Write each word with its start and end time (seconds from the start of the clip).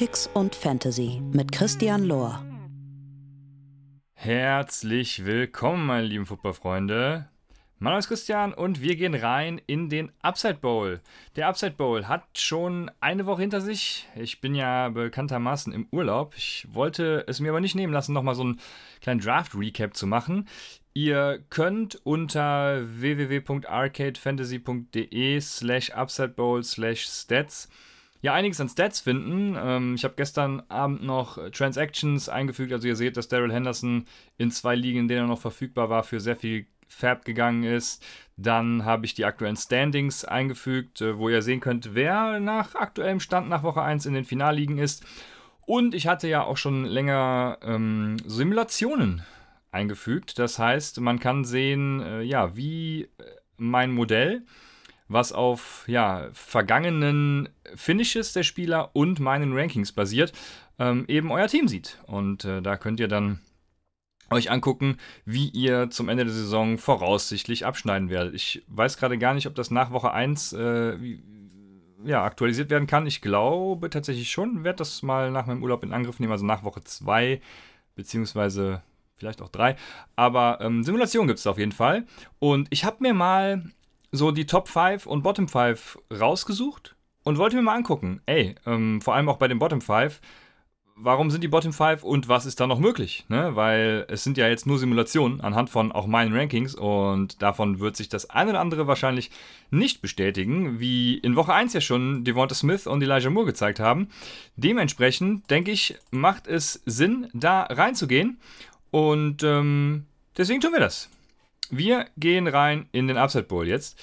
Analytics 0.00 0.30
und 0.32 0.54
Fantasy 0.54 1.20
mit 1.30 1.52
Christian 1.52 2.04
Lohr. 2.04 2.42
Herzlich 4.14 5.26
willkommen, 5.26 5.84
meine 5.84 6.06
lieben 6.06 6.24
Footballfreunde. 6.24 7.28
Mein 7.78 7.90
Name 7.90 7.98
ist 7.98 8.08
Christian 8.08 8.54
und 8.54 8.80
wir 8.80 8.96
gehen 8.96 9.14
rein 9.14 9.60
in 9.66 9.90
den 9.90 10.10
Upside 10.22 10.54
Bowl. 10.54 11.02
Der 11.36 11.48
Upside 11.48 11.72
Bowl 11.72 12.08
hat 12.08 12.38
schon 12.38 12.90
eine 13.00 13.26
Woche 13.26 13.42
hinter 13.42 13.60
sich. 13.60 14.08
Ich 14.16 14.40
bin 14.40 14.54
ja 14.54 14.88
bekanntermaßen 14.88 15.70
im 15.70 15.86
Urlaub. 15.90 16.32
Ich 16.34 16.66
wollte 16.70 17.26
es 17.28 17.40
mir 17.40 17.50
aber 17.50 17.60
nicht 17.60 17.74
nehmen 17.74 17.92
lassen, 17.92 18.14
nochmal 18.14 18.36
so 18.36 18.42
einen 18.42 18.58
kleinen 19.02 19.20
Draft-Recap 19.20 19.94
zu 19.94 20.06
machen. 20.06 20.48
Ihr 20.94 21.44
könnt 21.50 22.00
unter 22.06 22.80
www.arcadefantasy.de 22.86 25.40
slash 25.42 25.90
upsidebowl 25.94 26.64
slash 26.64 27.02
stats 27.02 27.68
ja 28.22 28.34
einiges 28.34 28.60
an 28.60 28.68
Stats 28.68 29.00
finden. 29.00 29.56
Ähm, 29.58 29.94
ich 29.94 30.04
habe 30.04 30.14
gestern 30.16 30.62
Abend 30.68 31.02
noch 31.02 31.38
Transactions 31.50 32.28
eingefügt. 32.28 32.72
Also 32.72 32.88
ihr 32.88 32.96
seht, 32.96 33.16
dass 33.16 33.28
Daryl 33.28 33.52
Henderson 33.52 34.06
in 34.38 34.50
zwei 34.50 34.74
Ligen, 34.74 35.00
in 35.00 35.08
denen 35.08 35.24
er 35.24 35.28
noch 35.28 35.40
verfügbar 35.40 35.90
war, 35.90 36.02
für 36.02 36.20
sehr 36.20 36.36
viel 36.36 36.66
Fab 36.88 37.24
gegangen 37.24 37.62
ist. 37.62 38.04
Dann 38.36 38.84
habe 38.84 39.06
ich 39.06 39.14
die 39.14 39.24
aktuellen 39.24 39.56
Standings 39.56 40.24
eingefügt, 40.24 41.00
äh, 41.00 41.16
wo 41.16 41.28
ihr 41.28 41.42
sehen 41.42 41.60
könnt, 41.60 41.94
wer 41.94 42.40
nach 42.40 42.74
aktuellem 42.74 43.20
Stand 43.20 43.48
nach 43.48 43.62
Woche 43.62 43.82
1 43.82 44.06
in 44.06 44.14
den 44.14 44.24
Finalligen 44.24 44.78
ist. 44.78 45.04
Und 45.66 45.94
ich 45.94 46.08
hatte 46.08 46.26
ja 46.26 46.42
auch 46.42 46.56
schon 46.56 46.84
länger 46.84 47.58
ähm, 47.62 48.16
Simulationen 48.26 49.22
eingefügt. 49.70 50.38
Das 50.38 50.58
heißt, 50.58 51.00
man 51.00 51.20
kann 51.20 51.44
sehen, 51.44 52.00
äh, 52.00 52.22
ja, 52.22 52.56
wie 52.56 53.02
äh, 53.02 53.08
mein 53.56 53.92
Modell, 53.92 54.44
was 55.10 55.32
auf 55.32 55.84
ja, 55.88 56.28
vergangenen 56.32 57.48
Finishes 57.74 58.32
der 58.32 58.44
Spieler 58.44 58.90
und 58.94 59.18
meinen 59.18 59.52
Rankings 59.52 59.92
basiert, 59.92 60.32
ähm, 60.78 61.04
eben 61.08 61.32
euer 61.32 61.48
Team 61.48 61.68
sieht. 61.68 61.98
Und 62.06 62.44
äh, 62.44 62.62
da 62.62 62.76
könnt 62.76 63.00
ihr 63.00 63.08
dann 63.08 63.40
euch 64.30 64.52
angucken, 64.52 64.98
wie 65.24 65.48
ihr 65.48 65.90
zum 65.90 66.08
Ende 66.08 66.24
der 66.24 66.32
Saison 66.32 66.78
voraussichtlich 66.78 67.66
abschneiden 67.66 68.08
werdet. 68.08 68.34
Ich 68.34 68.62
weiß 68.68 68.96
gerade 68.96 69.18
gar 69.18 69.34
nicht, 69.34 69.48
ob 69.48 69.56
das 69.56 69.72
nach 69.72 69.90
Woche 69.90 70.12
1 70.12 70.52
äh, 70.52 70.96
ja, 72.04 72.22
aktualisiert 72.22 72.70
werden 72.70 72.86
kann. 72.86 73.06
Ich 73.06 73.20
glaube 73.20 73.90
tatsächlich 73.90 74.30
schon, 74.30 74.62
werde 74.62 74.78
das 74.78 75.02
mal 75.02 75.32
nach 75.32 75.46
meinem 75.46 75.62
Urlaub 75.64 75.82
in 75.82 75.92
Angriff 75.92 76.20
nehmen, 76.20 76.32
also 76.32 76.46
nach 76.46 76.62
Woche 76.62 76.84
2, 76.84 77.40
beziehungsweise 77.96 78.82
vielleicht 79.16 79.42
auch 79.42 79.48
drei. 79.48 79.74
Aber 80.14 80.58
ähm, 80.60 80.84
Simulation 80.84 81.26
gibt 81.26 81.40
es 81.40 81.46
auf 81.48 81.58
jeden 81.58 81.72
Fall. 81.72 82.06
Und 82.38 82.68
ich 82.70 82.84
habe 82.84 82.98
mir 83.00 83.12
mal 83.12 83.64
so 84.12 84.30
die 84.30 84.46
Top 84.46 84.68
5 84.68 85.06
und 85.06 85.22
Bottom 85.22 85.48
5 85.48 85.98
rausgesucht 86.12 86.96
und 87.24 87.38
wollte 87.38 87.56
mir 87.56 87.62
mal 87.62 87.76
angucken. 87.76 88.20
Ey, 88.26 88.54
ähm, 88.66 89.00
vor 89.00 89.14
allem 89.14 89.28
auch 89.28 89.36
bei 89.36 89.48
den 89.48 89.58
Bottom 89.58 89.80
5, 89.80 90.20
warum 90.96 91.30
sind 91.30 91.42
die 91.42 91.48
Bottom 91.48 91.72
5 91.72 92.02
und 92.02 92.28
was 92.28 92.46
ist 92.46 92.60
da 92.60 92.66
noch 92.66 92.78
möglich? 92.78 93.24
Ne? 93.28 93.56
Weil 93.56 94.04
es 94.08 94.24
sind 94.24 94.36
ja 94.36 94.48
jetzt 94.48 94.66
nur 94.66 94.78
Simulationen 94.78 95.40
anhand 95.40 95.70
von 95.70 95.92
auch 95.92 96.06
meinen 96.06 96.34
Rankings 96.34 96.74
und 96.74 97.40
davon 97.42 97.80
wird 97.80 97.96
sich 97.96 98.08
das 98.08 98.28
eine 98.30 98.50
oder 98.50 98.60
andere 98.60 98.86
wahrscheinlich 98.86 99.30
nicht 99.70 100.02
bestätigen, 100.02 100.80
wie 100.80 101.18
in 101.18 101.36
Woche 101.36 101.54
1 101.54 101.72
ja 101.72 101.80
schon 101.80 102.24
Devonta 102.24 102.54
Smith 102.54 102.86
und 102.86 103.02
Elijah 103.02 103.30
Moore 103.30 103.46
gezeigt 103.46 103.80
haben. 103.80 104.08
Dementsprechend 104.56 105.50
denke 105.50 105.70
ich, 105.70 105.96
macht 106.10 106.46
es 106.46 106.82
Sinn, 106.84 107.28
da 107.32 107.62
reinzugehen 107.62 108.38
und 108.90 109.42
ähm, 109.42 110.06
deswegen 110.36 110.60
tun 110.60 110.72
wir 110.72 110.80
das. 110.80 111.08
Wir 111.70 112.06
gehen 112.16 112.46
rein 112.46 112.88
in 112.92 113.08
den 113.08 113.16
Upside 113.16 113.44
Bowl 113.44 113.66
jetzt. 113.66 113.98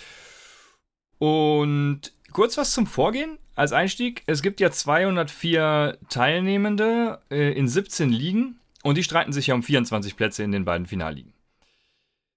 Und 1.19 2.13
kurz 2.31 2.57
was 2.57 2.73
zum 2.73 2.87
Vorgehen 2.87 3.37
als 3.55 3.71
Einstieg. 3.71 4.23
Es 4.27 4.41
gibt 4.41 4.59
ja 4.59 4.71
204 4.71 5.97
Teilnehmende 6.09 7.19
äh, 7.29 7.53
in 7.53 7.67
17 7.67 8.11
Ligen 8.11 8.59
und 8.83 8.97
die 8.97 9.03
streiten 9.03 9.33
sich 9.33 9.47
ja 9.47 9.55
um 9.55 9.63
24 9.63 10.15
Plätze 10.15 10.43
in 10.43 10.51
den 10.51 10.65
beiden 10.65 10.87
Finalligen. 10.87 11.33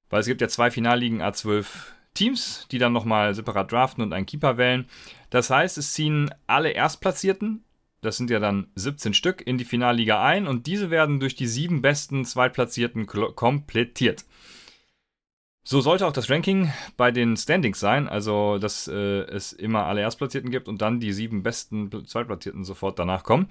Weil 0.09 0.21
es 0.21 0.27
gibt 0.27 0.41
ja 0.41 0.49
zwei 0.49 0.71
Finalligen 0.71 1.23
A12 1.23 1.67
Teams, 2.15 2.67
die 2.71 2.79
dann 2.79 2.93
nochmal 2.93 3.35
separat 3.35 3.71
draften 3.71 4.03
und 4.03 4.13
einen 4.13 4.27
Keeper 4.27 4.57
wählen. 4.57 4.87
Das 5.31 5.51
heißt, 5.51 5.79
es 5.79 5.93
ziehen 5.93 6.35
alle 6.47 6.71
Erstplatzierten 6.71 7.65
das 8.01 8.17
sind 8.17 8.31
ja 8.31 8.39
dann 8.39 8.69
17 8.77 9.13
Stück, 9.13 9.47
in 9.47 9.59
die 9.59 9.65
Finalliga 9.65 10.25
ein 10.25 10.47
und 10.47 10.67
diese 10.67 10.91
werden 10.91 11.21
durch 11.21 11.35
die 11.35 11.47
sieben 11.47 11.83
besten 11.83 12.25
Zweitplatzierten 12.25 13.07
komplettiert. 13.07 14.25
So 15.63 15.81
sollte 15.81 16.07
auch 16.07 16.13
das 16.13 16.31
Ranking 16.31 16.73
bei 16.97 17.11
den 17.11 17.37
Standings 17.37 17.81
sein, 17.81 18.09
also 18.09 18.59
dass 18.59 18.89
äh, 18.89 19.23
es 19.25 19.53
immer 19.53 19.85
alle 19.85 20.01
Erstplatzierten 20.01 20.51
gibt 20.51 20.69
und 20.69 20.81
dann 20.81 21.01
die 21.01 21.13
sieben 21.13 21.43
besten 21.43 22.07
Zweitplatzierten 22.07 22.65
sofort 22.65 22.99
danach 22.99 23.25
kommen. 23.25 23.49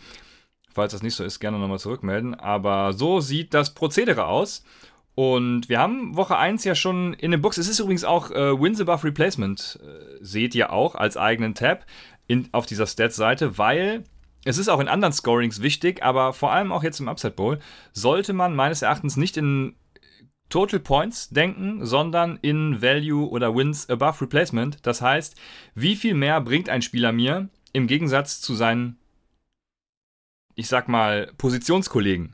Falls 0.73 0.91
das 0.91 1.03
nicht 1.03 1.15
so 1.15 1.23
ist, 1.23 1.39
gerne 1.39 1.59
nochmal 1.59 1.79
zurückmelden. 1.79 2.35
Aber 2.35 2.93
so 2.93 3.19
sieht 3.19 3.53
das 3.53 3.73
Prozedere 3.73 4.25
aus. 4.25 4.63
Und 5.15 5.67
wir 5.67 5.79
haben 5.79 6.15
Woche 6.15 6.37
1 6.37 6.63
ja 6.63 6.75
schon 6.75 7.13
in 7.13 7.31
den 7.31 7.41
Books. 7.41 7.57
Es 7.57 7.67
ist 7.67 7.79
übrigens 7.79 8.05
auch 8.05 8.31
äh, 8.31 8.59
Wins 8.59 8.79
Above 8.79 9.03
Replacement, 9.03 9.79
äh, 9.83 10.17
seht 10.21 10.55
ihr 10.55 10.71
auch 10.71 10.95
als 10.95 11.17
eigenen 11.17 11.55
Tab 11.55 11.85
in, 12.27 12.47
auf 12.53 12.65
dieser 12.65 12.87
Stats-Seite, 12.87 13.57
weil 13.57 14.03
es 14.45 14.57
ist 14.57 14.69
auch 14.69 14.79
in 14.79 14.87
anderen 14.87 15.11
Scorings 15.11 15.61
wichtig, 15.61 16.01
aber 16.03 16.31
vor 16.31 16.53
allem 16.53 16.71
auch 16.71 16.83
jetzt 16.83 17.01
im 17.01 17.09
Upside 17.09 17.33
Bowl 17.33 17.59
sollte 17.91 18.31
man 18.31 18.55
meines 18.55 18.81
Erachtens 18.81 19.17
nicht 19.17 19.35
in 19.35 19.75
Total 20.49 20.79
Points 20.79 21.29
denken, 21.29 21.85
sondern 21.85 22.37
in 22.41 22.81
Value 22.81 23.29
oder 23.29 23.55
Wins 23.55 23.89
above 23.89 24.21
Replacement. 24.21 24.85
Das 24.85 25.01
heißt, 25.01 25.35
wie 25.75 25.95
viel 25.95 26.15
mehr 26.15 26.41
bringt 26.41 26.69
ein 26.69 26.81
Spieler 26.81 27.11
mir 27.11 27.49
im 27.71 27.87
Gegensatz 27.87 28.41
zu 28.41 28.55
seinen, 28.55 28.97
ich 30.55 30.67
sag 30.67 30.87
mal, 30.87 31.31
Positionskollegen. 31.37 32.33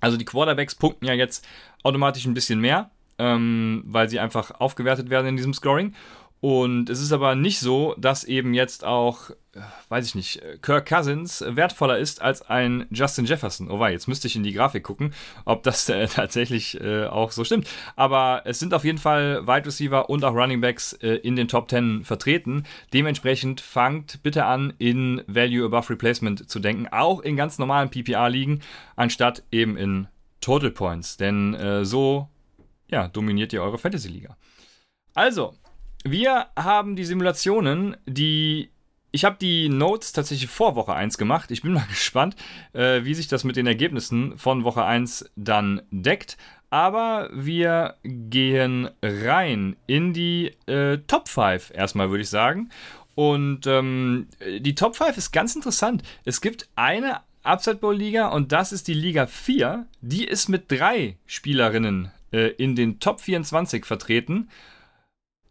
Also 0.00 0.16
die 0.16 0.24
Quarterbacks 0.24 0.74
punkten 0.74 1.06
ja 1.06 1.14
jetzt 1.14 1.46
automatisch 1.82 2.24
ein 2.24 2.34
bisschen 2.34 2.60
mehr, 2.60 2.90
ähm, 3.18 3.82
weil 3.86 4.08
sie 4.08 4.18
einfach 4.18 4.50
aufgewertet 4.60 5.10
werden 5.10 5.28
in 5.28 5.36
diesem 5.36 5.54
Scoring. 5.54 5.94
Und 6.40 6.88
es 6.88 7.02
ist 7.02 7.12
aber 7.12 7.34
nicht 7.34 7.60
so, 7.60 7.94
dass 7.98 8.24
eben 8.24 8.54
jetzt 8.54 8.82
auch, 8.82 9.28
äh, 9.54 9.60
weiß 9.90 10.06
ich 10.06 10.14
nicht, 10.14 10.42
Kirk 10.62 10.88
Cousins 10.88 11.44
wertvoller 11.46 11.98
ist 11.98 12.22
als 12.22 12.40
ein 12.40 12.86
Justin 12.90 13.26
Jefferson. 13.26 13.70
Oh 13.70 13.78
wei, 13.78 13.92
jetzt 13.92 14.08
müsste 14.08 14.26
ich 14.26 14.36
in 14.36 14.42
die 14.42 14.54
Grafik 14.54 14.82
gucken, 14.82 15.12
ob 15.44 15.62
das 15.64 15.86
äh, 15.90 16.06
tatsächlich 16.12 16.80
äh, 16.80 17.04
auch 17.04 17.32
so 17.32 17.44
stimmt. 17.44 17.68
Aber 17.94 18.42
es 18.46 18.58
sind 18.58 18.72
auf 18.72 18.84
jeden 18.84 18.96
Fall 18.96 19.46
Wide 19.46 19.66
Receiver 19.66 20.08
und 20.08 20.24
auch 20.24 20.34
Running 20.34 20.62
Backs 20.62 20.94
äh, 20.94 21.16
in 21.16 21.36
den 21.36 21.46
Top 21.46 21.68
10 21.68 22.04
vertreten. 22.04 22.64
Dementsprechend 22.94 23.60
fangt 23.60 24.22
bitte 24.22 24.46
an, 24.46 24.72
in 24.78 25.22
Value 25.26 25.66
Above 25.66 25.90
Replacement 25.90 26.48
zu 26.48 26.58
denken, 26.58 26.88
auch 26.88 27.20
in 27.20 27.36
ganz 27.36 27.58
normalen 27.58 27.90
PPR-Ligen, 27.90 28.60
anstatt 28.96 29.42
eben 29.52 29.76
in 29.76 30.08
Total 30.40 30.70
Points. 30.70 31.18
Denn 31.18 31.52
äh, 31.52 31.84
so 31.84 32.30
ja, 32.90 33.08
dominiert 33.08 33.52
ihr 33.52 33.62
eure 33.62 33.78
Fantasy-Liga. 33.78 34.36
Also, 35.14 35.54
wir 36.04 36.46
haben 36.56 36.96
die 36.96 37.04
Simulationen, 37.04 37.96
die. 38.06 38.70
Ich 39.12 39.24
habe 39.24 39.36
die 39.40 39.68
Notes 39.68 40.12
tatsächlich 40.12 40.48
vor 40.48 40.76
Woche 40.76 40.94
1 40.94 41.18
gemacht. 41.18 41.50
Ich 41.50 41.62
bin 41.62 41.72
mal 41.72 41.86
gespannt, 41.88 42.36
äh, 42.72 43.02
wie 43.02 43.14
sich 43.14 43.26
das 43.26 43.42
mit 43.42 43.56
den 43.56 43.66
Ergebnissen 43.66 44.38
von 44.38 44.62
Woche 44.62 44.84
1 44.84 45.28
dann 45.34 45.82
deckt. 45.90 46.36
Aber 46.70 47.28
wir 47.32 47.96
gehen 48.04 48.88
rein 49.02 49.74
in 49.88 50.12
die 50.12 50.52
äh, 50.66 50.98
Top 51.08 51.28
5 51.28 51.72
erstmal, 51.74 52.10
würde 52.10 52.22
ich 52.22 52.30
sagen. 52.30 52.70
Und 53.16 53.66
ähm, 53.66 54.28
die 54.60 54.76
Top 54.76 54.94
5 54.94 55.16
ist 55.16 55.32
ganz 55.32 55.56
interessant. 55.56 56.04
Es 56.24 56.40
gibt 56.40 56.68
eine 56.76 57.20
Upside 57.42 57.76
Bowl 57.76 57.96
Liga 57.96 58.28
und 58.28 58.52
das 58.52 58.72
ist 58.72 58.86
die 58.86 58.94
Liga 58.94 59.26
4. 59.26 59.86
Die 60.00 60.24
ist 60.24 60.48
mit 60.48 60.70
drei 60.70 61.16
Spielerinnen 61.26 62.12
äh, 62.32 62.50
in 62.50 62.76
den 62.76 63.00
Top 63.00 63.20
24 63.20 63.84
vertreten. 63.84 64.48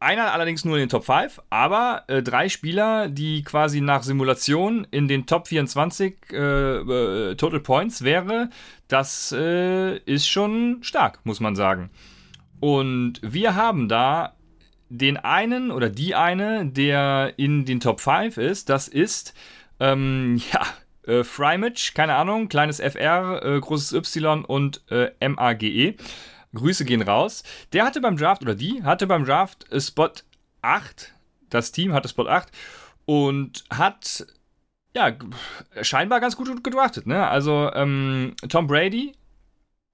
Einer 0.02 0.34
allerdings 0.34 0.64
nur 0.64 0.78
in 0.78 0.84
den 0.84 0.90
Top 0.90 1.04
5, 1.06 1.42
aber 1.50 2.06
äh, 2.08 2.24
drei 2.24 2.48
Spieler, 2.48 3.10
die 3.10 3.44
quasi 3.44 3.82
nach 3.82 4.02
Simulation 4.04 4.88
in 4.92 5.10
den 5.10 5.26
Top 5.26 5.48
24 5.50 6.16
äh, 6.32 6.38
äh, 6.38 7.36
Total 7.36 7.60
Points 7.60 8.02
wäre, 8.04 8.50
das 8.88 9.34
äh, 9.34 9.98
ist 9.98 10.30
schon 10.30 10.78
stark, 10.84 11.20
muss 11.26 11.42
man 11.42 11.58
sagen. 11.58 11.90
Und 12.62 13.20
wir 13.22 13.56
haben 13.56 13.90
da 13.90 14.36
den 14.88 15.18
einen 15.18 15.70
oder 15.70 15.90
die 15.90 16.16
eine, 16.16 16.66
der 16.66 17.34
in 17.36 17.66
den 17.66 17.82
Top 17.82 18.00
5 18.00 18.38
ist, 18.38 18.70
das 18.70 18.88
ist, 18.88 19.34
ähm, 19.82 20.42
ja, 20.54 20.66
äh, 21.14 21.26
Frymage, 21.26 21.92
keine 21.94 22.16
Ahnung, 22.16 22.48
kleines 22.48 22.80
FR, 22.80 23.42
äh, 23.44 23.60
großes 23.60 23.92
Y 23.94 24.46
und 24.46 24.82
äh, 24.90 25.12
MAGE. 25.28 25.96
Grüße 26.54 26.86
gehen 26.86 27.02
raus. 27.02 27.44
Der 27.74 27.86
hatte 27.86 28.02
beim 28.02 28.18
Draft, 28.18 28.42
oder 28.42 28.56
die 28.56 28.84
hatte 28.84 29.08
beim 29.08 29.26
Draft 29.26 29.72
äh, 29.72 29.80
Spot 29.80 30.12
8. 30.62 31.14
Das 31.50 31.72
Team 31.72 31.94
hatte 31.94 32.10
Spot 32.10 32.28
8 32.28 32.50
und 33.06 33.64
hat 33.70 34.28
ja 34.96 35.16
scheinbar 35.82 36.20
ganz 36.20 36.36
gut 36.36 36.64
gedraftet. 36.64 37.08
Ne? 37.08 37.28
Also 37.28 37.72
ähm, 37.74 38.34
Tom 38.48 38.68
Brady 38.68 39.14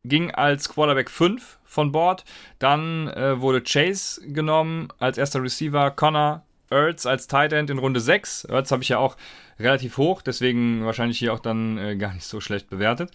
ging 0.03 0.31
als 0.31 0.69
Quarterback 0.69 1.09
5 1.09 1.59
von 1.63 1.91
Bord. 1.91 2.23
Dann 2.59 3.07
äh, 3.09 3.39
wurde 3.41 3.61
Chase 3.61 4.21
genommen 4.31 4.89
als 4.99 5.17
erster 5.17 5.41
Receiver, 5.41 5.91
Connor, 5.91 6.43
Ertz 6.69 7.05
als 7.05 7.27
Tight 7.27 7.53
End 7.53 7.69
in 7.69 7.77
Runde 7.77 7.99
6. 7.99 8.45
Ertz 8.45 8.71
habe 8.71 8.83
ich 8.83 8.89
ja 8.89 8.97
auch 8.97 9.17
relativ 9.59 9.97
hoch, 9.97 10.21
deswegen 10.21 10.85
wahrscheinlich 10.85 11.19
hier 11.19 11.33
auch 11.33 11.39
dann 11.39 11.77
äh, 11.77 11.95
gar 11.95 12.13
nicht 12.13 12.25
so 12.25 12.41
schlecht 12.41 12.69
bewertet. 12.69 13.11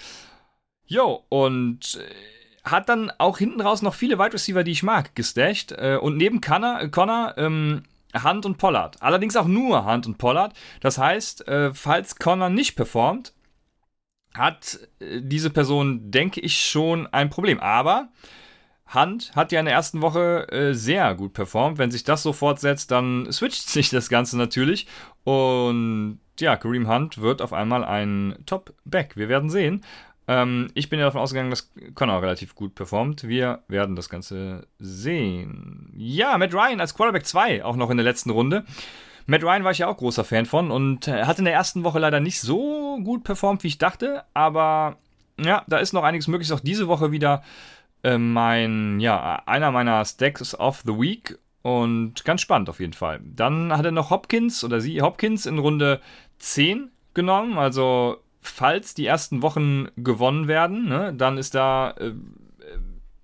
Jo, 0.86 1.24
und 1.28 2.00
äh, 2.00 2.39
hat 2.64 2.88
dann 2.88 3.10
auch 3.18 3.38
hinten 3.38 3.60
raus 3.60 3.82
noch 3.82 3.94
viele 3.94 4.18
Wide 4.18 4.32
Receiver, 4.32 4.64
die 4.64 4.72
ich 4.72 4.82
mag, 4.82 5.14
gestasht. 5.14 5.72
Äh, 5.72 5.96
und 5.96 6.16
neben 6.16 6.40
Connor, 6.40 6.88
Connor 6.88 7.34
ähm, 7.38 7.82
Hunt 8.24 8.44
und 8.44 8.58
Pollard. 8.58 9.00
Allerdings 9.00 9.36
auch 9.36 9.46
nur 9.46 9.84
Hunt 9.86 10.06
und 10.06 10.18
Pollard. 10.18 10.54
Das 10.80 10.98
heißt, 10.98 11.46
äh, 11.48 11.72
falls 11.72 12.16
Connor 12.16 12.50
nicht 12.50 12.76
performt, 12.76 13.32
hat 14.34 14.80
äh, 15.00 15.20
diese 15.22 15.50
Person, 15.50 16.10
denke 16.10 16.40
ich, 16.40 16.60
schon 16.60 17.06
ein 17.08 17.30
Problem. 17.30 17.60
Aber 17.60 18.08
Hunt 18.92 19.32
hat 19.36 19.52
ja 19.52 19.60
in 19.60 19.66
der 19.66 19.74
ersten 19.74 20.02
Woche 20.02 20.72
sehr 20.72 21.14
gut 21.14 21.32
performt. 21.32 21.78
Wenn 21.78 21.92
sich 21.92 22.02
das 22.02 22.24
so 22.24 22.32
fortsetzt, 22.32 22.90
dann 22.90 23.30
switcht 23.30 23.68
sich 23.68 23.88
das 23.90 24.08
Ganze 24.08 24.36
natürlich. 24.36 24.86
Und 25.22 26.18
ja, 26.40 26.56
Kareem 26.56 26.88
Hunt 26.88 27.18
wird 27.18 27.40
auf 27.42 27.52
einmal 27.52 27.84
ein 27.84 28.36
Top-Back. 28.46 29.16
Wir 29.16 29.28
werden 29.28 29.50
sehen. 29.50 29.84
Ähm, 30.30 30.70
ich 30.74 30.88
bin 30.88 31.00
ja 31.00 31.06
davon 31.06 31.20
ausgegangen, 31.20 31.50
dass 31.50 31.72
Connor 31.96 32.22
relativ 32.22 32.54
gut 32.54 32.76
performt. 32.76 33.26
Wir 33.26 33.64
werden 33.66 33.96
das 33.96 34.08
Ganze 34.08 34.68
sehen. 34.78 35.92
Ja, 35.96 36.38
Matt 36.38 36.54
Ryan 36.54 36.80
als 36.80 36.94
Quarterback 36.94 37.26
2, 37.26 37.64
auch 37.64 37.74
noch 37.74 37.90
in 37.90 37.96
der 37.96 38.04
letzten 38.04 38.30
Runde. 38.30 38.64
Matt 39.26 39.42
Ryan 39.42 39.64
war 39.64 39.72
ich 39.72 39.78
ja 39.78 39.88
auch 39.88 39.96
großer 39.96 40.22
Fan 40.22 40.46
von 40.46 40.70
und 40.70 41.08
hat 41.08 41.40
in 41.40 41.46
der 41.46 41.54
ersten 41.54 41.82
Woche 41.82 41.98
leider 41.98 42.20
nicht 42.20 42.40
so 42.40 43.00
gut 43.02 43.24
performt, 43.24 43.64
wie 43.64 43.68
ich 43.68 43.78
dachte. 43.78 44.22
Aber 44.32 44.98
ja, 45.36 45.64
da 45.66 45.78
ist 45.78 45.92
noch 45.92 46.04
einiges 46.04 46.28
möglich. 46.28 46.52
Auch 46.52 46.60
diese 46.60 46.86
Woche 46.86 47.10
wieder 47.10 47.42
äh, 48.04 48.16
mein, 48.16 49.00
ja, 49.00 49.42
einer 49.46 49.72
meiner 49.72 50.04
Stacks 50.04 50.54
of 50.54 50.82
the 50.86 50.92
Week. 50.92 51.38
Und 51.62 52.24
ganz 52.24 52.40
spannend 52.40 52.70
auf 52.70 52.78
jeden 52.78 52.92
Fall. 52.92 53.20
Dann 53.24 53.76
hat 53.76 53.84
er 53.84 53.90
noch 53.90 54.10
Hopkins 54.10 54.62
oder 54.62 54.80
sie 54.80 55.02
Hopkins 55.02 55.44
in 55.44 55.58
Runde 55.58 56.00
10 56.38 56.92
genommen. 57.14 57.58
Also, 57.58 58.22
falls 58.40 58.94
die 58.94 59.06
ersten 59.06 59.42
Wochen 59.42 59.88
gewonnen 59.96 60.48
werden, 60.48 60.88
ne, 60.88 61.14
dann 61.14 61.38
ist 61.38 61.54
da 61.54 61.92
äh, 61.98 62.12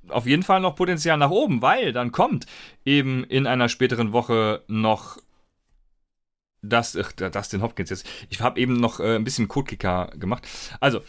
auf 0.09 0.27
jeden 0.27 0.43
Fall 0.43 0.61
noch 0.61 0.77
Potenzial 0.77 1.19
nach 1.19 1.31
oben, 1.31 1.63
weil 1.63 1.93
dann 1.93 2.13
kommt 2.13 2.47
eben 2.85 3.25
in 3.25 3.47
einer 3.47 3.69
späteren 3.69 4.13
Woche 4.13 4.63
noch 4.69 5.19
das, 6.63 6.97
ach, 6.97 7.13
das 7.13 7.49
den 7.49 7.63
Hopkins 7.63 7.91
jetzt. 7.91 8.07
Ich 8.29 8.41
habe 8.41 8.61
eben 8.61 8.75
noch 8.75 9.01
äh, 9.01 9.17
ein 9.17 9.25
bisschen 9.25 9.49
Codekicker 9.49 10.11
gemacht. 10.17 10.47
Also, 10.81 11.01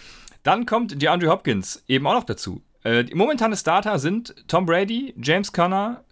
dann 0.43 0.65
kommt 0.65 1.01
DeAndre 1.01 1.29
Hopkins 1.29 1.83
eben 1.87 2.05
auch 2.07 2.13
noch 2.13 2.23
dazu. 2.23 2.61
Äh, 2.83 3.03
die 3.03 3.15
momentane 3.15 3.57
Starter 3.57 3.99
sind 3.99 4.35
Tom 4.47 4.65
Brady, 4.65 5.13
James 5.21 5.51
Conner, 5.51 6.03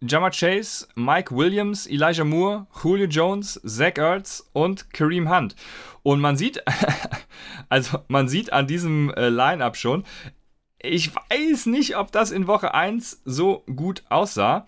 Jamar 0.00 0.30
Chase, 0.30 0.86
Mike 0.94 1.34
Williams, 1.34 1.86
Elijah 1.88 2.24
Moore, 2.24 2.66
Julio 2.82 3.06
Jones, 3.06 3.60
Zach 3.64 3.98
Ertz 3.98 4.48
und 4.52 4.92
Kareem 4.92 5.28
Hunt. 5.28 5.56
Und 6.02 6.20
man 6.20 6.36
sieht, 6.36 6.62
also 7.68 7.98
man 8.08 8.28
sieht 8.28 8.52
an 8.52 8.66
diesem 8.66 9.12
äh, 9.14 9.28
Line-Up 9.28 9.76
schon, 9.76 10.04
ich 10.80 11.14
weiß 11.14 11.66
nicht, 11.66 11.96
ob 11.96 12.12
das 12.12 12.30
in 12.30 12.46
Woche 12.46 12.74
1 12.74 13.22
so 13.24 13.64
gut 13.74 14.04
aussah. 14.08 14.66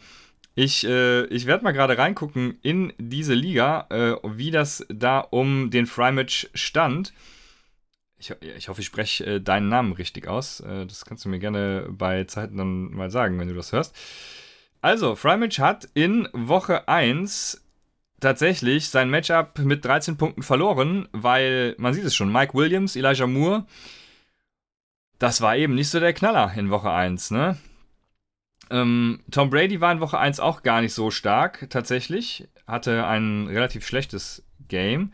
Ich, 0.56 0.84
äh, 0.84 1.24
ich 1.26 1.46
werde 1.46 1.62
mal 1.62 1.72
gerade 1.72 1.96
reingucken 1.96 2.58
in 2.62 2.92
diese 2.98 3.34
Liga, 3.34 3.86
äh, 3.90 4.16
wie 4.24 4.50
das 4.50 4.84
da 4.88 5.20
um 5.20 5.70
den 5.70 5.86
Frymatch 5.86 6.50
stand. 6.54 7.12
Ich, 8.18 8.34
ich 8.40 8.68
hoffe, 8.68 8.80
ich 8.80 8.86
spreche 8.86 9.24
äh, 9.24 9.40
deinen 9.40 9.68
Namen 9.68 9.92
richtig 9.92 10.26
aus. 10.26 10.60
Äh, 10.60 10.86
das 10.86 11.04
kannst 11.04 11.24
du 11.24 11.28
mir 11.28 11.38
gerne 11.38 11.86
bei 11.90 12.24
Zeiten 12.24 12.56
dann 12.56 12.90
mal 12.90 13.10
sagen, 13.10 13.38
wenn 13.38 13.48
du 13.48 13.54
das 13.54 13.72
hörst. 13.72 13.94
Also, 14.82 15.14
Frymatch 15.14 15.58
hat 15.58 15.88
in 15.94 16.28
Woche 16.32 16.88
1 16.88 17.62
tatsächlich 18.20 18.88
sein 18.88 19.10
Matchup 19.10 19.58
mit 19.58 19.84
13 19.84 20.16
Punkten 20.16 20.42
verloren, 20.42 21.08
weil, 21.12 21.74
man 21.78 21.94
sieht 21.94 22.04
es 22.04 22.14
schon, 22.14 22.32
Mike 22.32 22.54
Williams, 22.54 22.96
Elijah 22.96 23.26
Moore, 23.26 23.66
das 25.18 25.42
war 25.42 25.56
eben 25.56 25.74
nicht 25.74 25.90
so 25.90 26.00
der 26.00 26.14
Knaller 26.14 26.52
in 26.56 26.70
Woche 26.70 26.90
1, 26.90 27.30
ne? 27.30 27.58
Ähm, 28.70 29.20
Tom 29.30 29.50
Brady 29.50 29.80
war 29.80 29.92
in 29.92 30.00
Woche 30.00 30.18
1 30.18 30.40
auch 30.40 30.62
gar 30.62 30.80
nicht 30.80 30.94
so 30.94 31.10
stark, 31.10 31.66
tatsächlich. 31.70 32.48
Hatte 32.66 33.06
ein 33.06 33.48
relativ 33.48 33.86
schlechtes 33.86 34.44
Game. 34.68 35.12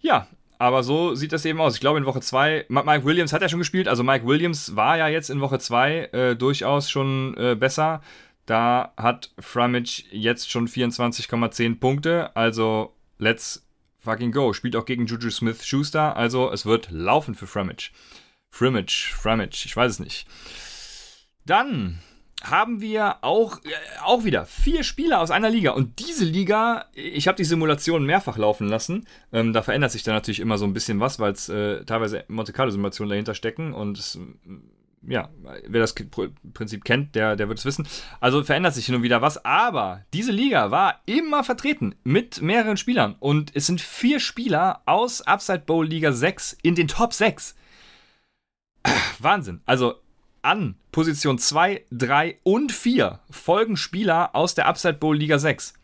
Ja, 0.00 0.26
aber 0.58 0.82
so 0.82 1.14
sieht 1.14 1.32
das 1.32 1.44
eben 1.44 1.60
aus. 1.60 1.74
Ich 1.74 1.80
glaube, 1.80 1.98
in 1.98 2.06
Woche 2.06 2.20
2, 2.20 2.66
Mike 2.68 3.04
Williams 3.04 3.32
hat 3.32 3.42
ja 3.42 3.48
schon 3.48 3.58
gespielt, 3.58 3.86
also 3.86 4.02
Mike 4.02 4.26
Williams 4.26 4.74
war 4.74 4.96
ja 4.96 5.08
jetzt 5.08 5.30
in 5.30 5.40
Woche 5.40 5.58
2 5.58 5.96
äh, 6.12 6.36
durchaus 6.36 6.90
schon 6.90 7.36
äh, 7.36 7.54
besser. 7.54 8.00
Da 8.46 8.92
hat 8.96 9.30
Framage 9.38 10.04
jetzt 10.10 10.50
schon 10.50 10.68
24,10 10.68 11.80
Punkte, 11.80 12.34
also 12.36 12.94
let's 13.18 13.66
fucking 13.98 14.32
go. 14.32 14.52
Spielt 14.52 14.76
auch 14.76 14.84
gegen 14.84 15.06
Juju 15.06 15.30
Smith 15.30 15.64
Schuster, 15.64 16.16
also 16.16 16.52
es 16.52 16.66
wird 16.66 16.90
laufen 16.90 17.34
für 17.34 17.46
Framage. 17.46 17.90
Framage, 18.50 19.10
Framage, 19.14 19.62
ich 19.64 19.76
weiß 19.76 19.92
es 19.92 19.98
nicht. 19.98 20.26
Dann 21.46 22.00
haben 22.42 22.80
wir 22.80 23.16
auch, 23.22 23.58
äh, 23.64 23.70
auch 24.02 24.24
wieder 24.24 24.44
vier 24.44 24.84
Spieler 24.84 25.20
aus 25.20 25.30
einer 25.30 25.50
Liga. 25.50 25.70
Und 25.72 25.98
diese 25.98 26.24
Liga, 26.24 26.86
ich 26.92 27.26
habe 27.26 27.36
die 27.36 27.44
Simulation 27.44 28.04
mehrfach 28.04 28.36
laufen 28.36 28.68
lassen. 28.68 29.06
Ähm, 29.32 29.52
da 29.52 29.62
verändert 29.62 29.92
sich 29.92 30.02
dann 30.02 30.14
natürlich 30.14 30.40
immer 30.40 30.58
so 30.58 30.66
ein 30.66 30.74
bisschen 30.74 31.00
was, 31.00 31.18
weil 31.18 31.32
es 31.32 31.48
äh, 31.48 31.84
teilweise 31.84 32.24
Monte 32.28 32.52
Carlo-Simulationen 32.52 33.10
dahinter 33.10 33.34
stecken. 33.34 33.72
Und 33.72 33.98
es, 33.98 34.18
ja, 35.06 35.28
wer 35.66 35.80
das 35.80 35.94
Prinzip 36.54 36.84
kennt, 36.84 37.14
der, 37.14 37.36
der 37.36 37.48
wird 37.48 37.58
es 37.58 37.64
wissen. 37.64 37.86
Also 38.20 38.42
verändert 38.42 38.74
sich 38.74 38.86
hin 38.86 38.94
und 38.94 39.02
wieder 39.02 39.22
was. 39.22 39.44
Aber 39.44 40.04
diese 40.12 40.32
Liga 40.32 40.70
war 40.70 41.00
immer 41.06 41.44
vertreten 41.44 41.94
mit 42.04 42.40
mehreren 42.40 42.76
Spielern. 42.76 43.16
Und 43.18 43.54
es 43.54 43.66
sind 43.66 43.80
vier 43.80 44.20
Spieler 44.20 44.82
aus 44.86 45.22
Upside 45.22 45.60
Bowl 45.60 45.86
Liga 45.86 46.12
6 46.12 46.56
in 46.62 46.74
den 46.74 46.88
Top 46.88 47.12
6. 47.12 47.54
Wahnsinn. 49.18 49.60
Also 49.66 49.94
an 50.42 50.76
Position 50.92 51.38
2, 51.38 51.84
3 51.90 52.38
und 52.42 52.72
4 52.72 53.20
folgen 53.30 53.76
Spieler 53.76 54.34
aus 54.34 54.54
der 54.54 54.66
Upside 54.66 54.94
Bowl 54.94 55.16
Liga 55.16 55.38
6. 55.38 55.74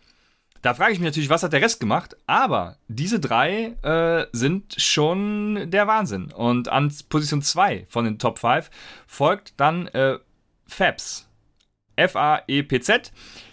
Da 0.63 0.75
frage 0.75 0.93
ich 0.93 0.99
mich 0.99 1.07
natürlich, 1.07 1.31
was 1.31 1.43
hat 1.43 1.53
der 1.53 1.63
Rest 1.63 1.81
gemacht? 1.81 2.17
Aber 2.27 2.77
diese 2.89 3.19
drei 3.19 3.77
äh, 3.83 4.27
sind 4.33 4.75
schon 4.77 5.71
der 5.71 5.87
Wahnsinn. 5.87 6.33
Und 6.33 6.69
an 6.69 6.93
Position 7.09 7.41
2 7.41 7.87
von 7.89 8.05
den 8.05 8.19
Top 8.19 8.39
5 8.39 8.71
folgt 9.07 9.55
dann 9.57 9.87
äh, 9.89 10.19
Fabs. 10.67 11.27
F-A-E-P-Z. 11.97 13.13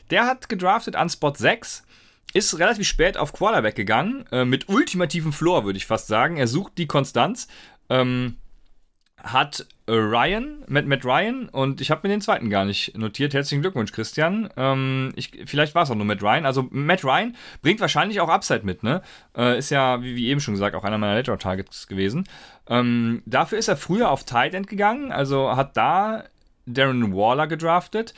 Der 0.09 0.25
hat 0.25 0.49
gedraftet 0.49 0.95
an 0.95 1.09
Spot 1.09 1.33
6. 1.33 1.83
Ist 2.33 2.59
relativ 2.59 2.87
spät 2.87 3.17
auf 3.17 3.31
Quarterback 3.31 3.75
gegangen. 3.75 4.25
Äh, 4.31 4.43
mit 4.43 4.67
ultimativem 4.67 5.31
Floor, 5.31 5.63
würde 5.63 5.77
ich 5.77 5.85
fast 5.85 6.07
sagen. 6.07 6.37
Er 6.37 6.47
sucht 6.47 6.77
die 6.77 6.87
Konstanz. 6.87 7.47
Ähm, 7.89 8.37
hat 9.23 9.65
Ryan, 9.89 10.63
Matt, 10.67 10.85
Matt 10.85 11.05
Ryan, 11.05 11.47
und 11.47 11.79
ich 11.79 11.91
habe 11.91 12.05
mir 12.05 12.13
den 12.13 12.21
zweiten 12.21 12.49
gar 12.49 12.65
nicht 12.65 12.97
notiert. 12.97 13.33
Herzlichen 13.33 13.61
Glückwunsch, 13.61 13.93
Christian. 13.93 14.49
Ähm, 14.57 15.13
ich, 15.15 15.31
vielleicht 15.45 15.75
war 15.75 15.83
es 15.83 15.91
auch 15.91 15.95
nur 15.95 16.05
Matt 16.05 16.21
Ryan. 16.21 16.45
Also 16.45 16.67
Matt 16.71 17.05
Ryan 17.05 17.35
bringt 17.61 17.79
wahrscheinlich 17.79 18.19
auch 18.19 18.27
Upside 18.27 18.65
mit, 18.65 18.83
ne? 18.83 19.01
Äh, 19.35 19.57
ist 19.57 19.69
ja, 19.69 20.01
wie, 20.03 20.15
wie, 20.17 20.27
eben 20.27 20.41
schon 20.41 20.55
gesagt, 20.55 20.75
auch 20.75 20.83
einer 20.83 20.97
meiner 20.97 21.15
Lateral 21.15 21.37
Targets 21.37 21.87
gewesen. 21.87 22.27
Ähm, 22.67 23.21
dafür 23.25 23.57
ist 23.57 23.69
er 23.69 23.77
früher 23.77 24.11
auf 24.11 24.25
Tight 24.25 24.53
End 24.53 24.67
gegangen, 24.67 25.13
also 25.13 25.55
hat 25.55 25.77
da 25.77 26.25
Darren 26.65 27.15
Waller 27.15 27.47
gedraftet. 27.47 28.13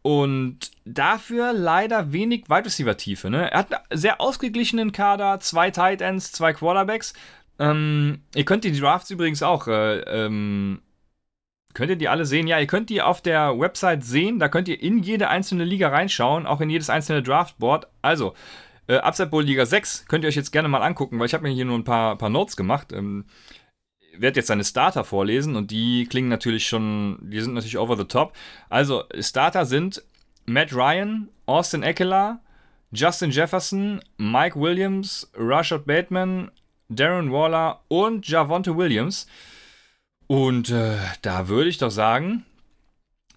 Und 0.00 0.70
dafür 0.84 1.52
leider 1.52 2.12
wenig 2.12 2.48
Wide 2.48 2.64
Receiver 2.64 2.96
Tiefe. 2.96 3.28
Ne? 3.28 3.50
Er 3.50 3.58
hat 3.58 3.72
einen 3.72 3.98
sehr 3.98 4.20
ausgeglichenen 4.20 4.92
Kader, 4.92 5.40
zwei 5.40 5.70
Tight 5.70 6.00
Ends, 6.00 6.32
zwei 6.32 6.52
Quarterbacks. 6.52 7.12
Ähm, 7.58 8.20
ihr 8.34 8.44
könnt 8.44 8.64
die 8.64 8.78
Drafts 8.78 9.10
übrigens 9.10 9.42
auch, 9.42 9.66
äh, 9.66 9.98
ähm, 10.00 10.80
könnt 11.76 11.90
ihr 11.90 11.96
die 11.96 12.08
alle 12.08 12.24
sehen? 12.24 12.46
Ja, 12.46 12.58
ihr 12.58 12.66
könnt 12.66 12.88
die 12.88 13.02
auf 13.02 13.20
der 13.20 13.58
Website 13.60 14.02
sehen. 14.02 14.38
Da 14.38 14.48
könnt 14.48 14.66
ihr 14.66 14.82
in 14.82 15.02
jede 15.02 15.28
einzelne 15.28 15.62
Liga 15.62 15.88
reinschauen, 15.88 16.46
auch 16.46 16.62
in 16.62 16.70
jedes 16.70 16.88
einzelne 16.88 17.22
Draftboard. 17.22 17.86
Also, 18.00 18.32
äh, 18.86 18.96
Upside 18.96 19.28
Bowl 19.28 19.44
Liga 19.44 19.66
6 19.66 20.06
könnt 20.08 20.24
ihr 20.24 20.28
euch 20.28 20.36
jetzt 20.36 20.52
gerne 20.52 20.68
mal 20.68 20.80
angucken, 20.80 21.18
weil 21.18 21.26
ich 21.26 21.34
habe 21.34 21.42
mir 21.42 21.52
hier 21.52 21.66
nur 21.66 21.78
ein 21.78 21.84
paar, 21.84 22.16
paar 22.16 22.30
Notes 22.30 22.56
gemacht. 22.56 22.94
Ähm, 22.94 23.26
werde 24.16 24.40
jetzt 24.40 24.46
seine 24.46 24.64
Starter 24.64 25.04
vorlesen 25.04 25.54
und 25.54 25.70
die 25.70 26.06
klingen 26.06 26.30
natürlich 26.30 26.66
schon, 26.66 27.18
die 27.20 27.42
sind 27.42 27.52
natürlich 27.52 27.76
over 27.76 27.98
the 27.98 28.04
top. 28.04 28.32
Also, 28.70 29.04
Starter 29.20 29.66
sind 29.66 30.02
Matt 30.46 30.72
Ryan, 30.72 31.28
Austin 31.44 31.82
Eckler, 31.82 32.40
Justin 32.90 33.30
Jefferson, 33.30 34.00
Mike 34.16 34.58
Williams, 34.58 35.30
Rashad 35.34 35.84
Bateman, 35.84 36.50
Darren 36.88 37.30
Waller 37.30 37.82
und 37.88 38.26
Javonte 38.26 38.74
Williams. 38.78 39.26
Und 40.26 40.70
äh, 40.70 40.96
da 41.22 41.48
würde 41.48 41.68
ich 41.68 41.78
doch 41.78 41.90
sagen, 41.90 42.44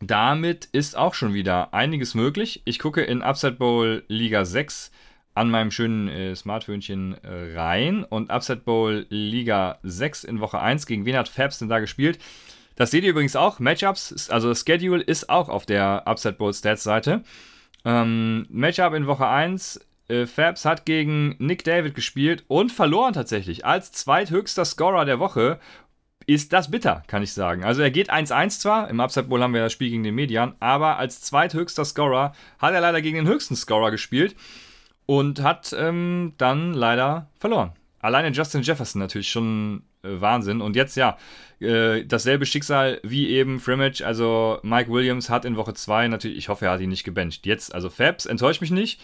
damit 0.01 0.65
ist 0.71 0.97
auch 0.97 1.13
schon 1.13 1.33
wieder 1.33 1.73
einiges 1.73 2.15
möglich. 2.15 2.61
Ich 2.65 2.79
gucke 2.79 3.01
in 3.01 3.21
Upside 3.21 3.53
Bowl 3.53 4.03
Liga 4.07 4.45
6 4.45 4.91
an 5.35 5.49
meinem 5.49 5.71
schönen 5.71 6.07
äh, 6.07 6.35
Smartphönchen 6.35 7.15
äh, 7.23 7.57
rein 7.57 8.03
und 8.03 8.31
Upside 8.31 8.61
Bowl 8.61 9.05
Liga 9.09 9.79
6 9.83 10.23
in 10.23 10.39
Woche 10.39 10.59
1. 10.59 10.85
Gegen 10.85 11.05
wen 11.05 11.17
hat 11.17 11.29
Fabs 11.29 11.59
denn 11.59 11.69
da 11.69 11.79
gespielt? 11.79 12.19
Das 12.75 12.91
seht 12.91 13.03
ihr 13.03 13.11
übrigens 13.11 13.35
auch. 13.35 13.59
Matchups, 13.59 14.29
also 14.29 14.55
Schedule 14.55 15.03
ist 15.03 15.29
auch 15.29 15.49
auf 15.49 15.65
der 15.65 16.07
Upside 16.07 16.35
Bowl 16.35 16.53
Stats 16.53 16.83
Seite. 16.83 17.23
Ähm, 17.85 18.47
Matchup 18.49 18.93
in 18.93 19.05
Woche 19.05 19.27
1. 19.27 19.85
Äh, 20.07 20.25
Fabs 20.25 20.65
hat 20.65 20.85
gegen 20.85 21.35
Nick 21.39 21.63
David 21.65 21.93
gespielt 21.93 22.45
und 22.47 22.71
verloren 22.71 23.13
tatsächlich. 23.13 23.65
Als 23.65 23.91
zweithöchster 23.91 24.65
Scorer 24.65 25.05
der 25.05 25.19
Woche 25.19 25.59
ist 26.29 26.53
das 26.53 26.69
bitter, 26.69 27.01
kann 27.07 27.23
ich 27.23 27.33
sagen. 27.33 27.63
Also 27.63 27.81
er 27.81 27.89
geht 27.89 28.13
1-1 28.13 28.59
zwar, 28.59 28.87
im 28.89 28.99
Upside 28.99 29.27
Bowl 29.27 29.41
haben 29.41 29.55
wir 29.55 29.63
das 29.63 29.73
Spiel 29.73 29.89
gegen 29.89 30.03
den 30.03 30.13
Median, 30.13 30.53
aber 30.59 30.97
als 30.97 31.21
zweithöchster 31.21 31.85
Scorer 31.85 32.33
hat 32.59 32.73
er 32.75 32.81
leider 32.81 33.01
gegen 33.01 33.17
den 33.17 33.27
höchsten 33.27 33.55
Scorer 33.55 33.89
gespielt 33.89 34.35
und 35.07 35.41
hat 35.41 35.75
ähm, 35.75 36.33
dann 36.37 36.75
leider 36.75 37.31
verloren. 37.39 37.71
Alleine 37.99 38.29
Justin 38.29 38.61
Jefferson 38.61 38.99
natürlich 39.01 39.29
schon 39.29 39.81
äh, 40.03 40.21
Wahnsinn. 40.21 40.61
Und 40.61 40.75
jetzt 40.75 40.95
ja, 40.95 41.17
äh, 41.59 42.05
dasselbe 42.05 42.45
Schicksal 42.45 42.99
wie 43.01 43.29
eben 43.29 43.59
Frimage. 43.59 44.05
Also 44.05 44.59
Mike 44.61 44.91
Williams 44.91 45.31
hat 45.31 45.45
in 45.45 45.55
Woche 45.55 45.73
2 45.73 46.09
natürlich, 46.09 46.37
ich 46.37 46.47
hoffe, 46.47 46.65
er 46.65 46.73
hat 46.73 46.81
ihn 46.81 46.89
nicht 46.89 47.05
gebencht. 47.05 47.47
Jetzt, 47.47 47.73
also 47.73 47.89
Fabs 47.89 48.27
enttäuscht 48.27 48.61
mich 48.61 48.69
nicht. 48.69 49.01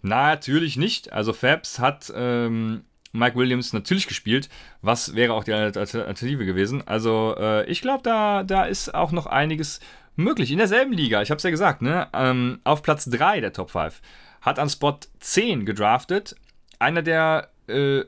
Natürlich 0.00 0.78
nicht. 0.78 1.12
Also 1.12 1.34
Fabs 1.34 1.78
hat 1.78 2.10
ähm, 2.16 2.84
Mike 3.12 3.36
Williams 3.36 3.72
natürlich 3.72 4.06
gespielt. 4.06 4.48
Was 4.80 5.14
wäre 5.14 5.34
auch 5.34 5.44
die 5.44 5.52
Alternative 5.52 6.44
gewesen? 6.44 6.86
Also 6.86 7.34
äh, 7.38 7.66
ich 7.66 7.82
glaube, 7.82 8.02
da, 8.02 8.42
da 8.42 8.64
ist 8.64 8.94
auch 8.94 9.12
noch 9.12 9.26
einiges 9.26 9.80
möglich. 10.16 10.50
In 10.50 10.58
derselben 10.58 10.92
Liga, 10.92 11.22
ich 11.22 11.30
habe 11.30 11.36
es 11.36 11.44
ja 11.44 11.50
gesagt, 11.50 11.82
ne? 11.82 12.08
Ähm, 12.12 12.60
auf 12.64 12.82
Platz 12.82 13.04
3 13.06 13.40
der 13.40 13.52
Top 13.52 13.70
5 13.70 14.00
hat 14.40 14.58
an 14.58 14.68
Spot 14.68 14.98
10 15.20 15.66
gedraftet. 15.66 16.36
Einer 16.78 17.02
der 17.02 17.50
äh, 17.68 18.02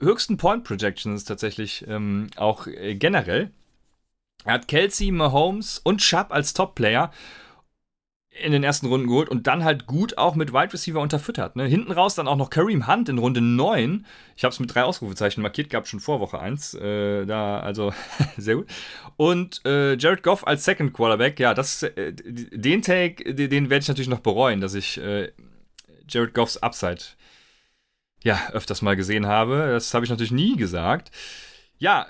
höchsten 0.00 0.36
Point 0.36 0.64
Projections 0.64 1.24
tatsächlich 1.24 1.84
ähm, 1.88 2.28
auch 2.36 2.66
äh, 2.66 2.94
generell. 2.94 3.50
Er 4.44 4.54
hat 4.54 4.68
Kelsey, 4.68 5.10
Mahomes 5.10 5.78
und 5.78 6.00
Chubb 6.00 6.26
als 6.30 6.52
Top-Player 6.52 7.10
in 8.42 8.52
den 8.52 8.64
ersten 8.64 8.86
Runden 8.86 9.06
geholt 9.06 9.28
und 9.28 9.46
dann 9.46 9.62
halt 9.62 9.86
gut 9.86 10.18
auch 10.18 10.34
mit 10.34 10.52
Wide 10.52 10.72
Receiver 10.72 11.00
unterfüttert. 11.00 11.54
Ne? 11.54 11.66
Hinten 11.66 11.92
raus 11.92 12.16
dann 12.16 12.26
auch 12.26 12.36
noch 12.36 12.50
Kareem 12.50 12.88
Hunt 12.88 13.08
in 13.08 13.18
Runde 13.18 13.40
9. 13.40 14.04
Ich 14.36 14.42
habe 14.42 14.52
es 14.52 14.58
mit 14.58 14.74
drei 14.74 14.82
Ausrufezeichen 14.82 15.40
markiert, 15.40 15.70
gab 15.70 15.86
schon 15.86 16.00
vor 16.00 16.18
Woche 16.18 16.40
1. 16.40 16.74
Äh, 16.74 17.26
da, 17.26 17.60
also 17.60 17.92
sehr 18.36 18.56
gut. 18.56 18.66
Und 19.16 19.64
äh, 19.64 19.96
Jared 19.96 20.24
Goff 20.24 20.46
als 20.46 20.64
Second 20.64 20.92
Quarterback, 20.92 21.38
ja, 21.38 21.54
das, 21.54 21.84
äh, 21.84 22.12
den 22.12 22.82
Take, 22.82 23.34
den, 23.34 23.70
werde 23.70 23.82
ich 23.82 23.88
natürlich 23.88 24.08
noch 24.08 24.20
bereuen, 24.20 24.60
dass 24.60 24.74
ich 24.74 24.98
äh, 24.98 25.30
Jared 26.08 26.34
Goffs 26.34 26.56
Upside 26.56 27.02
ja, 28.24 28.40
öfters 28.52 28.82
mal 28.82 28.96
gesehen 28.96 29.26
habe. 29.26 29.68
Das 29.70 29.94
habe 29.94 30.04
ich 30.04 30.10
natürlich 30.10 30.32
nie 30.32 30.56
gesagt. 30.56 31.12
Ja, 31.78 32.06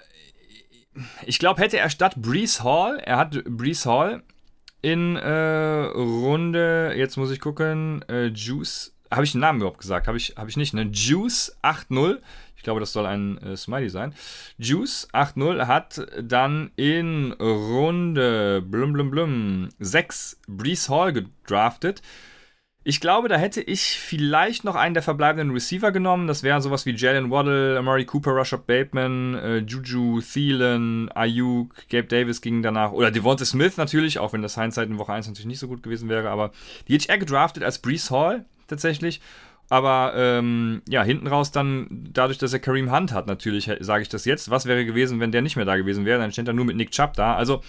ich 1.27 1.39
glaube, 1.39 1.61
hätte 1.61 1.79
er 1.79 1.91
statt 1.91 2.15
Brees 2.17 2.63
Hall, 2.63 2.99
er 2.99 3.19
hat 3.19 3.45
Brees 3.45 3.85
Hall 3.85 4.23
in 4.85 5.17
äh, 5.17 5.87
Runde, 5.95 6.93
jetzt 6.95 7.17
muss 7.17 7.31
ich 7.31 7.41
gucken, 7.41 8.05
äh, 8.07 8.27
Juice, 8.27 8.95
habe 9.11 9.25
ich 9.25 9.33
den 9.33 9.41
Namen 9.41 9.61
überhaupt 9.61 9.81
gesagt? 9.81 10.07
Habe 10.07 10.19
ich, 10.19 10.35
hab 10.37 10.47
ich 10.47 10.59
nicht, 10.59 10.75
ne? 10.75 10.83
Juice 10.93 11.57
8-0. 11.63 12.19
Ich 12.55 12.63
glaube, 12.63 12.81
das 12.81 12.93
soll 12.93 13.07
ein 13.07 13.39
äh, 13.39 13.57
Smiley 13.57 13.89
sein. 13.89 14.15
Juice 14.59 15.09
8-0 15.15 15.67
hat 15.67 16.07
dann 16.21 16.71
in 16.77 17.33
Runde 17.33 18.61
blum 18.61 18.93
blum 18.93 19.11
blum 19.11 19.69
6 19.79 20.43
Brees 20.49 20.91
Hall 20.91 21.15
gedraftet. 21.15 22.03
Ich 22.87 23.01
glaube, 23.01 23.29
da 23.29 23.37
hätte 23.37 23.63
ich 23.63 23.99
vielleicht 23.99 24.65
noch 24.65 24.75
einen 24.75 24.93
der 24.93 25.03
verbleibenden 25.03 25.53
Receiver 25.53 25.91
genommen. 25.91 26.27
Das 26.27 26.43
wären 26.43 26.61
sowas 26.61 26.85
wie 26.85 26.95
Jalen 26.95 27.31
Waddle, 27.31 27.79
Amari 27.79 28.05
Cooper, 28.05 28.37
Rashad 28.37 28.67
Bateman, 28.67 29.35
äh, 29.37 29.57
Juju, 29.59 30.21
Thielen, 30.21 31.11
Ayuk, 31.13 31.89
Gabe 31.89 32.09
Davis 32.09 32.43
ging 32.43 32.63
danach. 32.63 32.93
Oder 32.93 33.11
Devonta 33.11 33.47
Smith 33.47 33.79
natürlich, 33.79 34.19
auch 34.19 34.35
wenn 34.35 34.43
das 34.43 34.57
Hindsight 34.57 34.91
in 34.91 34.99
Woche 34.99 35.15
1 35.15 35.27
natürlich 35.27 35.47
nicht 35.47 35.61
so 35.61 35.69
gut 35.69 35.83
gewesen 35.83 36.11
wäre. 36.11 36.29
Aber 36.29 36.53
die 36.87 36.93
hätte 36.93 37.05
ich 37.05 37.09
eher 37.09 37.17
gedraftet 37.17 37.63
als 37.63 37.79
Brees 37.79 38.11
Hall 38.11 38.45
tatsächlich. 38.67 39.23
Aber 39.71 40.13
ähm, 40.15 40.83
ja, 40.87 41.03
hinten 41.03 41.27
raus 41.27 41.53
dann, 41.53 41.87
dadurch, 42.13 42.37
dass 42.37 42.53
er 42.53 42.59
Kareem 42.59 42.95
Hunt 42.95 43.13
hat, 43.13 43.27
natürlich 43.27 43.71
sage 43.81 44.03
ich 44.03 44.11
das 44.11 44.27
jetzt. 44.27 44.51
Was 44.51 44.67
wäre 44.67 44.85
gewesen, 44.85 45.21
wenn 45.21 45.33
der 45.33 45.41
nicht 45.41 45.57
mehr 45.57 45.65
da 45.65 45.77
gewesen 45.77 46.05
wäre? 46.05 46.21
Dann 46.21 46.33
steht 46.33 46.49
er 46.49 46.53
nur 46.53 46.67
mit 46.67 46.77
Nick 46.77 46.91
Chubb 46.91 47.15
da. 47.15 47.35
Also, 47.35 47.63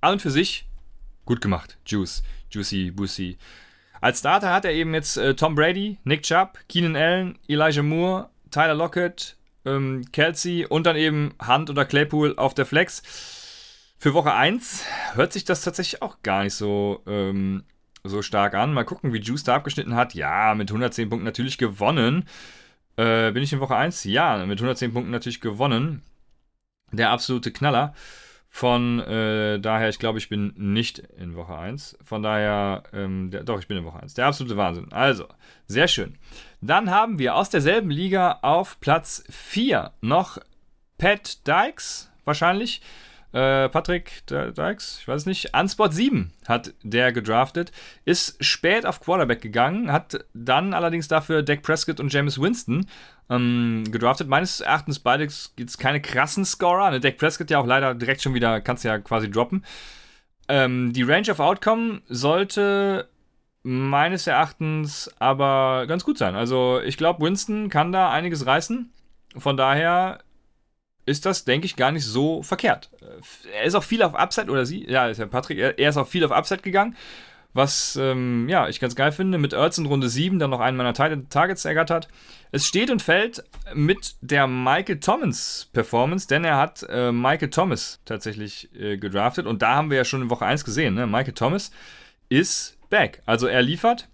an 0.00 0.12
und 0.12 0.22
für 0.22 0.30
sich, 0.30 0.64
gut 1.24 1.40
gemacht. 1.40 1.76
Juice, 1.84 2.22
Juicy, 2.50 2.92
Bussy. 2.92 3.36
Als 4.00 4.20
Starter 4.20 4.52
hat 4.52 4.64
er 4.64 4.72
eben 4.72 4.94
jetzt 4.94 5.16
äh, 5.16 5.34
Tom 5.34 5.54
Brady, 5.54 5.98
Nick 6.04 6.22
Chubb, 6.22 6.58
Keenan 6.68 6.96
Allen, 6.96 7.38
Elijah 7.48 7.82
Moore, 7.82 8.30
Tyler 8.50 8.74
Lockett, 8.74 9.36
ähm, 9.64 10.04
Kelsey 10.12 10.64
und 10.66 10.86
dann 10.86 10.96
eben 10.96 11.34
Hunt 11.46 11.68
oder 11.68 11.84
Claypool 11.84 12.34
auf 12.36 12.54
der 12.54 12.66
Flex. 12.66 13.02
Für 13.98 14.14
Woche 14.14 14.32
1 14.32 14.84
hört 15.14 15.32
sich 15.34 15.44
das 15.44 15.62
tatsächlich 15.62 16.00
auch 16.00 16.22
gar 16.22 16.42
nicht 16.42 16.54
so, 16.54 17.02
ähm, 17.06 17.64
so 18.02 18.22
stark 18.22 18.54
an. 18.54 18.72
Mal 18.72 18.84
gucken, 18.84 19.12
wie 19.12 19.20
Juice 19.20 19.44
da 19.44 19.56
abgeschnitten 19.56 19.94
hat. 19.94 20.14
Ja, 20.14 20.54
mit 20.54 20.70
110 20.70 21.10
Punkten 21.10 21.26
natürlich 21.26 21.58
gewonnen. 21.58 22.24
Äh, 22.96 23.32
bin 23.32 23.42
ich 23.42 23.52
in 23.52 23.60
Woche 23.60 23.76
1? 23.76 24.04
Ja, 24.04 24.44
mit 24.46 24.58
110 24.58 24.94
Punkten 24.94 25.10
natürlich 25.10 25.42
gewonnen. 25.42 26.02
Der 26.92 27.10
absolute 27.10 27.52
Knaller. 27.52 27.94
Von 28.52 28.98
äh, 28.98 29.60
daher, 29.60 29.88
ich 29.88 30.00
glaube, 30.00 30.18
ich 30.18 30.28
bin 30.28 30.52
nicht 30.56 30.98
in 30.98 31.36
Woche 31.36 31.56
1. 31.56 31.96
Von 32.02 32.22
daher, 32.24 32.82
ähm, 32.92 33.30
der, 33.30 33.44
doch, 33.44 33.60
ich 33.60 33.68
bin 33.68 33.76
in 33.76 33.84
Woche 33.84 34.02
1. 34.02 34.14
Der 34.14 34.26
absolute 34.26 34.56
Wahnsinn. 34.56 34.92
Also, 34.92 35.26
sehr 35.66 35.86
schön. 35.86 36.18
Dann 36.60 36.90
haben 36.90 37.20
wir 37.20 37.36
aus 37.36 37.48
derselben 37.48 37.90
Liga 37.90 38.40
auf 38.42 38.80
Platz 38.80 39.22
4 39.30 39.92
noch 40.00 40.38
Pat 40.98 41.46
Dykes, 41.46 42.10
wahrscheinlich. 42.24 42.82
Äh, 43.32 43.68
Patrick 43.68 44.26
Dykes, 44.26 44.98
ich 45.00 45.08
weiß 45.08 45.26
nicht. 45.26 45.54
An 45.54 45.68
Spot 45.68 45.88
7 45.88 46.32
hat 46.48 46.74
der 46.82 47.12
gedraftet. 47.12 47.70
Ist 48.04 48.44
spät 48.44 48.84
auf 48.84 49.00
Quarterback 49.00 49.40
gegangen, 49.40 49.92
hat 49.92 50.24
dann 50.34 50.74
allerdings 50.74 51.06
dafür 51.06 51.44
Dak 51.44 51.62
Prescott 51.62 52.00
und 52.00 52.12
James 52.12 52.40
Winston 52.40 52.86
ähm, 53.30 53.84
gedraftet. 53.90 54.28
Meines 54.28 54.60
Erachtens 54.60 54.98
beide 54.98 55.28
gibt 55.56 55.70
es 55.70 55.78
keine 55.78 56.02
krassen 56.02 56.44
Scorer. 56.44 56.90
Ne, 56.90 57.00
Dak 57.00 57.16
Prescott 57.16 57.50
ja 57.50 57.60
auch 57.60 57.66
leider 57.66 57.94
direkt 57.94 58.22
schon 58.22 58.34
wieder, 58.34 58.60
kannst 58.60 58.84
ja 58.84 58.98
quasi 58.98 59.30
droppen. 59.30 59.64
Ähm, 60.48 60.92
die 60.92 61.04
Range 61.04 61.30
of 61.30 61.38
Outcome 61.38 62.02
sollte 62.08 63.08
meines 63.62 64.26
Erachtens 64.26 65.10
aber 65.18 65.86
ganz 65.86 66.04
gut 66.04 66.18
sein. 66.18 66.34
Also 66.34 66.80
ich 66.84 66.96
glaube, 66.96 67.24
Winston 67.24 67.68
kann 67.68 67.92
da 67.92 68.10
einiges 68.10 68.46
reißen. 68.46 68.92
Von 69.36 69.56
daher 69.56 70.18
ist 71.06 71.24
das, 71.24 71.44
denke 71.44 71.66
ich, 71.66 71.76
gar 71.76 71.92
nicht 71.92 72.04
so 72.04 72.42
verkehrt. 72.42 72.90
Er 73.54 73.64
ist 73.64 73.74
auch 73.74 73.84
viel 73.84 74.02
auf 74.02 74.14
Upside, 74.14 74.50
oder 74.50 74.66
sie, 74.66 74.88
ja, 74.88 75.08
ist 75.08 75.18
ja 75.18 75.26
Patrick, 75.26 75.58
er, 75.58 75.78
er 75.78 75.90
ist 75.90 75.96
auch 75.96 76.08
viel 76.08 76.24
auf 76.24 76.32
Upside 76.32 76.62
gegangen. 76.62 76.96
Was, 77.52 77.96
ähm, 78.00 78.48
ja, 78.48 78.68
ich 78.68 78.78
ganz 78.78 78.94
geil 78.94 79.10
finde, 79.10 79.36
mit 79.38 79.52
Ertz 79.52 79.76
in 79.78 79.86
Runde 79.86 80.08
7 80.08 80.38
dann 80.38 80.50
noch 80.50 80.60
einen 80.60 80.76
meiner 80.76 80.94
Targets 80.94 81.64
ergattert. 81.64 82.08
Es 82.52 82.66
steht 82.66 82.90
und 82.90 83.02
fällt 83.02 83.42
mit 83.74 84.14
der 84.20 84.46
Michael 84.46 85.00
Thomas 85.00 85.68
Performance, 85.72 86.28
denn 86.28 86.44
er 86.44 86.58
hat 86.58 86.86
äh, 86.88 87.10
Michael 87.10 87.50
Thomas 87.50 88.00
tatsächlich 88.04 88.70
äh, 88.74 88.98
gedraftet 88.98 89.46
und 89.46 89.62
da 89.62 89.74
haben 89.74 89.90
wir 89.90 89.96
ja 89.96 90.04
schon 90.04 90.22
in 90.22 90.30
Woche 90.30 90.46
1 90.46 90.64
gesehen, 90.64 90.94
ne? 90.94 91.06
Michael 91.06 91.34
Thomas 91.34 91.72
ist 92.28 92.78
back. 92.88 93.22
Also 93.26 93.46
er 93.48 93.62
liefert 93.62 94.08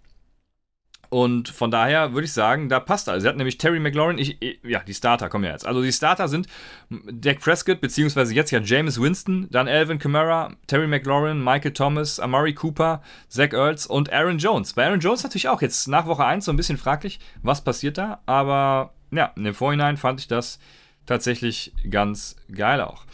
und 1.16 1.49
von 1.49 1.70
daher 1.70 2.12
würde 2.12 2.26
ich 2.26 2.35
sagen, 2.35 2.68
da 2.68 2.78
passt 2.78 3.08
alles. 3.08 3.23
Sie 3.23 3.28
hat 3.30 3.38
nämlich 3.38 3.56
Terry 3.56 3.80
McLaurin, 3.80 4.18
ich, 4.18 4.37
ja, 4.62 4.80
die 4.80 4.92
Starter 4.92 5.30
kommen 5.30 5.44
ja 5.44 5.52
jetzt. 5.52 5.66
Also 5.66 5.80
die 5.80 5.90
Starter 5.90 6.28
sind 6.28 6.46
Dak 6.90 7.40
Prescott, 7.40 7.80
beziehungsweise 7.80 8.35
jetzt 8.35 8.50
ja 8.50 8.61
James 8.61 9.00
Winston, 9.00 9.49
dann 9.50 9.66
Alvin 9.66 9.99
Kamara, 9.99 10.52
Terry 10.66 10.87
McLaurin, 10.87 11.42
Michael 11.42 11.73
Thomas, 11.73 12.20
Amari 12.20 12.52
Cooper, 12.52 13.00
Zach 13.30 13.54
Earls 13.54 13.87
und 13.87 14.12
Aaron 14.12 14.37
Jones. 14.37 14.75
Bei 14.75 14.85
Aaron 14.85 15.00
Jones 15.00 15.23
natürlich 15.23 15.49
auch 15.49 15.62
jetzt 15.62 15.88
nach 15.88 16.04
Woche 16.04 16.26
1 16.26 16.44
so 16.44 16.52
ein 16.52 16.56
bisschen 16.58 16.76
fraglich, 16.76 17.18
was 17.42 17.64
passiert 17.64 17.96
da. 17.96 18.20
Aber 18.26 18.92
ja, 19.11 19.32
im 19.37 19.54
Vorhinein 19.54 19.96
fand 19.96 20.20
ich 20.20 20.28
das 20.28 20.58
tatsächlich 21.06 21.73
ganz 21.88 22.37
geil 22.54 22.82
auch. 22.82 23.06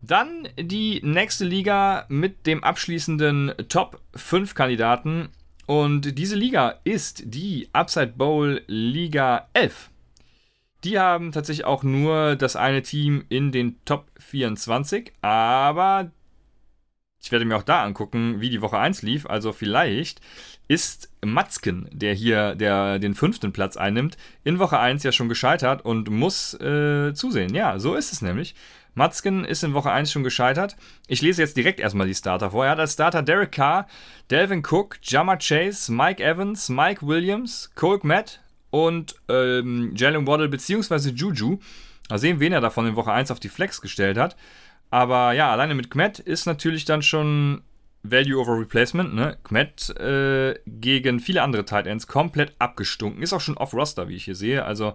Dann 0.00 0.48
die 0.58 1.00
nächste 1.04 1.44
Liga 1.44 2.04
mit 2.08 2.48
dem 2.48 2.64
abschließenden 2.64 3.52
Top 3.68 4.00
5 4.16 4.56
Kandidaten 4.56 5.28
und 5.68 6.16
diese 6.16 6.34
Liga 6.34 6.76
ist 6.84 7.24
die 7.26 7.68
Upside 7.74 8.14
Bowl 8.16 8.62
Liga 8.68 9.48
11. 9.52 9.90
Die 10.82 10.98
haben 10.98 11.30
tatsächlich 11.30 11.66
auch 11.66 11.82
nur 11.82 12.36
das 12.36 12.56
eine 12.56 12.80
Team 12.80 13.26
in 13.28 13.52
den 13.52 13.76
Top 13.84 14.10
24, 14.18 15.12
aber 15.20 16.10
ich 17.20 17.30
werde 17.30 17.44
mir 17.44 17.54
auch 17.58 17.62
da 17.64 17.84
angucken, 17.84 18.40
wie 18.40 18.48
die 18.48 18.62
Woche 18.62 18.78
1 18.78 19.02
lief. 19.02 19.26
Also 19.26 19.52
vielleicht 19.52 20.22
ist 20.68 21.10
Matzken, 21.22 21.86
der 21.92 22.14
hier 22.14 22.54
der, 22.54 22.98
den 22.98 23.14
fünften 23.14 23.52
Platz 23.52 23.76
einnimmt, 23.76 24.16
in 24.44 24.58
Woche 24.58 24.78
1 24.78 25.02
ja 25.02 25.12
schon 25.12 25.28
gescheitert 25.28 25.84
und 25.84 26.08
muss 26.08 26.54
äh, 26.54 27.12
zusehen. 27.12 27.54
Ja, 27.54 27.78
so 27.78 27.94
ist 27.94 28.14
es 28.14 28.22
nämlich. 28.22 28.54
Matzken 28.98 29.44
ist 29.44 29.64
in 29.64 29.72
Woche 29.74 29.90
1 29.90 30.12
schon 30.12 30.24
gescheitert. 30.24 30.76
Ich 31.06 31.22
lese 31.22 31.40
jetzt 31.40 31.56
direkt 31.56 31.80
erstmal 31.80 32.06
die 32.06 32.14
Starter 32.14 32.50
vor. 32.50 32.66
Er 32.66 32.72
hat 32.72 32.80
als 32.80 32.92
Starter 32.92 33.22
Derek 33.22 33.52
Carr, 33.52 33.86
Delvin 34.30 34.62
Cook, 34.68 34.98
Jammer 35.02 35.38
Chase, 35.38 35.90
Mike 35.90 36.22
Evans, 36.22 36.68
Mike 36.68 37.06
Williams, 37.06 37.70
Cole 37.76 38.00
Matt 38.02 38.40
und 38.70 39.14
ähm, 39.28 39.94
Jalen 39.94 40.26
Waddle 40.26 40.48
bzw. 40.48 41.10
Juju. 41.10 41.58
Mal 42.10 42.18
sehen, 42.18 42.40
wen 42.40 42.52
er 42.52 42.60
davon 42.60 42.86
in 42.86 42.96
Woche 42.96 43.12
1 43.12 43.30
auf 43.30 43.40
die 43.40 43.48
Flex 43.48 43.80
gestellt 43.80 44.18
hat. 44.18 44.36
Aber 44.90 45.32
ja, 45.32 45.50
alleine 45.52 45.74
mit 45.74 45.90
Kmet 45.90 46.18
ist 46.18 46.46
natürlich 46.46 46.84
dann 46.84 47.02
schon 47.02 47.62
Value 48.02 48.40
over 48.40 48.58
Replacement, 48.58 49.14
ne? 49.14 49.38
Kmet 49.44 49.90
äh, 49.98 50.58
gegen 50.66 51.20
viele 51.20 51.42
andere 51.42 51.64
Tight 51.64 51.86
Ends 51.86 52.06
komplett 52.06 52.54
abgestunken. 52.58 53.22
Ist 53.22 53.32
auch 53.32 53.40
schon 53.40 53.56
off-Roster, 53.56 54.08
wie 54.08 54.16
ich 54.16 54.24
hier 54.24 54.34
sehe. 54.34 54.64
Also, 54.64 54.94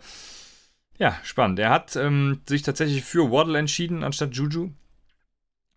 ja, 0.98 1.18
spannend. 1.24 1.60
Er 1.60 1.70
hat 1.70 1.96
ähm, 1.96 2.42
sich 2.48 2.62
tatsächlich 2.62 3.04
für 3.04 3.32
Waddle 3.32 3.58
entschieden 3.58 4.04
anstatt 4.04 4.36
Juju. 4.36 4.72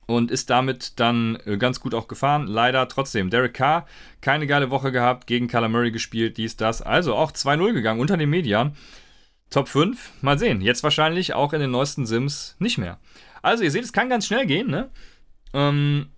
Und 0.08 0.30
ist 0.30 0.50
damit 0.50 1.00
dann 1.00 1.36
äh, 1.46 1.56
ganz 1.56 1.80
gut 1.80 1.92
auch 1.92 2.06
gefahren. 2.06 2.46
Leider 2.46 2.86
trotzdem. 2.86 3.28
Derek 3.28 3.54
Carr, 3.54 3.86
keine 4.20 4.46
geile 4.46 4.70
Woche 4.70 4.92
gehabt, 4.92 5.26
gegen 5.26 5.48
Kyler 5.48 5.68
Murray 5.68 5.90
gespielt, 5.90 6.36
dies, 6.36 6.56
das. 6.56 6.80
Also 6.80 7.16
auch 7.16 7.32
2-0 7.32 7.72
gegangen 7.72 8.00
unter 8.00 8.16
den 8.16 8.30
Median. 8.30 8.76
Top 9.50 9.68
5, 9.68 10.22
mal 10.22 10.38
sehen. 10.38 10.60
Jetzt 10.60 10.84
wahrscheinlich 10.84 11.34
auch 11.34 11.52
in 11.52 11.60
den 11.60 11.70
neuesten 11.72 12.06
Sims 12.06 12.56
nicht 12.58 12.78
mehr. 12.78 12.98
Also, 13.42 13.64
ihr 13.64 13.70
seht, 13.70 13.84
es 13.84 13.92
kann 13.92 14.08
ganz 14.08 14.26
schnell 14.26 14.46
gehen, 14.46 14.68
ne? 14.68 14.90
Ähm, 15.52 16.08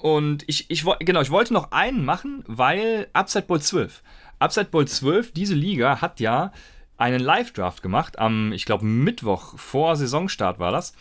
und 0.00 0.44
ich, 0.46 0.70
ich, 0.70 0.84
genau, 1.00 1.20
ich 1.20 1.30
wollte 1.30 1.52
noch 1.52 1.72
einen 1.72 2.04
machen, 2.04 2.44
weil 2.46 3.08
Upside 3.12 3.46
Bowl 3.46 3.60
12. 3.60 4.02
Upside 4.38 4.66
Bowl 4.66 4.86
12, 4.86 5.32
diese 5.32 5.54
Liga 5.54 6.00
hat 6.00 6.20
ja 6.20 6.52
einen 6.98 7.20
Live-Draft 7.20 7.82
gemacht 7.82 8.18
am, 8.18 8.52
ich 8.52 8.66
glaube, 8.66 8.84
Mittwoch 8.84 9.56
vor 9.56 9.96
Saisonstart 9.96 10.58
war 10.58 10.72
das. 10.72 10.92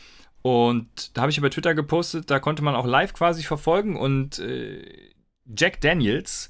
Und 0.44 1.18
da 1.18 1.22
habe 1.22 1.32
ich 1.32 1.38
über 1.38 1.50
Twitter 1.50 1.76
gepostet, 1.76 2.30
da 2.30 2.40
konnte 2.40 2.64
man 2.64 2.76
auch 2.76 2.86
live 2.86 3.14
quasi 3.14 3.44
verfolgen 3.44 3.98
und 3.98 4.40
äh, 4.40 5.12
Jack 5.46 5.82
Daniels, 5.82 6.50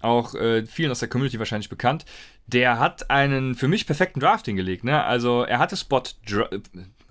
auch 0.00 0.34
äh, 0.34 0.64
vielen 0.64 0.90
aus 0.92 1.00
der 1.00 1.08
Community 1.08 1.38
wahrscheinlich 1.38 1.68
bekannt, 1.68 2.06
der 2.46 2.78
hat 2.78 3.10
einen 3.10 3.54
für 3.54 3.68
mich 3.68 3.86
perfekten 3.86 4.20
Draft 4.20 4.46
hingelegt. 4.46 4.84
Ne? 4.84 5.02
Also 5.04 5.42
er 5.42 5.58
hatte 5.58 5.76
Spot, 5.76 6.02
äh, 6.26 6.60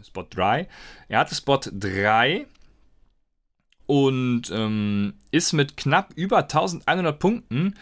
Spot 0.04 0.26
3, 0.28 0.68
er 1.10 1.20
hatte 1.20 1.36
Spot 1.36 1.60
3 1.60 2.48
und 3.86 4.50
ähm, 4.52 5.16
ist 5.32 5.54
mit 5.54 5.78
knapp 5.78 6.14
über 6.16 6.38
1100 6.38 7.20
Punkten 7.20 7.76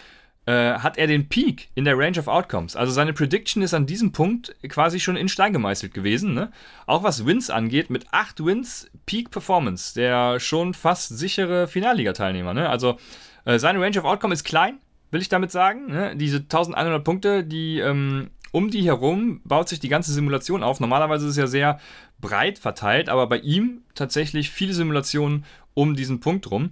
äh, 0.45 0.73
hat 0.75 0.97
er 0.97 1.07
den 1.07 1.27
Peak 1.27 1.69
in 1.75 1.85
der 1.85 1.97
Range 1.97 2.19
of 2.19 2.27
Outcomes. 2.27 2.75
Also 2.75 2.91
seine 2.91 3.13
Prediction 3.13 3.63
ist 3.63 3.73
an 3.73 3.85
diesem 3.85 4.11
Punkt 4.11 4.55
quasi 4.69 4.99
schon 4.99 5.15
in 5.15 5.29
Stein 5.29 5.53
gemeißelt 5.53 5.93
gewesen. 5.93 6.33
Ne? 6.33 6.51
Auch 6.85 7.03
was 7.03 7.25
Wins 7.25 7.49
angeht, 7.49 7.89
mit 7.89 8.05
8 8.11 8.45
Wins 8.45 8.89
Peak 9.05 9.31
Performance, 9.31 9.93
der 9.95 10.39
schon 10.39 10.73
fast 10.73 11.17
sichere 11.17 11.67
Finalliga-Teilnehmer. 11.67 12.53
Ne? 12.53 12.69
Also 12.69 12.97
äh, 13.45 13.59
seine 13.59 13.79
Range 13.81 13.97
of 13.97 14.05
Outcome 14.05 14.33
ist 14.33 14.43
klein, 14.43 14.79
will 15.11 15.21
ich 15.21 15.29
damit 15.29 15.51
sagen. 15.51 15.87
Ne? 15.87 16.15
Diese 16.15 16.37
1100 16.37 17.03
Punkte, 17.03 17.43
die 17.43 17.79
ähm, 17.79 18.29
um 18.51 18.69
die 18.69 18.83
herum 18.83 19.41
baut 19.43 19.67
sich 19.67 19.79
die 19.81 19.89
ganze 19.89 20.13
Simulation 20.13 20.63
auf. 20.63 20.79
Normalerweise 20.79 21.25
ist 21.25 21.31
es 21.31 21.37
ja 21.37 21.47
sehr 21.47 21.79
breit 22.21 22.57
verteilt, 22.57 23.09
aber 23.09 23.27
bei 23.27 23.39
ihm 23.39 23.81
tatsächlich 23.95 24.49
viele 24.49 24.73
Simulationen 24.73 25.43
um 25.73 25.95
diesen 25.95 26.21
Punkt 26.21 26.49
rum. 26.51 26.71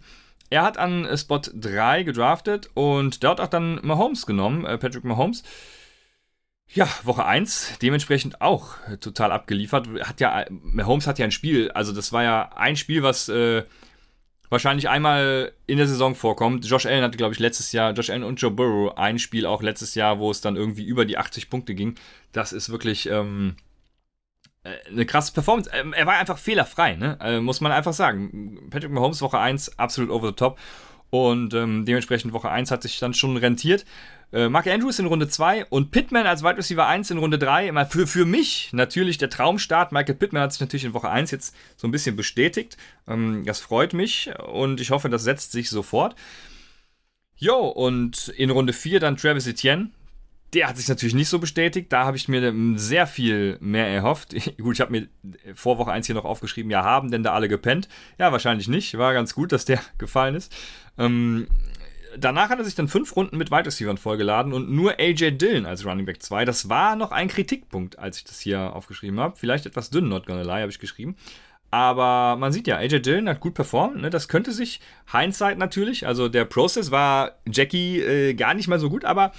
Er 0.53 0.61
hat 0.61 0.77
an 0.77 1.05
äh, 1.05 1.17
Spot 1.17 1.41
3 1.51 2.03
gedraftet 2.03 2.69
und 2.75 3.23
dort 3.23 3.41
auch 3.41 3.47
dann 3.47 3.79
Mahomes 3.81 4.27
genommen, 4.27 4.65
äh, 4.65 4.77
Patrick 4.77 5.03
Mahomes. 5.03 5.41
Ja, 6.71 6.87
Woche 7.01 7.25
1, 7.25 7.79
dementsprechend 7.81 8.39
auch 8.39 8.75
äh, 8.87 8.97
total 8.97 9.31
abgeliefert. 9.31 9.87
Hat 10.01 10.19
ja, 10.19 10.45
Mahomes 10.51 11.07
hat 11.07 11.17
ja 11.17 11.25
ein 11.25 11.31
Spiel, 11.31 11.71
also 11.71 11.91
das 11.91 12.13
war 12.13 12.21
ja 12.21 12.51
ein 12.55 12.75
Spiel, 12.75 13.01
was 13.01 13.29
äh, 13.29 13.63
wahrscheinlich 14.49 14.89
einmal 14.89 15.53
in 15.65 15.77
der 15.77 15.87
Saison 15.87 16.13
vorkommt. 16.13 16.63
Josh 16.65 16.85
Allen 16.85 17.03
hatte, 17.03 17.17
glaube 17.17 17.33
ich, 17.33 17.39
letztes 17.39 17.71
Jahr, 17.71 17.91
Josh 17.93 18.11
Allen 18.11 18.23
und 18.23 18.39
Joe 18.39 18.51
Burrow 18.51 18.95
ein 18.95 19.17
Spiel 19.17 19.47
auch 19.47 19.63
letztes 19.63 19.95
Jahr, 19.95 20.19
wo 20.19 20.29
es 20.29 20.41
dann 20.41 20.55
irgendwie 20.55 20.85
über 20.85 21.05
die 21.05 21.17
80 21.17 21.49
Punkte 21.49 21.73
ging. 21.73 21.95
Das 22.31 22.53
ist 22.53 22.69
wirklich, 22.69 23.09
ähm, 23.09 23.55
äh, 23.55 23.72
eine 24.63 25.05
krasse 25.05 25.33
Performance. 25.33 25.69
Ähm, 25.73 25.93
er 25.93 26.05
war 26.05 26.15
einfach 26.15 26.37
fehlerfrei, 26.37 26.95
ne? 26.95 27.17
Äh, 27.21 27.39
muss 27.39 27.61
man 27.61 27.71
einfach 27.71 27.93
sagen. 27.93 28.69
Patrick 28.69 28.91
Mahomes 28.91 29.21
Woche 29.21 29.39
1 29.39 29.77
absolut 29.77 30.09
over 30.09 30.27
the 30.27 30.33
top. 30.33 30.57
Und 31.09 31.53
ähm, 31.53 31.85
dementsprechend 31.85 32.33
Woche 32.33 32.49
1 32.49 32.71
hat 32.71 32.81
sich 32.81 32.97
dann 32.97 33.13
schon 33.13 33.37
rentiert. 33.37 33.85
Äh, 34.31 34.49
Mark 34.49 34.65
Andrews 34.65 34.97
in 34.97 35.05
Runde 35.05 35.27
2 35.27 35.65
und 35.65 35.91
Pittman 35.91 36.25
als 36.25 36.43
Wide 36.43 36.57
Receiver 36.57 36.87
1 36.87 37.11
in 37.11 37.19
Runde 37.19 37.37
3. 37.37 37.67
Immer 37.67 37.85
für, 37.85 38.07
für 38.07 38.25
mich 38.25 38.69
natürlich 38.73 39.19
der 39.19 39.29
Traumstart. 39.29 39.91
Michael 39.91 40.15
Pittman 40.15 40.41
hat 40.41 40.53
sich 40.53 40.61
natürlich 40.61 40.85
in 40.85 40.95
Woche 40.95 41.11
1 41.11 41.29
jetzt 41.29 41.55
so 41.75 41.87
ein 41.87 41.91
bisschen 41.91 42.15
bestätigt. 42.15 42.77
Ähm, 43.07 43.43
das 43.45 43.59
freut 43.59 43.93
mich 43.93 44.31
und 44.51 44.81
ich 44.81 44.89
hoffe, 44.89 45.09
das 45.09 45.23
setzt 45.23 45.51
sich 45.51 45.69
sofort. 45.69 46.15
Jo, 47.35 47.57
und 47.67 48.29
in 48.29 48.49
Runde 48.49 48.73
4 48.73 48.99
dann 48.99 49.17
Travis 49.17 49.45
Etienne. 49.45 49.91
Der 50.53 50.67
hat 50.67 50.77
sich 50.77 50.87
natürlich 50.87 51.15
nicht 51.15 51.29
so 51.29 51.39
bestätigt. 51.39 51.91
Da 51.91 52.05
habe 52.05 52.17
ich 52.17 52.27
mir 52.27 52.53
sehr 52.77 53.07
viel 53.07 53.57
mehr 53.59 53.87
erhofft. 53.87 54.35
gut, 54.57 54.75
ich 54.75 54.81
habe 54.81 54.91
mir 54.91 55.07
vor 55.55 55.77
Woche 55.77 55.91
1 55.91 56.05
hier 56.05 56.15
noch 56.15 56.25
aufgeschrieben, 56.25 56.69
ja, 56.69 56.83
haben 56.83 57.11
denn 57.11 57.23
da 57.23 57.33
alle 57.33 57.47
gepennt? 57.47 57.89
Ja, 58.19 58.31
wahrscheinlich 58.31 58.67
nicht. 58.67 58.97
War 58.97 59.13
ganz 59.13 59.33
gut, 59.33 59.51
dass 59.51 59.65
der 59.65 59.79
gefallen 59.97 60.35
ist. 60.35 60.55
Ähm, 60.97 61.47
danach 62.17 62.49
hat 62.49 62.59
er 62.59 62.65
sich 62.65 62.75
dann 62.75 62.87
fünf 62.87 63.15
Runden 63.15 63.37
mit 63.37 63.51
Wide 63.51 63.65
Receivers 63.65 63.99
vollgeladen 63.99 64.53
und 64.53 64.69
nur 64.69 64.99
AJ 64.99 65.37
Dillon 65.37 65.65
als 65.65 65.85
Running 65.85 66.05
Back 66.05 66.21
2. 66.21 66.45
Das 66.45 66.69
war 66.69 66.95
noch 66.95 67.11
ein 67.11 67.27
Kritikpunkt, 67.27 67.97
als 67.97 68.17
ich 68.17 68.23
das 68.23 68.39
hier 68.39 68.75
aufgeschrieben 68.75 69.19
habe. 69.19 69.35
Vielleicht 69.37 69.65
etwas 69.65 69.89
dünn, 69.89 70.09
not 70.09 70.27
gonna 70.27 70.43
lie, 70.43 70.61
habe 70.61 70.69
ich 70.69 70.79
geschrieben. 70.79 71.15
Aber 71.71 72.35
man 72.35 72.53
sieht 72.53 72.67
ja, 72.67 72.77
AJ 72.77 72.99
Dillon 72.99 73.27
hat 73.27 73.39
gut 73.39 73.55
performt. 73.55 73.99
Ne? 73.99 74.11
Das 74.11 74.27
könnte 74.27 74.51
sich, 74.51 74.79
Hindsight 75.11 75.57
natürlich, 75.57 76.05
also 76.05 76.29
der 76.29 76.45
Process 76.45 76.91
war 76.91 77.39
Jackie 77.51 77.99
äh, 77.99 78.35
gar 78.35 78.53
nicht 78.53 78.67
mal 78.67 78.79
so 78.79 78.91
gut, 78.91 79.05
aber 79.05 79.31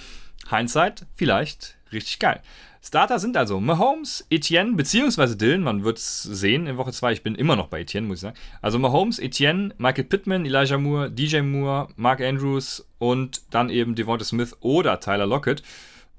Hindsight 0.49 1.05
vielleicht 1.15 1.77
richtig 1.91 2.19
geil. 2.19 2.41
Starter 2.81 3.17
sind 3.17 3.35
also 3.35 3.59
Mahomes, 3.59 4.27
Etienne, 4.29 4.73
beziehungsweise 4.73 5.35
Dylan, 5.35 5.63
man 5.63 5.83
wird 5.83 5.97
es 5.97 6.21
sehen 6.21 6.67
in 6.67 6.77
Woche 6.77 6.91
2, 6.91 7.13
ich 7.13 7.23
bin 7.23 7.33
immer 7.33 7.55
noch 7.55 7.67
bei 7.67 7.81
Etienne, 7.81 8.05
muss 8.05 8.17
ich 8.17 8.21
sagen. 8.21 8.37
Also 8.61 8.77
Mahomes, 8.77 9.17
Etienne, 9.17 9.73
Michael 9.79 10.03
Pittman, 10.03 10.45
Elijah 10.45 10.77
Moore, 10.77 11.09
DJ 11.09 11.41
Moore, 11.41 11.87
Mark 11.95 12.21
Andrews 12.21 12.87
und 12.99 13.41
dann 13.49 13.71
eben 13.71 13.95
Devonta 13.95 14.23
Smith 14.23 14.55
oder 14.59 14.99
Tyler 14.99 15.25
Lockett. 15.25 15.63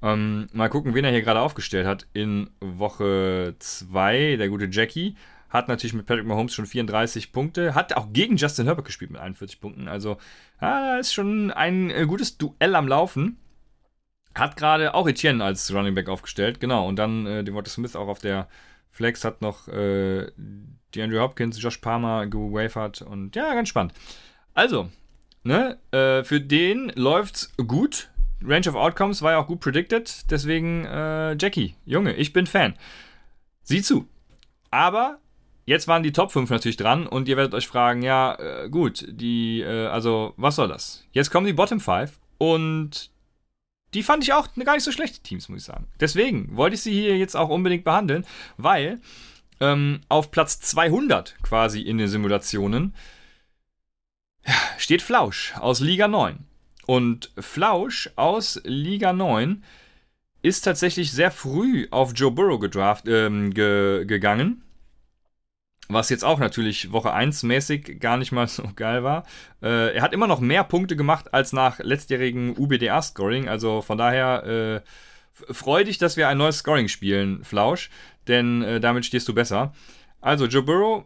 Ähm, 0.01 0.47
mal 0.51 0.67
gucken, 0.67 0.93
wen 0.93 1.05
er 1.05 1.11
hier 1.11 1.21
gerade 1.21 1.39
aufgestellt 1.39 1.87
hat 1.87 2.05
in 2.11 2.49
Woche 2.59 3.55
2, 3.59 4.35
der 4.35 4.49
gute 4.49 4.67
Jackie. 4.69 5.15
Hat 5.49 5.69
natürlich 5.69 5.93
mit 5.93 6.05
Patrick 6.05 6.25
Mahomes 6.25 6.53
schon 6.53 6.65
34 6.65 7.31
Punkte. 7.31 7.75
Hat 7.75 7.95
auch 7.95 8.11
gegen 8.11 8.35
Justin 8.35 8.65
Herbert 8.65 8.85
gespielt 8.85 9.11
mit 9.11 9.21
41 9.21 9.61
Punkten. 9.61 9.87
Also, 9.87 10.17
ah, 10.59 10.97
ist 10.97 11.13
schon 11.13 11.51
ein 11.51 11.89
äh, 11.89 12.05
gutes 12.05 12.37
Duell 12.37 12.75
am 12.75 12.89
Laufen. 12.89 13.37
Hat 14.37 14.55
gerade 14.55 14.93
auch 14.93 15.07
Etienne 15.07 15.43
als 15.43 15.73
Running 15.73 15.95
Back 15.95 16.09
aufgestellt, 16.09 16.59
genau. 16.59 16.87
Und 16.87 16.97
dann 16.97 17.25
äh, 17.25 17.43
Devonta 17.43 17.69
Smith 17.69 17.95
auch 17.95 18.07
auf 18.07 18.19
der 18.19 18.47
Flex 18.91 19.23
hat 19.23 19.41
noch 19.41 19.67
äh, 19.67 20.31
die 20.93 21.01
Andrew 21.01 21.19
Hopkins, 21.19 21.61
Josh 21.61 21.77
Palmer 21.77 22.27
gewafert 22.27 23.01
und 23.01 23.35
ja, 23.35 23.53
ganz 23.53 23.69
spannend. 23.69 23.93
Also, 24.53 24.89
ne, 25.43 25.77
äh, 25.91 26.23
für 26.23 26.41
den 26.41 26.91
läuft's 26.95 27.53
gut. 27.57 28.09
Range 28.43 28.69
of 28.69 28.75
Outcomes 28.75 29.21
war 29.21 29.33
ja 29.33 29.39
auch 29.39 29.47
gut 29.47 29.59
predicted, 29.59 30.31
deswegen 30.31 30.85
äh, 30.85 31.35
Jackie, 31.39 31.75
Junge, 31.85 32.13
ich 32.13 32.33
bin 32.33 32.45
Fan. 32.47 32.75
Sieh 33.63 33.81
zu. 33.81 34.07
Aber 34.69 35.19
jetzt 35.65 35.87
waren 35.87 36.03
die 36.03 36.11
Top 36.11 36.31
5 36.31 36.49
natürlich 36.49 36.77
dran 36.77 37.07
und 37.07 37.27
ihr 37.27 37.37
werdet 37.37 37.53
euch 37.53 37.67
fragen, 37.67 38.01
ja, 38.01 38.35
äh, 38.35 38.69
gut, 38.69 39.05
die, 39.07 39.61
äh, 39.61 39.87
also, 39.87 40.33
was 40.37 40.55
soll 40.55 40.67
das? 40.67 41.05
Jetzt 41.11 41.31
kommen 41.31 41.47
die 41.47 41.53
Bottom 41.53 41.79
5 41.79 42.19
und 42.37 43.09
die 43.93 44.03
fand 44.03 44.23
ich 44.23 44.33
auch 44.33 44.49
gar 44.63 44.73
nicht 44.73 44.83
so 44.83 44.91
schlechte 44.91 45.21
Teams, 45.21 45.49
muss 45.49 45.61
ich 45.61 45.65
sagen. 45.65 45.87
Deswegen 45.99 46.55
wollte 46.55 46.75
ich 46.75 46.81
sie 46.81 46.93
hier 46.93 47.17
jetzt 47.17 47.35
auch 47.35 47.49
unbedingt 47.49 47.83
behandeln, 47.83 48.25
weil 48.57 48.99
ähm, 49.59 50.01
auf 50.09 50.31
Platz 50.31 50.59
200 50.59 51.35
quasi 51.41 51.81
in 51.81 51.97
den 51.97 52.07
Simulationen 52.07 52.93
steht 54.77 55.01
Flausch 55.01 55.53
aus 55.57 55.79
Liga 55.79 56.07
9. 56.07 56.45
Und 56.85 57.31
Flausch 57.37 58.09
aus 58.15 58.61
Liga 58.63 59.13
9 59.13 59.63
ist 60.41 60.61
tatsächlich 60.61 61.11
sehr 61.11 61.31
früh 61.31 61.87
auf 61.91 62.13
Joe 62.15 62.31
Burrow 62.31 62.59
gedraft, 62.59 63.07
ähm, 63.07 63.53
ge 63.53 64.05
gegangen 64.05 64.63
was 65.89 66.09
jetzt 66.09 66.23
auch 66.23 66.39
natürlich 66.39 66.91
Woche 66.91 67.13
1 67.13 67.43
mäßig 67.43 67.99
gar 67.99 68.17
nicht 68.17 68.31
mal 68.31 68.47
so 68.47 68.63
geil 68.75 69.03
war. 69.03 69.23
Äh, 69.61 69.95
er 69.95 70.01
hat 70.01 70.13
immer 70.13 70.27
noch 70.27 70.39
mehr 70.39 70.63
Punkte 70.63 70.95
gemacht 70.95 71.33
als 71.33 71.53
nach 71.53 71.79
letztjährigen 71.79 72.55
UBDA-Scoring. 72.57 73.47
Also 73.47 73.81
von 73.81 73.97
daher 73.97 74.43
äh, 74.45 74.81
freu 75.53 75.83
dich, 75.83 75.97
dass 75.97 76.17
wir 76.17 76.27
ein 76.27 76.37
neues 76.37 76.59
Scoring 76.59 76.87
spielen, 76.87 77.43
Flausch, 77.43 77.89
denn 78.27 78.61
äh, 78.61 78.79
damit 78.79 79.05
stehst 79.05 79.27
du 79.27 79.33
besser. 79.33 79.73
Also 80.21 80.45
Joe 80.45 80.63
Burrow, 80.63 81.05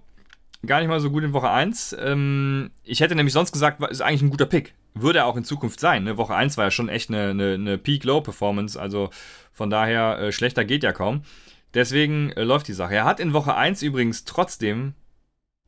gar 0.65 0.80
nicht 0.80 0.89
mal 0.89 1.00
so 1.00 1.12
gut 1.12 1.24
in 1.24 1.34
Woche 1.34 1.50
1. 1.50 1.96
Ähm, 2.00 2.72
ich 2.84 3.02
hätte 3.02 3.15
nämlich 3.15 3.34
sonst 3.34 3.52
gesagt, 3.52 3.82
ist 3.89 4.02
eigentlich 4.02 4.22
ein 4.22 4.30
guter 4.30 4.46
Pick. 4.46 4.74
Würde 4.94 5.20
er 5.20 5.26
auch 5.26 5.38
in 5.38 5.44
Zukunft 5.44 5.80
sein. 5.80 6.04
Ne? 6.04 6.17
Woche 6.17 6.36
1 6.36 6.58
war 6.58 6.65
ja 6.65 6.72
schon 6.72 6.89
echt 6.89 7.10
eine, 7.10 7.30
eine, 7.30 7.54
eine 7.54 7.78
Peak-Low-Performance. 7.78 8.80
Also 8.80 9.10
von 9.52 9.70
daher, 9.70 10.20
äh, 10.20 10.32
schlechter 10.32 10.65
geht 10.65 10.84
ja 10.84 10.91
kaum. 10.91 11.24
Deswegen 11.73 12.31
äh, 12.31 12.43
läuft 12.43 12.67
die 12.67 12.73
Sache. 12.73 12.95
Er 12.95 13.05
hat 13.05 13.19
in 13.19 13.34
Woche 13.34 13.55
1 13.55 13.81
übrigens 13.81 14.25
trotzdem 14.25 14.93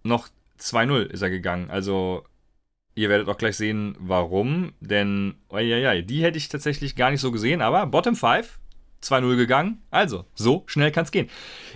noch 0.04 0.28
2-0 0.60 1.04
ist 1.04 1.22
er 1.22 1.30
gegangen. 1.30 1.70
Also 1.70 2.24
ihr 2.96 3.10
werdet 3.10 3.28
auch 3.28 3.38
gleich 3.38 3.58
sehen, 3.58 3.96
warum. 4.00 4.74
Denn, 4.80 5.36
oh, 5.50 5.58
die 5.58 6.24
hätte 6.24 6.38
ich 6.38 6.50
tatsächlich 6.50 6.96
gar 6.96 7.12
nicht 7.12 7.22
so 7.22 7.32
gesehen. 7.32 7.62
Aber 7.62 7.86
Bottom 7.88 8.16
5, 8.16 8.60
2-0 9.02 9.36
gegangen. 9.36 9.82
Also, 9.92 10.26
so 10.36 10.64
schnell 10.68 10.92
kann 10.92 11.06
es 11.06 11.12
gehen. 11.12 11.30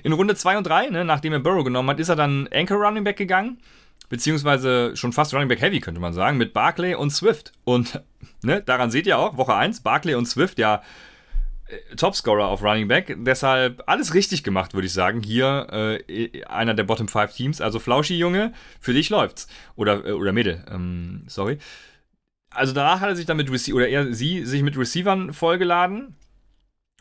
In 0.03 0.13
Runde 0.13 0.35
2 0.35 0.57
und 0.57 0.67
3, 0.67 0.89
ne, 0.89 1.05
nachdem 1.05 1.33
er 1.33 1.39
Burrow 1.39 1.63
genommen 1.63 1.89
hat, 1.89 1.99
ist 1.99 2.09
er 2.09 2.15
dann 2.15 2.47
Anchor 2.51 2.77
Running 2.77 3.03
Back 3.03 3.17
gegangen. 3.17 3.59
beziehungsweise 4.09 4.95
schon 4.95 5.11
fast 5.11 5.33
Running 5.33 5.49
Back 5.49 5.59
Heavy, 5.61 5.81
könnte 5.81 5.99
man 5.99 6.13
sagen, 6.13 6.37
mit 6.37 6.53
Barclay 6.53 6.95
und 6.95 7.09
Swift. 7.09 7.51
Und 7.65 8.01
ne, 8.41 8.61
daran 8.61 8.91
seht 8.91 9.07
ihr 9.07 9.17
auch, 9.17 9.37
Woche 9.37 9.55
1, 9.55 9.81
Barclay 9.81 10.15
und 10.15 10.27
Swift, 10.27 10.59
ja, 10.59 10.81
Topscorer 11.95 12.47
auf 12.47 12.63
Running 12.63 12.87
Back. 12.87 13.15
Deshalb 13.19 13.83
alles 13.87 14.13
richtig 14.13 14.43
gemacht, 14.43 14.73
würde 14.73 14.87
ich 14.87 14.93
sagen. 14.93 15.21
Hier 15.21 15.67
äh, 15.71 16.43
einer 16.45 16.73
der 16.73 16.83
Bottom 16.83 17.07
5 17.07 17.33
Teams. 17.33 17.61
Also 17.61 17.79
Flauschi, 17.79 18.17
Junge, 18.17 18.53
für 18.79 18.93
dich 18.93 19.09
läuft's. 19.09 19.47
Oder, 19.75 20.05
äh, 20.05 20.11
oder 20.11 20.31
Mädel, 20.31 20.63
ähm, 20.71 21.23
sorry. 21.27 21.57
Also 22.49 22.73
danach 22.73 23.01
hat 23.01 23.09
er 23.09 23.15
sich 23.15 23.25
dann 23.25 23.37
mit 23.37 23.51
Rece 23.51 23.73
oder 23.73 23.87
er, 23.87 24.13
sie 24.13 24.45
sich 24.45 24.63
mit 24.63 24.77
Receivern 24.77 25.33
vollgeladen. 25.33 26.15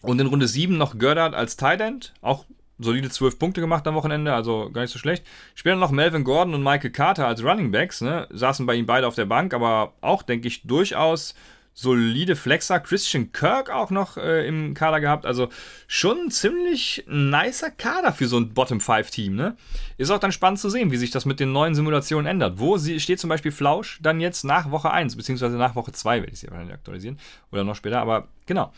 Und 0.03 0.21
in 0.21 0.27
Runde 0.27 0.49
7 0.49 0.77
noch 0.77 0.99
Gördert 0.99 1.35
als 1.35 1.57
Tight 1.57 1.81
End. 1.81 2.13
Auch 2.21 2.45
solide 2.79 3.09
12 3.09 3.39
Punkte 3.39 3.61
gemacht 3.61 3.87
am 3.87 3.95
Wochenende, 3.95 4.35
also 4.35 4.71
gar 4.71 4.83
nicht 4.83 4.91
so 4.91 4.99
schlecht. 4.99 5.25
Später 5.55 5.77
noch 5.77 5.91
Melvin 5.91 6.25
Gordon 6.25 6.55
und 6.55 6.63
Michael 6.63 6.91
Carter 6.91 7.27
als 7.27 7.43
Running 7.43 7.71
Backs, 7.71 8.01
ne? 8.01 8.29
Saßen 8.31 8.67
bei 8.67 8.75
ihm 8.75 8.87
beide 8.87 9.07
auf 9.07 9.15
der 9.15 9.25
Bank, 9.25 9.55
aber 9.55 9.95
auch, 10.01 10.23
denke 10.23 10.49
ich, 10.49 10.67
durchaus 10.67 11.35
solide 11.79 12.37
Flexer. 12.37 12.81
Christian 12.81 13.33
Kirk 13.33 13.71
auch 13.71 13.91
noch 13.91 14.17
äh, 14.17 14.49
im 14.49 14.73
Kader 14.73 14.99
gehabt. 14.99 15.27
Also 15.27 15.51
schon 15.87 16.19
ein 16.27 16.31
ziemlich 16.31 17.05
nicer 17.07 17.71
Kader 17.71 18.13
für 18.13 18.27
so 18.27 18.39
ein 18.39 18.55
Bottom-5-Team. 18.55 19.37
Ne? 19.37 19.57
Ist 19.99 20.11
auch 20.11 20.19
dann 20.19 20.33
spannend 20.33 20.59
zu 20.59 20.71
sehen, 20.71 20.91
wie 20.91 20.97
sich 20.97 21.11
das 21.11 21.27
mit 21.27 21.39
den 21.39 21.53
neuen 21.53 21.75
Simulationen 21.75 22.27
ändert. 22.27 22.59
Wo 22.59 22.79
steht 22.79 23.21
zum 23.21 23.29
Beispiel 23.29 23.53
Flausch 23.53 23.99
dann 24.03 24.21
jetzt 24.21 24.43
nach 24.43 24.71
Woche 24.71 24.91
1, 24.91 25.17
beziehungsweise 25.17 25.57
nach 25.57 25.77
Woche 25.77 25.93
2, 25.93 26.21
werde 26.21 26.33
ich 26.33 26.41
sie 26.41 26.49
wahrscheinlich 26.51 26.75
aktualisieren. 26.75 27.19
Oder 27.53 27.63
noch 27.63 27.77
später, 27.77 28.01
aber 28.01 28.29
genau. 28.47 28.73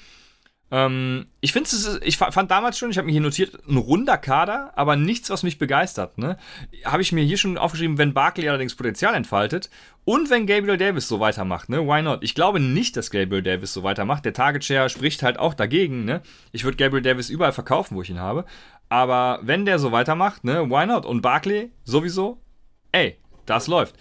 Ähm, 0.70 1.26
ich 1.40 1.52
finde 1.52 1.68
ich 2.02 2.18
fand 2.18 2.50
damals 2.50 2.78
schon, 2.78 2.90
ich 2.90 2.98
habe 2.98 3.06
mir 3.06 3.12
hier 3.12 3.22
notiert, 3.22 3.58
ein 3.66 3.78
runder 3.78 4.18
Kader, 4.18 4.72
aber 4.76 4.96
nichts, 4.96 5.30
was 5.30 5.42
mich 5.42 5.58
begeistert. 5.58 6.18
Ne? 6.18 6.36
Habe 6.84 7.00
ich 7.02 7.12
mir 7.12 7.24
hier 7.24 7.38
schon 7.38 7.56
aufgeschrieben, 7.56 7.96
wenn 7.96 8.12
Barkley 8.12 8.48
allerdings 8.48 8.74
Potenzial 8.74 9.14
entfaltet 9.14 9.70
und 10.04 10.28
wenn 10.30 10.46
Gabriel 10.46 10.76
Davis 10.76 11.08
so 11.08 11.20
weitermacht, 11.20 11.68
ne? 11.68 11.86
Why 11.86 12.02
not? 12.02 12.22
Ich 12.22 12.34
glaube 12.34 12.60
nicht, 12.60 12.96
dass 12.96 13.10
Gabriel 13.10 13.42
Davis 13.42 13.72
so 13.72 13.82
weitermacht. 13.82 14.24
Der 14.24 14.34
Target 14.34 14.64
Share 14.64 14.90
spricht 14.90 15.22
halt 15.22 15.38
auch 15.38 15.54
dagegen, 15.54 16.04
ne? 16.04 16.22
Ich 16.52 16.64
würde 16.64 16.76
Gabriel 16.76 17.02
Davis 17.02 17.30
überall 17.30 17.52
verkaufen, 17.52 17.96
wo 17.96 18.02
ich 18.02 18.10
ihn 18.10 18.20
habe. 18.20 18.44
Aber 18.90 19.40
wenn 19.42 19.64
der 19.64 19.78
so 19.78 19.92
weitermacht, 19.92 20.44
ne? 20.44 20.68
Why 20.68 20.86
not? 20.86 21.06
Und 21.06 21.22
Barkley 21.22 21.72
sowieso? 21.84 22.40
Ey, 22.92 23.18
das 23.46 23.66
läuft. 23.68 23.96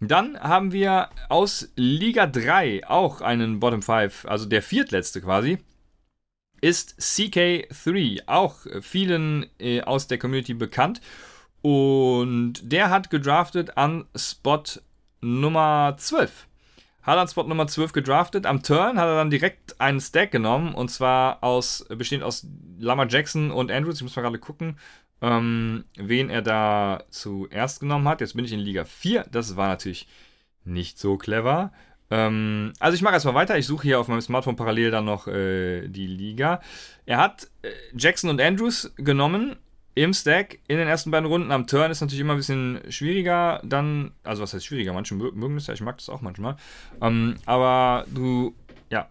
Dann 0.00 0.38
haben 0.38 0.72
wir 0.72 1.08
aus 1.28 1.72
Liga 1.76 2.26
3 2.26 2.88
auch 2.88 3.20
einen 3.20 3.60
Bottom 3.60 3.82
5, 3.82 4.26
also 4.26 4.46
der 4.46 4.60
viertletzte 4.60 5.20
quasi 5.20 5.58
ist 6.64 6.98
CK3, 6.98 8.22
auch 8.26 8.56
vielen 8.80 9.46
äh, 9.58 9.82
aus 9.82 10.06
der 10.06 10.16
Community 10.18 10.54
bekannt. 10.54 11.02
Und 11.60 12.54
der 12.62 12.88
hat 12.88 13.10
gedraftet 13.10 13.76
an 13.76 14.06
Spot 14.16 14.62
Nummer 15.20 15.94
12. 15.98 16.48
Hat 17.02 17.18
an 17.18 17.28
Spot 17.28 17.42
Nummer 17.42 17.66
12 17.66 17.92
gedraftet. 17.92 18.46
Am 18.46 18.62
Turn 18.62 18.98
hat 18.98 19.06
er 19.06 19.16
dann 19.16 19.28
direkt 19.28 19.78
einen 19.78 20.00
Stack 20.00 20.30
genommen. 20.30 20.74
Und 20.74 20.88
zwar 20.88 21.44
aus, 21.44 21.84
bestehend 21.90 22.24
aus 22.24 22.46
Lama 22.78 23.06
Jackson 23.06 23.50
und 23.50 23.70
Andrews. 23.70 23.96
Ich 23.96 24.02
muss 24.02 24.16
mal 24.16 24.22
gerade 24.22 24.38
gucken, 24.38 24.78
ähm, 25.20 25.84
wen 25.96 26.30
er 26.30 26.40
da 26.40 27.04
zuerst 27.10 27.80
genommen 27.80 28.08
hat. 28.08 28.22
Jetzt 28.22 28.36
bin 28.36 28.46
ich 28.46 28.52
in 28.52 28.60
Liga 28.60 28.86
4. 28.86 29.26
Das 29.30 29.56
war 29.56 29.68
natürlich 29.68 30.08
nicht 30.64 30.98
so 30.98 31.18
clever. 31.18 31.72
Ähm, 32.10 32.72
also 32.78 32.94
ich 32.94 33.02
mache 33.02 33.14
erstmal 33.14 33.34
weiter. 33.34 33.58
Ich 33.58 33.66
suche 33.66 33.84
hier 33.84 34.00
auf 34.00 34.08
meinem 34.08 34.20
Smartphone 34.20 34.56
parallel 34.56 34.90
dann 34.90 35.04
noch 35.04 35.26
äh, 35.26 35.88
die 35.88 36.06
Liga. 36.06 36.60
Er 37.06 37.18
hat 37.18 37.48
äh, 37.62 37.70
Jackson 37.96 38.30
und 38.30 38.40
Andrews 38.40 38.92
genommen 38.96 39.56
im 39.94 40.12
Stack 40.12 40.58
in 40.66 40.78
den 40.78 40.88
ersten 40.88 41.10
beiden 41.10 41.28
Runden. 41.28 41.52
Am 41.52 41.66
Turn 41.66 41.90
ist 41.90 42.00
natürlich 42.00 42.20
immer 42.20 42.34
ein 42.34 42.38
bisschen 42.38 42.80
schwieriger. 42.88 43.60
Dann, 43.64 44.12
also 44.24 44.42
was 44.42 44.52
heißt 44.52 44.66
schwieriger? 44.66 44.92
Manche 44.92 45.14
mögen 45.14 45.54
das 45.54 45.68
ja, 45.68 45.74
ich 45.74 45.80
mag 45.80 45.98
das 45.98 46.08
auch 46.08 46.20
manchmal. 46.20 46.56
Ähm, 47.00 47.36
aber 47.46 48.04
du, 48.12 48.54
ja, 48.90 49.08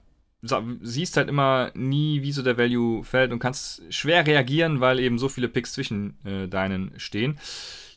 siehst 0.81 1.15
halt 1.17 1.29
immer 1.29 1.71
nie, 1.73 2.21
wie 2.21 2.33
so 2.33 2.43
der 2.43 2.57
Value 2.57 3.03
fällt 3.03 3.31
und 3.31 3.39
kannst 3.39 3.81
schwer 3.89 4.27
reagieren, 4.27 4.81
weil 4.81 4.99
eben 4.99 5.17
so 5.17 5.29
viele 5.29 5.47
Picks 5.47 5.73
zwischen 5.73 6.17
äh, 6.25 6.47
deinen 6.47 6.91
stehen. 6.97 7.39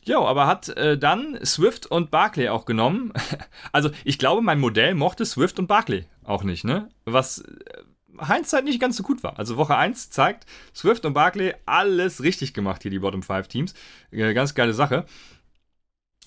Jo, 0.07 0.25
aber 0.25 0.47
hat 0.47 0.69
äh, 0.69 0.97
dann 0.97 1.37
Swift 1.45 1.85
und 1.85 2.11
Barclay 2.11 2.47
auch 2.47 2.63
genommen. 2.63 3.11
also 3.73 3.89
ich 4.05 4.17
glaube, 4.17 4.41
mein 4.41 4.57
Modell 4.57 4.95
mochte 4.95 5.25
Swift 5.25 5.59
und 5.59 5.67
Barclay 5.67 6.05
auch 6.23 6.43
nicht, 6.43 6.63
ne? 6.63 6.87
Was 7.03 7.39
äh, 7.39 8.25
Hindsight 8.25 8.63
nicht 8.63 8.79
ganz 8.79 8.95
so 8.95 9.03
gut 9.03 9.21
war. 9.21 9.37
Also 9.37 9.57
Woche 9.57 9.75
1 9.75 10.09
zeigt, 10.09 10.45
Swift 10.73 11.05
und 11.05 11.13
Barclay 11.13 11.55
alles 11.65 12.23
richtig 12.23 12.53
gemacht 12.53 12.83
hier, 12.83 12.91
die 12.91 12.99
Bottom 12.99 13.21
5 13.21 13.49
Teams. 13.49 13.73
Äh, 14.11 14.33
ganz 14.33 14.55
geile 14.55 14.73
Sache. 14.73 15.05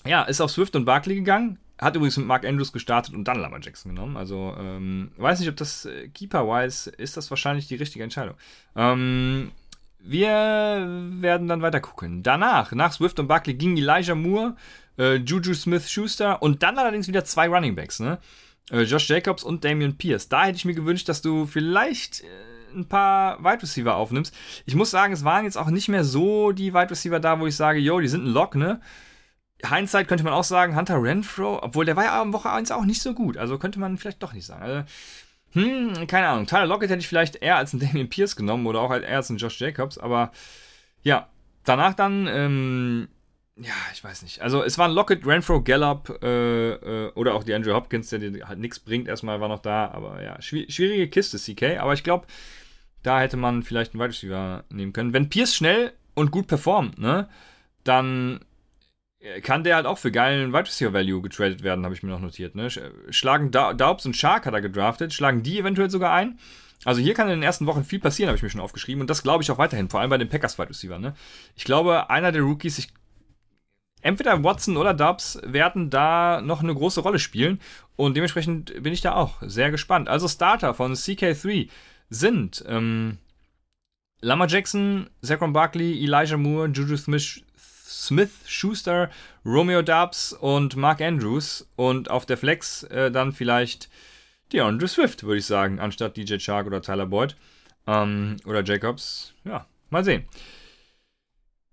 Ja, 0.05 0.23
ist 0.23 0.41
auf 0.41 0.51
Swift 0.51 0.75
und 0.75 0.85
Barclay 0.85 1.15
gegangen. 1.15 1.57
Hat 1.79 1.95
übrigens 1.95 2.17
mit 2.17 2.27
Mark 2.27 2.45
Andrews 2.45 2.71
gestartet 2.71 3.15
und 3.15 3.23
dann 3.23 3.39
Lama 3.39 3.57
Jackson 3.59 3.95
genommen. 3.95 4.15
Also, 4.15 4.55
ähm, 4.59 5.11
weiß 5.17 5.39
nicht, 5.39 5.49
ob 5.49 5.55
das 5.55 5.85
äh, 5.85 6.07
Keeper-wise 6.09 6.91
ist 6.91 7.17
das 7.17 7.31
wahrscheinlich 7.31 7.67
die 7.67 7.75
richtige 7.75 8.03
Entscheidung. 8.03 8.35
Ähm, 8.75 9.51
wir 10.03 10.87
werden 11.19 11.47
dann 11.47 11.61
weiter 11.61 11.79
gucken. 11.79 12.23
Danach, 12.23 12.71
nach 12.71 12.93
Swift 12.93 13.19
und 13.19 13.27
Buckley, 13.27 13.53
ging 13.53 13.77
Elijah 13.77 14.15
Moore, 14.15 14.55
äh, 14.97 15.15
Juju 15.15 15.53
Smith-Schuster 15.53 16.41
und 16.41 16.63
dann 16.63 16.77
allerdings 16.77 17.07
wieder 17.07 17.23
zwei 17.23 17.47
Running 17.47 17.75
Backs, 17.75 17.99
ne? 17.99 18.19
Äh, 18.71 18.81
Josh 18.81 19.09
Jacobs 19.09 19.43
und 19.43 19.63
Damian 19.63 19.97
Pierce. 19.97 20.29
Da 20.29 20.45
hätte 20.45 20.57
ich 20.57 20.65
mir 20.65 20.73
gewünscht, 20.73 21.09
dass 21.09 21.21
du 21.21 21.45
vielleicht 21.45 22.21
äh, 22.21 22.27
ein 22.75 22.87
paar 22.87 23.43
Wide 23.43 23.61
Receiver 23.61 23.95
aufnimmst. 23.95 24.35
Ich 24.65 24.75
muss 24.75 24.91
sagen, 24.91 25.13
es 25.13 25.23
waren 25.23 25.45
jetzt 25.45 25.57
auch 25.57 25.69
nicht 25.69 25.89
mehr 25.89 26.03
so 26.03 26.51
die 26.51 26.73
Wide 26.73 26.91
Receiver 26.91 27.19
da, 27.19 27.39
wo 27.39 27.47
ich 27.47 27.55
sage, 27.55 27.79
yo, 27.79 27.99
die 27.99 28.07
sind 28.07 28.25
ein 28.25 28.33
Lock, 28.33 28.55
ne? 28.55 28.79
Hindsight 29.63 30.07
könnte 30.07 30.23
man 30.23 30.33
auch 30.33 30.43
sagen, 30.43 30.75
Hunter 30.75 31.01
Renfro, 31.01 31.61
obwohl 31.61 31.85
der 31.85 31.95
war 31.95 32.05
ja 32.05 32.21
am 32.21 32.33
Woche 32.33 32.49
1 32.49 32.71
auch 32.71 32.85
nicht 32.85 33.01
so 33.01 33.13
gut. 33.13 33.37
Also 33.37 33.59
könnte 33.59 33.79
man 33.79 33.97
vielleicht 33.97 34.23
doch 34.23 34.33
nicht 34.33 34.45
sagen. 34.45 34.63
Also, 34.63 34.83
hm, 35.53 36.07
keine 36.07 36.27
Ahnung. 36.27 36.45
Tyler 36.45 36.65
Lockett 36.65 36.89
hätte 36.89 37.01
ich 37.01 37.07
vielleicht 37.07 37.37
eher 37.37 37.57
als 37.57 37.73
einen 37.73 37.81
Damian 37.81 38.09
Pierce 38.09 38.35
genommen 38.35 38.65
oder 38.67 38.79
auch 38.79 38.89
halt 38.89 39.03
eher 39.03 39.17
als 39.17 39.29
einen 39.29 39.39
Josh 39.39 39.59
Jacobs, 39.59 39.97
aber 39.97 40.31
ja, 41.03 41.27
danach 41.65 41.93
dann, 41.93 42.27
ähm, 42.27 43.07
ja, 43.57 43.73
ich 43.93 44.03
weiß 44.03 44.23
nicht. 44.23 44.41
Also 44.41 44.63
es 44.63 44.77
waren 44.77 44.91
Lockett, 44.91 45.25
Renfro, 45.25 45.61
Gallup 45.61 46.19
äh, 46.23 46.71
äh, 46.71 47.11
oder 47.13 47.35
auch 47.35 47.43
die 47.43 47.53
Andrew 47.53 47.73
Hopkins, 47.73 48.09
der 48.09 48.19
dir 48.19 48.47
halt 48.47 48.59
nichts 48.59 48.79
bringt, 48.79 49.07
erstmal 49.07 49.41
war 49.41 49.49
noch 49.49 49.59
da, 49.59 49.91
aber 49.91 50.21
ja, 50.23 50.41
schwierige 50.41 51.09
Kiste, 51.09 51.37
CK, 51.37 51.79
aber 51.79 51.93
ich 51.93 52.03
glaube, 52.03 52.27
da 53.03 53.19
hätte 53.19 53.37
man 53.37 53.63
vielleicht 53.63 53.93
einen 53.93 54.01
Wide 54.01 54.09
Receiver 54.13 54.63
nehmen 54.69 54.93
können. 54.93 55.13
Wenn 55.13 55.29
Pierce 55.29 55.55
schnell 55.55 55.91
und 56.13 56.31
gut 56.31 56.47
performt, 56.47 56.97
ne, 56.97 57.27
dann 57.83 58.39
kann 59.41 59.63
der 59.63 59.75
halt 59.75 59.85
auch 59.85 59.97
für 59.97 60.11
geilen 60.11 60.51
Wide 60.51 60.65
Receiver 60.65 60.93
Value 60.93 61.21
getradet 61.21 61.63
werden, 61.63 61.85
habe 61.85 61.93
ich 61.93 62.01
mir 62.01 62.09
noch 62.09 62.19
notiert. 62.19 62.55
Ne? 62.55 62.69
Schlagen 63.09 63.51
Daubs 63.51 64.05
und 64.05 64.17
Shark 64.17 64.45
hat 64.45 64.53
er 64.53 64.61
gedraftet, 64.61 65.13
schlagen 65.13 65.43
die 65.43 65.59
eventuell 65.59 65.89
sogar 65.89 66.13
ein. 66.13 66.39
Also 66.83 67.01
hier 67.01 67.13
kann 67.13 67.27
in 67.27 67.35
den 67.35 67.43
ersten 67.43 67.67
Wochen 67.67 67.83
viel 67.83 67.99
passieren, 67.99 68.29
habe 68.29 68.37
ich 68.37 68.43
mir 68.43 68.49
schon 68.49 68.61
aufgeschrieben. 68.61 69.01
Und 69.01 69.09
das 69.09 69.21
glaube 69.21 69.43
ich 69.43 69.51
auch 69.51 69.59
weiterhin, 69.59 69.89
vor 69.89 69.99
allem 69.99 70.09
bei 70.09 70.17
den 70.17 70.29
Packers 70.29 70.57
Wide 70.57 70.69
Receiver. 70.69 70.97
Ne? 70.97 71.13
Ich 71.55 71.63
glaube, 71.63 72.09
einer 72.09 72.31
der 72.31 72.41
Rookies, 72.41 72.79
ich, 72.79 72.89
entweder 74.01 74.43
Watson 74.43 74.77
oder 74.77 74.95
Dubs, 74.95 75.39
werden 75.45 75.91
da 75.91 76.41
noch 76.41 76.63
eine 76.63 76.73
große 76.73 77.01
Rolle 77.01 77.19
spielen. 77.19 77.59
Und 77.95 78.17
dementsprechend 78.17 78.81
bin 78.81 78.93
ich 78.93 79.01
da 79.01 79.13
auch 79.13 79.35
sehr 79.41 79.69
gespannt. 79.69 80.09
Also 80.09 80.27
Starter 80.27 80.73
von 80.73 80.95
CK3 80.95 81.69
sind 82.09 82.63
ähm, 82.67 83.19
Lama 84.21 84.47
Jackson, 84.47 85.07
Zachron 85.21 85.53
Barkley, 85.53 86.03
Elijah 86.03 86.37
Moore, 86.37 86.69
Juju 86.69 86.97
Smith, 86.97 87.43
Smith, 87.91 88.31
Schuster, 88.45 89.09
Romeo 89.45 89.81
Dubs 89.81 90.33
und 90.33 90.75
Mark 90.75 91.01
Andrews. 91.01 91.67
Und 91.75 92.09
auf 92.09 92.25
der 92.25 92.37
Flex 92.37 92.83
äh, 92.83 93.11
dann 93.11 93.33
vielleicht 93.33 93.89
DeAndre 94.53 94.87
Swift, 94.87 95.23
würde 95.23 95.39
ich 95.39 95.45
sagen, 95.45 95.79
anstatt 95.79 96.17
DJ 96.17 96.37
Chark 96.37 96.67
oder 96.67 96.81
Tyler 96.81 97.05
Boyd. 97.05 97.35
Ähm, 97.87 98.37
oder 98.45 98.63
Jacobs. 98.63 99.33
Ja, 99.43 99.65
mal 99.89 100.03
sehen. 100.03 100.25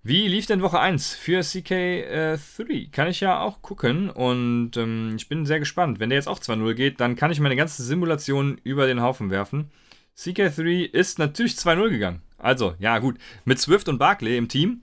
Wie 0.02 0.26
lief 0.28 0.46
denn 0.46 0.62
Woche 0.62 0.80
1 0.80 1.14
für 1.14 1.40
CK3? 1.40 2.38
Äh, 2.62 2.86
kann 2.86 3.08
ich 3.08 3.20
ja 3.20 3.40
auch 3.40 3.60
gucken 3.62 4.08
und 4.08 4.76
ähm, 4.76 5.14
ich 5.16 5.28
bin 5.28 5.44
sehr 5.44 5.58
gespannt. 5.58 6.00
Wenn 6.00 6.08
der 6.08 6.18
jetzt 6.18 6.28
auch 6.28 6.38
2-0 6.38 6.74
geht, 6.74 7.00
dann 7.00 7.16
kann 7.16 7.30
ich 7.30 7.40
meine 7.40 7.56
ganze 7.56 7.82
Simulation 7.82 8.58
über 8.64 8.86
den 8.86 9.02
Haufen 9.02 9.30
werfen. 9.30 9.70
CK3 10.16 10.84
ist 10.84 11.18
natürlich 11.18 11.54
2-0 11.54 11.90
gegangen. 11.90 12.22
Also, 12.38 12.74
ja, 12.78 12.98
gut. 13.00 13.18
Mit 13.44 13.58
Swift 13.58 13.88
und 13.88 13.98
Barkley 13.98 14.36
im 14.38 14.48
Team 14.48 14.82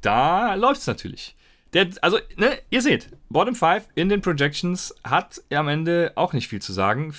da 0.00 0.54
läuft 0.54 0.80
es 0.80 0.86
natürlich. 0.86 1.36
Der, 1.72 1.88
also, 2.02 2.18
ne, 2.36 2.58
ihr 2.70 2.82
seht, 2.82 3.10
Bottom 3.28 3.54
5 3.54 3.86
in 3.94 4.08
den 4.08 4.22
Projections 4.22 4.94
hat 5.04 5.42
am 5.52 5.68
Ende 5.68 6.12
auch 6.16 6.32
nicht 6.32 6.48
viel 6.48 6.60
zu 6.60 6.72
sagen. 6.72 7.14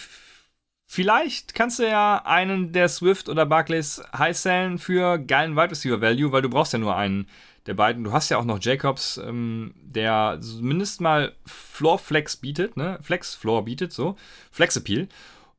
Vielleicht 0.87 1.55
kannst 1.55 1.79
du 1.79 1.87
ja 1.87 2.21
einen 2.25 2.73
der 2.73 2.89
Swift 2.89 3.29
oder 3.29 3.45
Barclays 3.45 4.03
high 4.17 4.35
sellen 4.35 4.77
für 4.77 5.19
geilen 5.19 5.55
Wide 5.55 5.71
Receiver 5.71 6.01
Value, 6.01 6.33
weil 6.33 6.41
du 6.41 6.49
brauchst 6.49 6.73
ja 6.73 6.79
nur 6.79 6.97
einen 6.97 7.27
der 7.65 7.75
beiden. 7.75 8.03
Du 8.03 8.11
hast 8.11 8.27
ja 8.27 8.37
auch 8.37 8.43
noch 8.43 8.59
Jacobs, 8.61 9.17
ähm, 9.17 9.73
der 9.77 10.39
zumindest 10.41 10.99
mal 10.99 11.33
Floor 11.45 11.97
Flex 11.97 12.35
bietet, 12.35 12.75
ne? 12.75 12.99
Flex 13.01 13.35
Floor 13.35 13.63
bietet, 13.63 13.93
so. 13.93 14.17
Flex 14.51 14.75
Appeal. 14.75 15.07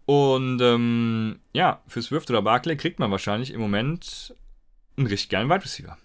Und 0.04 0.60
ähm, 0.60 1.40
ja, 1.54 1.80
für 1.86 2.02
Swift 2.02 2.28
oder 2.28 2.42
Barclay 2.42 2.76
kriegt 2.76 2.98
man 2.98 3.10
wahrscheinlich 3.10 3.52
im 3.52 3.60
Moment 3.60 4.34
einen 4.98 5.06
richtig 5.06 5.30
geilen 5.30 5.48
Wide 5.48 5.64
Receiver. 5.64 5.96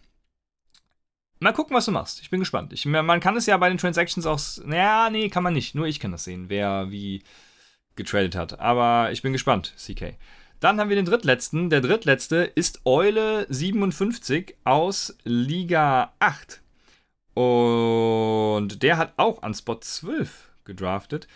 Mal 1.40 1.54
gucken, 1.54 1.76
was 1.76 1.86
du 1.86 1.92
machst. 1.92 2.22
Ich 2.22 2.30
bin 2.30 2.40
gespannt. 2.40 2.74
Ich, 2.74 2.86
man 2.86 3.20
kann 3.20 3.38
es 3.38 3.46
ja 3.46 3.58
bei 3.58 3.70
den 3.70 3.78
Transactions 3.78 4.26
auch. 4.26 4.40
Naja, 4.66 5.10
nee, 5.10 5.30
kann 5.30 5.44
man 5.44 5.54
nicht. 5.54 5.76
Nur 5.76 5.88
ich 5.88 6.00
kann 6.00 6.12
das 6.12 6.24
sehen, 6.24 6.46
wer 6.50 6.92
wie 6.92 7.24
getradet 7.96 8.36
hat. 8.36 8.60
Aber 8.60 9.12
ich 9.12 9.22
bin 9.22 9.34
gespannt, 9.34 9.74
CK. 9.78 10.16
Dann 10.60 10.80
haben 10.80 10.90
wir 10.90 10.96
den 10.96 11.06
drittletzten. 11.06 11.70
Der 11.70 11.82
drittletzte 11.82 12.38
ist 12.38 12.82
Eule57 12.86 14.54
aus 14.64 15.18
Liga 15.24 16.14
8. 16.20 16.62
Und 17.34 18.82
der 18.82 18.98
hat 18.98 19.14
auch 19.18 19.44
an 19.44 19.54
Spot 19.54 19.80
12 19.80 20.50
gedraftet. 20.66 21.28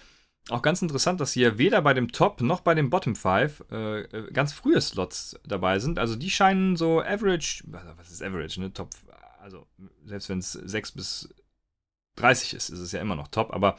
Auch 0.49 0.63
ganz 0.63 0.81
interessant, 0.81 1.21
dass 1.21 1.33
hier 1.33 1.59
weder 1.59 1.83
bei 1.83 1.93
dem 1.93 2.11
Top 2.11 2.41
noch 2.41 2.61
bei 2.61 2.73
dem 2.73 2.89
Bottom 2.89 3.15
5 3.15 3.63
äh, 3.71 4.01
äh, 4.01 4.31
ganz 4.31 4.53
frühe 4.53 4.81
Slots 4.81 5.39
dabei 5.45 5.77
sind. 5.77 5.99
Also 5.99 6.15
die 6.15 6.31
scheinen 6.31 6.75
so 6.75 7.01
average, 7.01 7.63
was 7.67 8.09
ist 8.09 8.23
average, 8.23 8.59
ne? 8.59 8.73
Top, 8.73 8.89
also 9.41 9.67
selbst 10.06 10.30
wenn 10.30 10.39
es 10.39 10.54
6 10.54 10.91
bis 10.93 11.34
30 12.15 12.54
ist, 12.54 12.69
ist 12.69 12.80
es 12.80 12.91
ja 12.91 13.01
immer 13.01 13.15
noch 13.15 13.27
top, 13.27 13.54
aber 13.54 13.77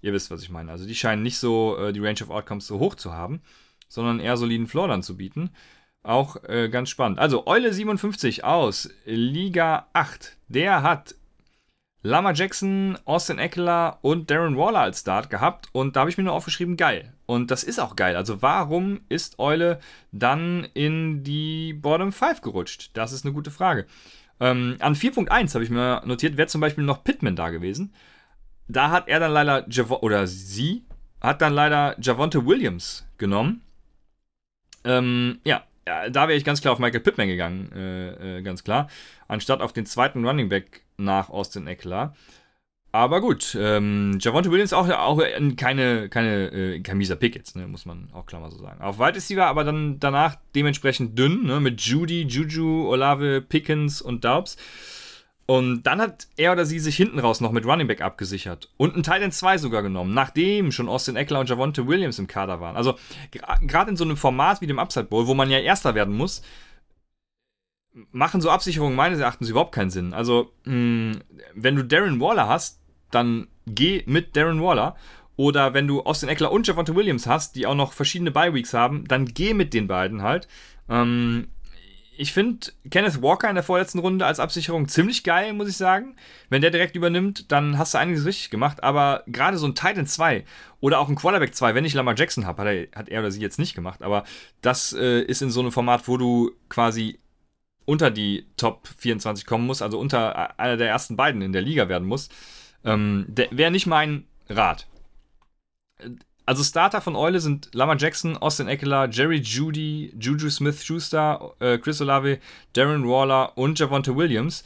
ihr 0.00 0.12
wisst, 0.12 0.30
was 0.30 0.42
ich 0.42 0.50
meine. 0.50 0.70
Also 0.70 0.86
die 0.86 0.94
scheinen 0.94 1.22
nicht 1.22 1.38
so 1.38 1.76
äh, 1.78 1.92
die 1.92 2.00
Range 2.00 2.20
of 2.22 2.30
Outcomes 2.30 2.66
so 2.66 2.78
hoch 2.78 2.94
zu 2.94 3.12
haben, 3.12 3.42
sondern 3.88 4.20
eher 4.20 4.36
soliden 4.36 4.66
Floor 4.66 4.88
dann 4.88 5.02
zu 5.02 5.16
bieten. 5.16 5.50
Auch 6.02 6.42
äh, 6.44 6.68
ganz 6.68 6.90
spannend. 6.90 7.18
Also 7.18 7.46
Eule 7.46 7.72
57 7.72 8.44
aus 8.44 8.90
Liga 9.04 9.86
8, 9.92 10.36
der 10.48 10.82
hat 10.82 11.14
Lama 12.04 12.32
Jackson, 12.32 12.98
Austin 13.04 13.38
Eckler 13.38 13.98
und 14.02 14.28
Darren 14.28 14.56
Waller 14.56 14.80
als 14.80 15.00
Start 15.00 15.30
gehabt 15.30 15.68
und 15.70 15.94
da 15.94 16.00
habe 16.00 16.10
ich 16.10 16.18
mir 16.18 16.24
nur 16.24 16.32
aufgeschrieben, 16.32 16.76
geil. 16.76 17.12
Und 17.26 17.52
das 17.52 17.62
ist 17.62 17.78
auch 17.78 17.94
geil. 17.94 18.16
Also 18.16 18.42
warum 18.42 19.02
ist 19.08 19.38
Eule 19.38 19.78
dann 20.10 20.66
in 20.74 21.22
die 21.22 21.72
Bottom 21.72 22.12
5 22.12 22.40
gerutscht? 22.40 22.90
Das 22.94 23.12
ist 23.12 23.24
eine 23.24 23.32
gute 23.32 23.52
Frage. 23.52 23.86
Ähm, 24.42 24.76
an 24.80 24.96
4.1 24.96 25.54
habe 25.54 25.62
ich 25.62 25.70
mir 25.70 26.02
notiert, 26.04 26.36
wäre 26.36 26.48
zum 26.48 26.60
Beispiel 26.60 26.82
noch 26.82 27.04
Pittman 27.04 27.36
da 27.36 27.50
gewesen. 27.50 27.94
Da 28.66 28.90
hat 28.90 29.06
er 29.06 29.20
dann 29.20 29.30
leider, 29.30 29.64
Jav 29.70 29.92
oder 29.92 30.26
sie, 30.26 30.82
hat 31.20 31.40
dann 31.42 31.54
leider 31.54 31.94
Javonte 32.00 32.44
Williams 32.44 33.06
genommen. 33.18 33.62
Ähm, 34.82 35.38
ja, 35.44 35.62
da 35.84 36.26
wäre 36.26 36.34
ich 36.34 36.44
ganz 36.44 36.60
klar 36.60 36.72
auf 36.72 36.80
Michael 36.80 37.02
Pittman 37.02 37.28
gegangen, 37.28 37.70
äh, 37.72 38.38
äh, 38.38 38.42
ganz 38.42 38.64
klar, 38.64 38.88
anstatt 39.28 39.60
auf 39.60 39.72
den 39.72 39.86
zweiten 39.86 40.26
Running 40.26 40.48
Back 40.48 40.82
nach 40.96 41.30
Austin 41.30 41.68
Eckler. 41.68 42.16
Aber 42.94 43.22
gut, 43.22 43.56
ähm, 43.58 44.18
Javonte 44.20 44.50
Williams 44.50 44.74
auch, 44.74 44.86
auch 44.86 45.18
keine, 45.56 46.10
keine, 46.10 46.52
äh, 46.52 46.80
kein 46.80 46.98
mieser 46.98 47.16
Pick 47.16 47.34
jetzt, 47.34 47.56
ne, 47.56 47.66
muss 47.66 47.86
man 47.86 48.10
auch 48.12 48.26
klar 48.26 48.42
mal 48.42 48.50
so 48.50 48.58
sagen. 48.58 48.82
Auf 48.82 48.98
Wide 48.98 49.14
Receiver 49.14 49.46
aber 49.46 49.64
dann 49.64 49.98
danach 49.98 50.36
dementsprechend 50.54 51.18
dünn, 51.18 51.44
ne, 51.44 51.58
mit 51.58 51.80
Judy, 51.80 52.24
Juju, 52.24 52.86
Olave, 52.90 53.40
Pickens 53.40 54.02
und 54.02 54.26
Daubs. 54.26 54.58
Und 55.46 55.84
dann 55.84 56.02
hat 56.02 56.28
er 56.36 56.52
oder 56.52 56.66
sie 56.66 56.78
sich 56.78 56.94
hinten 56.94 57.18
raus 57.18 57.40
noch 57.40 57.50
mit 57.50 57.64
Running 57.64 57.86
Back 57.86 58.02
abgesichert. 58.02 58.68
Und 58.76 58.92
einen 58.92 59.02
Titan 59.02 59.32
2 59.32 59.56
sogar 59.56 59.82
genommen, 59.82 60.12
nachdem 60.12 60.70
schon 60.70 60.88
Austin 60.88 61.16
Eckler 61.16 61.40
und 61.40 61.48
Javonte 61.48 61.86
Williams 61.88 62.18
im 62.18 62.26
Kader 62.26 62.60
waren. 62.60 62.76
Also 62.76 62.96
gerade 63.62 63.90
in 63.90 63.96
so 63.96 64.04
einem 64.04 64.18
Format 64.18 64.60
wie 64.60 64.66
dem 64.66 64.78
Upside 64.78 65.06
Bowl, 65.06 65.26
wo 65.26 65.34
man 65.34 65.50
ja 65.50 65.58
Erster 65.58 65.94
werden 65.94 66.14
muss, 66.14 66.42
machen 68.10 68.40
so 68.40 68.50
Absicherungen 68.50 68.96
meines 68.96 69.18
Erachtens 69.18 69.48
überhaupt 69.48 69.74
keinen 69.74 69.90
Sinn. 69.90 70.14
Also, 70.14 70.52
mh, 70.64 70.72
hm, 70.72 71.20
wenn 71.54 71.76
du 71.76 71.84
Darren 71.84 72.20
Waller 72.20 72.48
hast, 72.48 72.81
dann 73.14 73.48
geh 73.66 74.02
mit 74.06 74.36
Darren 74.36 74.62
Waller. 74.62 74.96
Oder 75.36 75.72
wenn 75.74 75.86
du 75.86 76.02
Austin 76.02 76.28
Eckler 76.28 76.52
und 76.52 76.66
Javonte 76.66 76.94
Williams 76.94 77.26
hast, 77.26 77.56
die 77.56 77.66
auch 77.66 77.74
noch 77.74 77.92
verschiedene 77.92 78.30
Bye-Weeks 78.30 78.74
haben, 78.74 79.06
dann 79.08 79.26
geh 79.26 79.54
mit 79.54 79.72
den 79.72 79.88
beiden 79.88 80.22
halt. 80.22 80.46
Ähm, 80.88 81.48
ich 82.16 82.32
finde 82.32 82.68
Kenneth 82.90 83.22
Walker 83.22 83.48
in 83.48 83.54
der 83.54 83.64
vorletzten 83.64 83.98
Runde 83.98 84.26
als 84.26 84.38
Absicherung 84.38 84.86
ziemlich 84.86 85.24
geil, 85.24 85.54
muss 85.54 85.68
ich 85.68 85.76
sagen. 85.76 86.14
Wenn 86.50 86.60
der 86.60 86.70
direkt 86.70 86.94
übernimmt, 86.94 87.50
dann 87.50 87.78
hast 87.78 87.94
du 87.94 87.98
einiges 87.98 88.26
richtig 88.26 88.50
gemacht. 88.50 88.82
Aber 88.82 89.24
gerade 89.26 89.56
so 89.56 89.66
ein 89.66 89.74
Titan 89.74 90.06
2 90.06 90.44
oder 90.80 90.98
auch 90.98 91.08
ein 91.08 91.16
Quarterback 91.16 91.54
2, 91.54 91.74
wenn 91.74 91.86
ich 91.86 91.94
Lamar 91.94 92.14
Jackson 92.16 92.46
habe, 92.46 92.62
hat 92.62 92.68
er, 92.68 92.86
hat 92.94 93.08
er 93.08 93.20
oder 93.20 93.30
sie 93.30 93.40
jetzt 93.40 93.58
nicht 93.58 93.74
gemacht. 93.74 94.02
Aber 94.02 94.24
das 94.60 94.92
äh, 94.92 95.22
ist 95.22 95.40
in 95.40 95.50
so 95.50 95.60
einem 95.60 95.72
Format, 95.72 96.06
wo 96.06 96.18
du 96.18 96.52
quasi 96.68 97.18
unter 97.86 98.10
die 98.10 98.46
Top 98.56 98.88
24 98.98 99.46
kommen 99.46 99.66
musst, 99.66 99.82
also 99.82 99.98
unter 99.98 100.58
einer 100.60 100.76
der 100.76 100.88
ersten 100.88 101.16
beiden 101.16 101.42
in 101.42 101.52
der 101.52 101.62
Liga 101.62 101.88
werden 101.88 102.06
musst. 102.06 102.32
Ähm, 102.84 103.26
Wäre 103.50 103.70
nicht 103.70 103.86
mein 103.86 104.24
Rat. 104.48 104.86
Also 106.44 106.64
Starter 106.64 107.00
von 107.00 107.14
Eule 107.14 107.40
sind 107.40 107.70
Lama 107.72 107.96
Jackson, 107.96 108.36
Austin 108.36 108.66
Eckler, 108.66 109.08
Jerry 109.08 109.38
Judy, 109.38 110.12
Juju 110.18 110.50
Smith-Schuster, 110.50 111.54
äh, 111.60 111.78
Chris 111.78 112.00
Olave, 112.00 112.38
Darren 112.72 113.08
Waller 113.08 113.56
und 113.56 113.78
Javonte 113.78 114.16
Williams. 114.16 114.64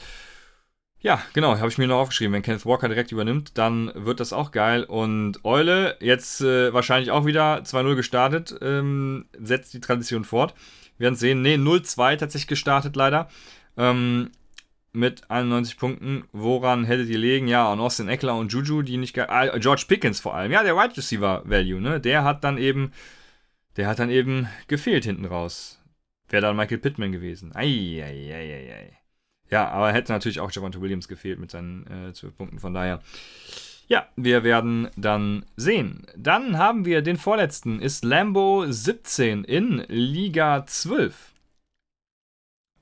Ja, 1.01 1.21
genau, 1.35 1.59
habe 1.59 1.69
ich 1.69 1.79
mir 1.79 1.87
noch 1.87 1.99
aufgeschrieben. 2.01 2.33
Wenn 2.33 2.43
Kenneth 2.43 2.65
Walker 2.65 2.89
direkt 2.89 3.13
übernimmt, 3.13 3.59
dann 3.59 3.93
wird 3.95 4.19
das 4.19 4.33
auch 4.33 4.51
geil. 4.51 4.85
Und 4.85 5.45
Eule, 5.45 5.97
jetzt 6.01 6.41
äh, 6.41 6.73
wahrscheinlich 6.73 7.11
auch 7.11 7.27
wieder 7.27 7.59
2-0 7.59 7.95
gestartet, 7.95 8.57
ähm, 8.63 9.27
setzt 9.39 9.75
die 9.75 9.81
Tradition 9.81 10.25
fort. 10.25 10.55
Wir 10.97 11.05
werden 11.05 11.17
sehen. 11.17 11.43
Ne, 11.43 11.57
0-2 11.59 12.17
tatsächlich 12.17 12.49
gestartet 12.49 12.97
leider. 12.97 13.29
Ähm, 13.77 14.31
mit 14.97 15.31
91 15.31 15.77
Punkten. 15.77 16.25
Woran 16.33 16.85
hättet 16.85 17.09
ihr 17.09 17.19
legen? 17.19 17.47
Ja, 17.47 17.71
an 17.71 17.79
Austin 17.79 18.09
Eckler 18.09 18.37
und 18.37 18.53
Juju, 18.53 18.83
die 18.83 18.97
nicht. 18.97 19.17
Ah, 19.19 19.59
George 19.59 19.85
Pickens 19.87 20.19
vor 20.19 20.35
allem. 20.35 20.51
Ja, 20.51 20.63
der 20.63 20.77
Wide 20.77 20.97
Receiver 20.97 21.43
Value, 21.45 21.81
ne? 21.81 22.01
Der 22.01 22.25
hat 22.25 22.43
dann 22.43 22.59
eben, 22.59 22.93
der 23.77 23.87
hat 23.87 23.99
dann 23.99 24.11
eben 24.11 24.49
gefehlt 24.67 25.05
hinten 25.05 25.27
raus. 25.27 25.81
Wäre 26.29 26.43
dann 26.43 26.57
Michael 26.57 26.79
Pittman 26.79 27.13
gewesen. 27.13 27.55
Eieieiei. 27.55 28.99
Ja, 29.51 29.69
aber 29.69 29.93
hätte 29.93 30.13
natürlich 30.13 30.41
auch 30.41 30.51
Javante 30.51 30.81
Williams 30.81 31.07
gefehlt 31.07 31.39
mit 31.39 31.51
seinen 31.53 31.87
äh, 32.09 32.13
12 32.13 32.37
Punkten. 32.37 32.59
Von 32.59 32.75
daher, 32.75 33.01
ja, 33.87 34.09
wir 34.17 34.43
werden 34.43 34.89
dann 34.97 35.45
sehen. 35.57 36.07
Dann 36.17 36.59
haben 36.59 36.85
wir 36.85 37.03
den 37.03 37.17
vorletzten, 37.17 37.81
ist 37.81 38.05
Lambo 38.05 38.65
17 38.67 39.45
in 39.45 39.85
Liga 39.89 40.67
12. 40.67 41.33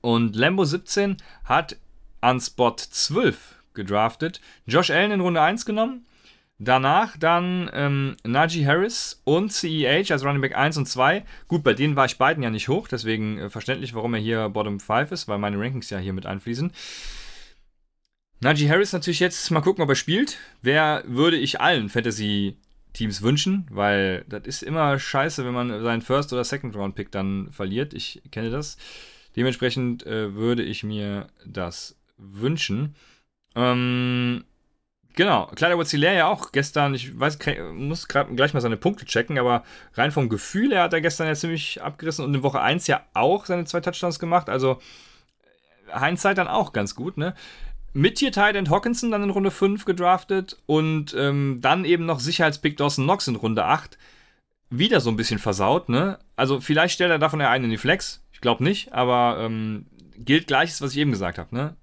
Und 0.01 0.35
Lambo 0.35 0.65
17 0.65 1.17
hat 1.43 1.77
an 2.21 2.39
Spot 2.39 2.75
12 2.75 3.55
gedraftet. 3.73 4.41
Josh 4.65 4.89
Allen 4.89 5.11
in 5.11 5.21
Runde 5.21 5.41
1 5.41 5.65
genommen. 5.65 6.05
Danach 6.57 7.17
dann 7.17 7.69
ähm, 7.73 8.15
Najee 8.23 8.65
Harris 8.65 9.21
und 9.25 9.51
CEH 9.51 10.09
als 10.11 10.23
Running 10.23 10.41
Back 10.41 10.55
1 10.55 10.77
und 10.77 10.85
2. 10.85 11.25
Gut, 11.49 11.63
bei 11.63 11.73
denen 11.73 11.97
war 11.97 12.05
ich 12.05 12.17
beiden 12.17 12.43
ja 12.43 12.49
nicht 12.49 12.69
hoch, 12.69 12.87
deswegen 12.87 13.37
äh, 13.37 13.49
verständlich, 13.49 13.93
warum 13.93 14.13
er 14.13 14.21
hier 14.21 14.47
Bottom 14.47 14.79
5 14.79 15.11
ist, 15.11 15.27
weil 15.27 15.37
meine 15.37 15.59
Rankings 15.59 15.89
ja 15.89 15.97
hier 15.97 16.13
mit 16.13 16.25
einfließen. 16.25 16.71
Najee 18.39 18.69
Harris 18.69 18.93
natürlich 18.93 19.19
jetzt 19.19 19.51
mal 19.51 19.61
gucken, 19.61 19.83
ob 19.83 19.89
er 19.89 19.95
spielt. 19.95 20.37
Wer 20.61 21.03
würde 21.05 21.35
ich 21.35 21.59
allen 21.59 21.89
Fantasy-Teams 21.89 23.21
wünschen, 23.21 23.67
weil 23.69 24.23
das 24.29 24.43
ist 24.45 24.63
immer 24.63 24.97
scheiße, 24.97 25.45
wenn 25.45 25.53
man 25.53 25.83
seinen 25.83 26.01
First- 26.01 26.31
oder 26.31 26.45
Second-Round-Pick 26.45 27.11
dann 27.11 27.51
verliert. 27.51 27.93
Ich 27.93 28.21
kenne 28.31 28.49
das. 28.49 28.77
Dementsprechend 29.35 30.05
äh, 30.05 30.35
würde 30.35 30.63
ich 30.63 30.83
mir 30.83 31.27
das 31.45 31.97
wünschen. 32.17 32.95
Ähm, 33.55 34.43
genau, 35.15 35.47
Kleider 35.55 35.77
Wozilär 35.77 36.13
ja 36.13 36.27
auch 36.27 36.51
gestern, 36.51 36.93
ich 36.93 37.17
weiß, 37.19 37.39
muss 37.73 38.07
gleich 38.07 38.53
mal 38.53 38.61
seine 38.61 38.77
Punkte 38.77 39.05
checken, 39.05 39.39
aber 39.39 39.63
rein 39.93 40.11
vom 40.11 40.29
Gefühl 40.29 40.71
her 40.71 40.83
hat 40.83 40.93
er 40.93 41.01
gestern 41.01 41.27
ja 41.27 41.35
ziemlich 41.35 41.81
abgerissen 41.81 42.25
und 42.25 42.33
in 42.33 42.43
Woche 42.43 42.61
1 42.61 42.87
ja 42.87 43.05
auch 43.13 43.45
seine 43.45 43.65
zwei 43.65 43.81
Touchdowns 43.81 44.19
gemacht, 44.19 44.49
also 44.49 44.79
Hindsight 45.93 46.37
dann 46.37 46.47
auch 46.47 46.73
ganz 46.73 46.95
gut, 46.95 47.17
ne? 47.17 47.33
Mit 47.93 48.19
hier 48.19 48.33
Titan 48.33 48.69
Hawkinson 48.69 49.11
dann 49.11 49.23
in 49.23 49.29
Runde 49.29 49.51
5 49.51 49.85
gedraftet 49.85 50.57
und 50.65 51.15
ähm, 51.17 51.59
dann 51.61 51.85
eben 51.85 52.05
noch 52.05 52.19
Sicherheitspick 52.19 52.75
Dawson 52.75 53.05
Knox 53.05 53.29
in 53.29 53.37
Runde 53.37 53.63
8. 53.63 53.97
Wieder 54.69 54.99
so 54.99 55.09
ein 55.09 55.15
bisschen 55.15 55.39
versaut, 55.39 55.87
ne? 55.87 56.19
Also 56.35 56.59
vielleicht 56.59 56.95
stellt 56.95 57.11
er 57.11 57.19
davon 57.19 57.39
ja 57.39 57.49
einen 57.49 57.65
in 57.65 57.69
die 57.69 57.77
Flex. 57.77 58.21
Ich 58.33 58.41
glaube 58.41 58.65
nicht, 58.65 58.91
aber 58.91 59.37
ähm, 59.39 59.85
gilt 60.17 60.47
gleiches, 60.47 60.81
was 60.81 60.91
ich 60.91 60.97
eben 60.97 61.11
gesagt 61.11 61.37
habe, 61.37 61.55
ne? 61.55 61.77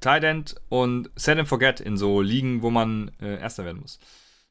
Tight 0.00 0.24
End 0.24 0.54
und 0.68 1.10
Set 1.16 1.38
and 1.38 1.48
Forget 1.48 1.80
in 1.80 1.96
so 1.96 2.20
Ligen, 2.20 2.62
wo 2.62 2.70
man 2.70 3.10
äh, 3.20 3.38
Erster 3.38 3.64
werden 3.64 3.80
muss. 3.80 3.98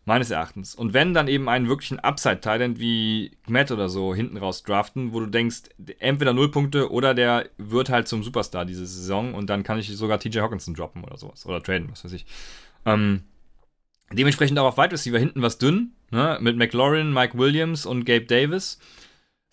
Meines 0.05 0.31
Erachtens. 0.31 0.73
Und 0.73 0.93
wenn 0.93 1.13
dann 1.13 1.27
eben 1.27 1.49
einen 1.49 1.67
wirklichen 1.67 1.99
Upside-Tight 1.99 2.61
End 2.61 2.79
wie 2.79 3.37
Matt 3.47 3.71
oder 3.71 3.89
so 3.89 4.15
hinten 4.15 4.37
raus 4.37 4.63
draften, 4.63 5.13
wo 5.13 5.19
du 5.19 5.27
denkst, 5.27 5.63
entweder 5.99 6.33
null 6.33 6.49
Punkte 6.49 6.91
oder 6.91 7.13
der 7.13 7.49
wird 7.57 7.89
halt 7.89 8.07
zum 8.07 8.23
Superstar 8.23 8.65
diese 8.65 8.87
Saison 8.87 9.33
und 9.33 9.49
dann 9.49 9.63
kann 9.63 9.77
ich 9.77 9.95
sogar 9.95 10.19
TJ 10.19 10.39
Hawkinson 10.39 10.73
droppen 10.73 11.03
oder 11.03 11.17
sowas. 11.17 11.45
Oder 11.45 11.61
traden, 11.61 11.91
was 11.91 12.05
weiß 12.05 12.13
ich. 12.13 12.25
Ähm, 12.85 13.23
dementsprechend 14.11 14.57
auch 14.57 14.67
auf 14.67 14.77
Wide 14.77 14.93
Receiver 14.93 15.19
hinten 15.19 15.41
was 15.41 15.57
dünn, 15.57 15.91
ne? 16.11 16.37
Mit 16.41 16.57
McLaurin, 16.57 17.13
Mike 17.13 17.37
Williams 17.37 17.85
und 17.85 18.05
Gabe 18.05 18.25
Davis. 18.25 18.79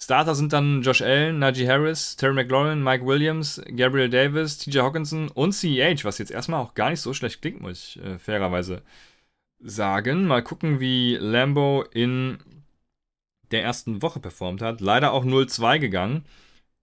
Starter 0.02 0.34
sind 0.34 0.52
dann 0.52 0.82
Josh 0.82 1.00
Allen, 1.00 1.38
Najee 1.38 1.66
Harris, 1.66 2.16
Terry 2.16 2.34
McLaurin, 2.34 2.82
Mike 2.82 3.06
Williams, 3.06 3.62
Gabriel 3.74 4.10
Davis, 4.10 4.58
TJ 4.58 4.80
Hawkinson 4.80 5.28
und 5.28 5.52
CEH, 5.52 6.04
was 6.04 6.18
jetzt 6.18 6.30
erstmal 6.30 6.60
auch 6.60 6.74
gar 6.74 6.90
nicht 6.90 7.00
so 7.00 7.14
schlecht 7.14 7.40
klingt, 7.40 7.60
muss 7.62 7.96
ich 7.96 8.04
äh, 8.04 8.18
fairerweise 8.18 8.82
sagen. 9.58 10.26
Mal 10.26 10.42
gucken, 10.42 10.80
wie 10.80 11.16
Lambo 11.16 11.82
in 11.92 12.38
der 13.50 13.62
ersten 13.62 14.02
Woche 14.02 14.20
performt 14.20 14.60
hat. 14.62 14.80
Leider 14.80 15.12
auch 15.12 15.24
0-2 15.24 15.78
gegangen. 15.78 16.24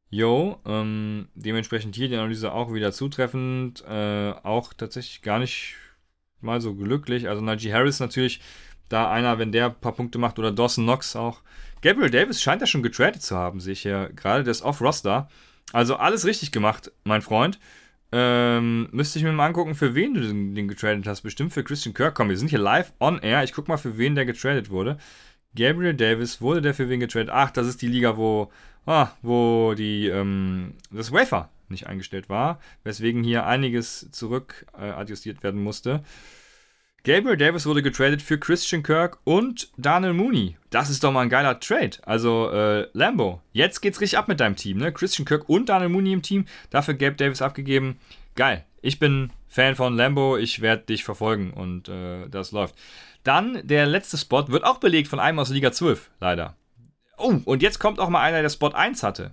yo, 0.10 0.60
ähm, 0.66 1.28
dementsprechend 1.36 1.96
hier 1.96 2.08
die 2.10 2.16
Analyse 2.16 2.52
auch 2.52 2.74
wieder 2.74 2.92
zutreffend, 2.92 3.84
äh, 3.88 4.32
auch 4.44 4.74
tatsächlich 4.74 5.22
gar 5.22 5.40
nicht 5.40 5.76
mal 6.42 6.62
so 6.62 6.76
glücklich. 6.76 7.30
Also 7.30 7.42
Najee 7.42 7.74
Harris 7.74 8.00
natürlich 8.00 8.42
da 8.90 9.12
einer, 9.12 9.40
wenn 9.40 9.52
der 9.52 9.68
ein 9.68 9.80
paar 9.80 9.94
Punkte 9.94 10.20
macht 10.20 10.40
oder 10.40 10.52
Dawson 10.52 10.86
Knox 10.86 11.16
auch. 11.16 11.42
Gabriel 11.84 12.10
Davis 12.10 12.42
scheint 12.42 12.62
ja 12.62 12.68
schon 12.68 12.82
getradet 12.82 13.22
zu 13.22 13.36
haben, 13.36 13.60
sehe 13.60 13.74
ich 13.74 13.82
hier 13.82 14.10
gerade. 14.16 14.44
Der 14.44 14.52
ist 14.52 14.62
off-Roster. 14.62 15.28
Also 15.74 15.98
alles 15.98 16.26
richtig 16.26 16.54
gemacht, 16.54 16.92
mein 17.04 17.22
Freund. 17.22 17.60
Ähm, 18.14 18.88
müsste 18.92 19.20
ich 19.20 19.26
mir 19.26 19.34
mal 19.34 19.48
angucken, 19.48 19.76
für 19.76 19.94
wen 19.94 20.14
du 20.14 20.22
den, 20.22 20.56
den 20.56 20.70
getradet 20.70 21.06
hast. 21.08 21.22
Bestimmt 21.22 21.52
für 21.52 21.64
Christian 21.64 21.94
Kirk. 21.94 22.16
Komm, 22.16 22.30
wir 22.30 22.38
sind 22.38 22.50
hier 22.50 22.60
live 22.60 22.94
on 23.02 23.20
air. 23.20 23.44
Ich 23.44 23.52
guck 23.52 23.68
mal, 23.68 23.76
für 23.76 23.98
wen 23.98 24.16
der 24.16 24.26
getradet 24.26 24.70
wurde. 24.70 24.98
Gabriel 25.56 25.94
Davis, 25.94 26.40
wurde 26.40 26.62
der 26.62 26.74
für 26.74 26.88
wen 26.88 27.02
getradet? 27.02 27.30
Ach, 27.32 27.52
das 27.52 27.68
ist 27.68 27.82
die 27.82 27.90
Liga, 27.90 28.16
wo, 28.16 28.50
ah, 28.86 29.10
wo 29.22 29.74
die, 29.74 30.08
ähm, 30.08 30.76
das 30.90 31.12
Wafer 31.12 31.50
nicht 31.68 31.88
eingestellt 31.88 32.30
war, 32.30 32.60
weswegen 32.86 33.24
hier 33.24 33.46
einiges 33.46 34.10
zurück 34.12 34.68
äh, 34.80 34.86
adjustiert 34.86 35.44
werden 35.44 35.62
musste. 35.62 36.04
Gabriel 37.06 37.36
Davis 37.36 37.66
wurde 37.66 37.84
getradet 37.84 38.22
für 38.22 38.40
Christian 38.40 38.82
Kirk 38.82 39.18
und 39.26 39.70
Daniel 39.76 40.14
Mooney. 40.14 40.56
Das 40.70 40.90
ist 40.90 41.04
doch 41.04 41.12
mal 41.12 41.20
ein 41.20 41.30
geiler 41.30 41.60
Trade. 41.60 41.98
Also, 42.04 42.50
äh, 42.50 42.88
Lambo, 42.94 43.42
jetzt 43.52 43.82
geht's 43.82 44.00
richtig 44.00 44.18
ab 44.18 44.30
mit 44.30 44.40
deinem 44.40 44.56
Team, 44.56 44.78
ne? 44.78 44.94
Christian 44.94 45.26
Kirk 45.26 45.50
und 45.50 45.68
Daniel 45.68 45.90
Mooney 45.90 46.14
im 46.14 46.22
Team, 46.22 46.46
dafür 46.70 46.94
Gabe 46.94 47.18
Davis 47.18 47.42
abgegeben. 47.42 48.00
Geil. 48.36 48.64
Ich 48.82 49.00
bin 49.00 49.32
Fan 49.50 49.76
von 49.76 49.98
Lambo, 49.98 50.38
ich 50.38 50.62
werde 50.62 50.84
dich 50.84 51.04
verfolgen 51.04 51.52
und 51.52 51.90
äh, 51.90 52.30
das 52.30 52.54
läuft. 52.54 52.76
Dann 53.26 53.60
der 53.68 53.86
letzte 53.86 54.18
Spot 54.18 54.48
wird 54.48 54.64
auch 54.64 54.78
belegt 54.78 55.10
von 55.10 55.20
einem 55.20 55.40
aus 55.40 55.50
Liga 55.50 55.74
12, 55.74 56.10
leider. 56.22 56.56
Oh, 57.18 57.36
und 57.44 57.62
jetzt 57.62 57.80
kommt 57.80 58.00
auch 58.00 58.10
mal 58.10 58.22
einer, 58.22 58.42
der 58.42 58.50
Spot 58.50 58.70
1 58.70 59.04
hatte. 59.04 59.32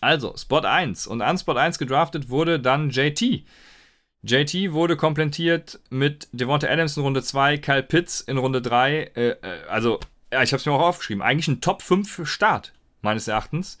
Also, 0.00 0.34
Spot 0.38 0.60
1. 0.60 1.08
Und 1.08 1.20
an 1.20 1.36
Spot 1.36 1.56
1 1.56 1.78
gedraftet 1.78 2.30
wurde 2.30 2.58
dann 2.58 2.88
JT. 2.88 3.44
JT 4.22 4.72
wurde 4.72 4.96
komplettiert 4.96 5.78
mit 5.90 6.28
Devonta 6.32 6.68
Adams 6.68 6.96
in 6.96 7.02
Runde 7.02 7.22
2, 7.22 7.58
Kyle 7.58 7.82
Pitts 7.82 8.20
in 8.20 8.38
Runde 8.38 8.60
3. 8.60 9.12
Äh, 9.14 9.28
äh, 9.28 9.36
also, 9.68 10.00
ja, 10.32 10.42
ich 10.42 10.52
habe 10.52 10.58
es 10.58 10.66
mir 10.66 10.72
auch 10.72 10.80
aufgeschrieben. 10.80 11.22
Eigentlich 11.22 11.48
ein 11.48 11.60
Top 11.60 11.82
5 11.82 12.28
Start, 12.28 12.72
meines 13.00 13.28
Erachtens. 13.28 13.78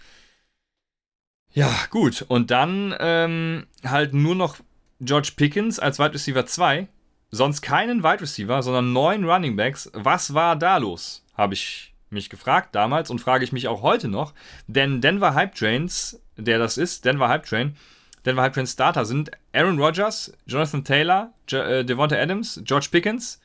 Ja, 1.52 1.74
gut. 1.90 2.24
Und 2.28 2.50
dann 2.50 2.94
ähm, 3.00 3.66
halt 3.84 4.14
nur 4.14 4.34
noch 4.34 4.58
George 5.00 5.32
Pickens 5.36 5.78
als 5.78 5.98
Wide 5.98 6.14
Receiver 6.14 6.46
2. 6.46 6.88
Sonst 7.30 7.60
keinen 7.60 8.04
Wide 8.04 8.20
Receiver, 8.20 8.62
sondern 8.62 8.92
neun 8.92 9.24
Running 9.24 9.56
Backs. 9.56 9.90
Was 9.92 10.34
war 10.34 10.56
da 10.56 10.76
los? 10.78 11.24
Habe 11.34 11.54
ich 11.54 11.94
mich 12.10 12.30
gefragt 12.30 12.74
damals 12.74 13.10
und 13.10 13.20
frage 13.20 13.44
ich 13.44 13.52
mich 13.52 13.68
auch 13.68 13.82
heute 13.82 14.08
noch. 14.08 14.34
Denn 14.66 15.00
Denver 15.00 15.34
Hype 15.34 15.54
Trains, 15.54 16.20
der 16.36 16.58
das 16.58 16.78
ist, 16.78 17.04
Denver 17.04 17.28
Hype 17.28 17.44
Train, 17.44 17.76
Denver 18.24 18.52
Train 18.52 18.66
Starter 18.66 19.04
sind 19.04 19.30
Aaron 19.52 19.78
Rodgers, 19.78 20.32
Jonathan 20.46 20.84
Taylor, 20.84 21.32
jo 21.48 21.58
äh, 21.58 21.84
Devonta 21.84 22.16
Adams, 22.16 22.60
George 22.64 22.88
Pickens, 22.90 23.40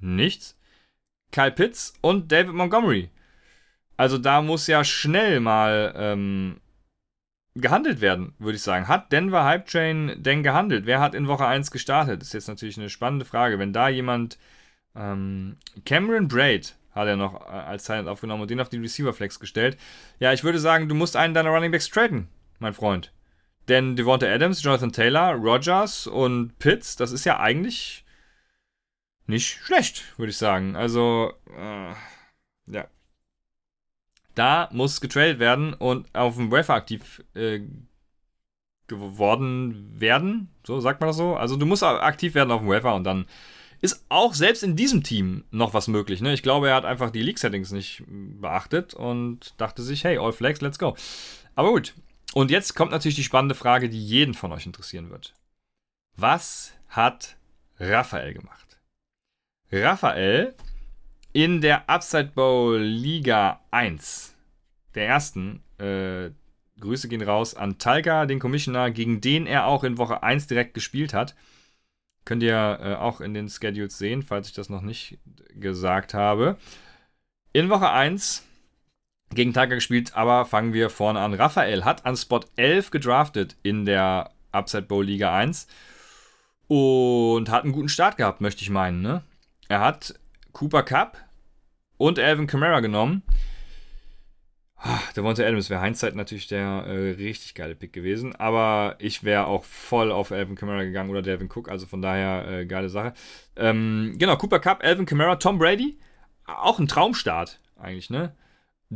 nichts, 0.00 0.56
Kyle 1.32 1.52
Pitts 1.52 1.94
und 2.00 2.30
David 2.30 2.54
Montgomery. 2.54 3.10
Also 3.96 4.18
da 4.18 4.42
muss 4.42 4.66
ja 4.66 4.82
schnell 4.84 5.40
mal 5.40 5.94
ähm, 5.96 6.60
gehandelt 7.54 8.00
werden, 8.00 8.34
würde 8.38 8.56
ich 8.56 8.62
sagen. 8.62 8.88
Hat 8.88 9.12
Denver 9.12 9.44
Hype 9.44 9.66
Train 9.66 10.14
denn 10.16 10.42
gehandelt? 10.42 10.86
Wer 10.86 11.00
hat 11.00 11.14
in 11.14 11.28
Woche 11.28 11.46
1 11.46 11.70
gestartet? 11.70 12.22
Ist 12.22 12.34
jetzt 12.34 12.48
natürlich 12.48 12.78
eine 12.78 12.90
spannende 12.90 13.24
Frage. 13.24 13.58
Wenn 13.58 13.72
da 13.72 13.88
jemand 13.88 14.38
ähm, 14.96 15.56
Cameron 15.84 16.28
Braid 16.28 16.76
hat 16.94 17.08
er 17.08 17.16
noch 17.16 17.40
äh, 17.46 17.52
als 17.52 17.84
Talent 17.84 18.08
aufgenommen 18.08 18.42
und 18.42 18.50
den 18.50 18.60
auf 18.60 18.68
die 18.68 18.78
Receiver 18.78 19.12
Flex 19.12 19.40
gestellt. 19.40 19.76
Ja, 20.18 20.32
ich 20.32 20.44
würde 20.44 20.58
sagen, 20.58 20.88
du 20.88 20.94
musst 20.94 21.16
einen 21.16 21.34
deiner 21.34 21.50
Running 21.50 21.72
Backs 21.72 21.90
traden, 21.90 22.28
mein 22.58 22.74
Freund. 22.74 23.12
Denn 23.68 23.96
Devonta 23.96 24.26
Adams, 24.26 24.62
Jonathan 24.62 24.92
Taylor, 24.92 25.34
Rogers 25.34 26.06
und 26.06 26.58
Pitts, 26.58 26.96
das 26.96 27.12
ist 27.12 27.24
ja 27.24 27.40
eigentlich 27.40 28.04
nicht 29.26 29.48
schlecht, 29.48 30.18
würde 30.18 30.30
ich 30.30 30.36
sagen. 30.36 30.76
Also, 30.76 31.32
äh, 31.56 31.94
ja. 32.66 32.86
Da 34.34 34.68
muss 34.72 35.00
getradet 35.00 35.38
werden 35.38 35.74
und 35.74 36.12
auf 36.14 36.36
dem 36.36 36.50
Wafer 36.50 36.74
aktiv 36.74 37.22
äh, 37.34 37.60
geworden 38.86 40.00
werden. 40.00 40.48
So 40.66 40.80
sagt 40.80 41.00
man 41.00 41.08
das 41.08 41.16
so. 41.16 41.36
Also 41.36 41.56
du 41.56 41.66
musst 41.66 41.82
aktiv 41.82 42.34
werden 42.34 42.50
auf 42.50 42.60
dem 42.60 42.68
Wafer 42.68 42.94
und 42.94 43.04
dann 43.04 43.26
ist 43.80 44.04
auch 44.08 44.34
selbst 44.34 44.62
in 44.62 44.76
diesem 44.76 45.02
Team 45.02 45.44
noch 45.50 45.74
was 45.74 45.88
möglich. 45.88 46.20
Ne? 46.20 46.32
Ich 46.32 46.42
glaube, 46.42 46.68
er 46.68 46.74
hat 46.74 46.84
einfach 46.84 47.10
die 47.10 47.22
League-Settings 47.22 47.70
nicht 47.70 48.02
beachtet 48.08 48.94
und 48.94 49.54
dachte 49.58 49.82
sich, 49.82 50.04
hey, 50.04 50.18
all 50.18 50.32
flags, 50.32 50.60
let's 50.60 50.78
go. 50.78 50.96
Aber 51.54 51.70
gut, 51.70 51.94
und 52.32 52.50
jetzt 52.50 52.74
kommt 52.74 52.92
natürlich 52.92 53.16
die 53.16 53.24
spannende 53.24 53.54
Frage, 53.54 53.88
die 53.88 54.04
jeden 54.04 54.34
von 54.34 54.52
euch 54.52 54.66
interessieren 54.66 55.10
wird. 55.10 55.34
Was 56.16 56.72
hat 56.88 57.36
Raphael 57.78 58.34
gemacht? 58.34 58.80
Raphael 59.70 60.54
in 61.32 61.60
der 61.60 61.88
Upside 61.90 62.32
Bowl 62.34 62.78
Liga 62.78 63.60
1, 63.72 64.36
der 64.94 65.08
ersten, 65.08 65.62
äh, 65.78 66.30
Grüße 66.80 67.08
gehen 67.08 67.22
raus 67.22 67.54
an 67.54 67.78
Talca, 67.78 68.26
den 68.26 68.38
Commissioner, 68.38 68.90
gegen 68.90 69.20
den 69.20 69.46
er 69.46 69.66
auch 69.66 69.84
in 69.84 69.98
Woche 69.98 70.22
1 70.22 70.46
direkt 70.46 70.74
gespielt 70.74 71.14
hat. 71.14 71.34
Könnt 72.24 72.42
ihr 72.42 72.78
äh, 72.80 72.94
auch 72.94 73.20
in 73.20 73.34
den 73.34 73.48
Schedules 73.48 73.98
sehen, 73.98 74.22
falls 74.22 74.48
ich 74.48 74.54
das 74.54 74.68
noch 74.68 74.82
nicht 74.82 75.18
gesagt 75.54 76.14
habe. 76.14 76.56
In 77.52 77.68
Woche 77.68 77.90
1 77.90 78.44
gegen 79.34 79.52
Tiger 79.52 79.74
gespielt, 79.74 80.12
aber 80.14 80.44
fangen 80.44 80.72
wir 80.72 80.90
vorne 80.90 81.20
an. 81.20 81.34
Raphael 81.34 81.84
hat 81.84 82.06
an 82.06 82.16
Spot 82.16 82.40
11 82.56 82.90
gedraftet 82.90 83.56
in 83.62 83.84
der 83.84 84.30
Upside 84.52 84.84
Bowl 84.84 85.04
Liga 85.04 85.34
1 85.34 85.66
und 86.68 87.50
hat 87.50 87.64
einen 87.64 87.72
guten 87.72 87.88
Start 87.88 88.16
gehabt, 88.16 88.40
möchte 88.40 88.62
ich 88.62 88.70
meinen. 88.70 89.02
Ne? 89.02 89.22
Er 89.68 89.80
hat 89.80 90.14
Cooper 90.52 90.82
Cup 90.82 91.18
und 91.96 92.18
Alvin 92.18 92.46
Kamara 92.46 92.80
genommen. 92.80 93.22
Der 94.84 95.22
Devonta 95.22 95.42
Adams 95.42 95.70
wäre 95.70 95.82
Hindsight 95.82 96.14
natürlich 96.14 96.46
der 96.46 96.84
äh, 96.86 97.10
richtig 97.12 97.54
geile 97.54 97.74
Pick 97.74 97.94
gewesen, 97.94 98.36
aber 98.36 98.96
ich 98.98 99.24
wäre 99.24 99.46
auch 99.46 99.64
voll 99.64 100.12
auf 100.12 100.30
Alvin 100.30 100.56
Kamara 100.56 100.84
gegangen 100.84 101.08
oder 101.08 101.22
Devin 101.22 101.48
Cook, 101.48 101.70
also 101.70 101.86
von 101.86 102.02
daher 102.02 102.46
äh, 102.48 102.66
geile 102.66 102.90
Sache. 102.90 103.14
Ähm, 103.56 104.16
genau, 104.18 104.36
Cooper 104.36 104.58
Cup, 104.58 104.84
Alvin 104.84 105.06
Kamara, 105.06 105.36
Tom 105.36 105.58
Brady, 105.58 105.98
auch 106.44 106.78
ein 106.78 106.88
Traumstart 106.88 107.60
eigentlich, 107.78 108.10
ne? 108.10 108.34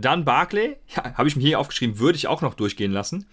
Dann 0.00 0.24
Barclay, 0.24 0.76
ja, 0.94 1.14
habe 1.14 1.28
ich 1.28 1.36
mir 1.36 1.42
hier 1.42 1.58
aufgeschrieben, 1.58 1.98
würde 1.98 2.16
ich 2.16 2.28
auch 2.28 2.42
noch 2.42 2.54
durchgehen 2.54 2.92
lassen. 2.92 3.26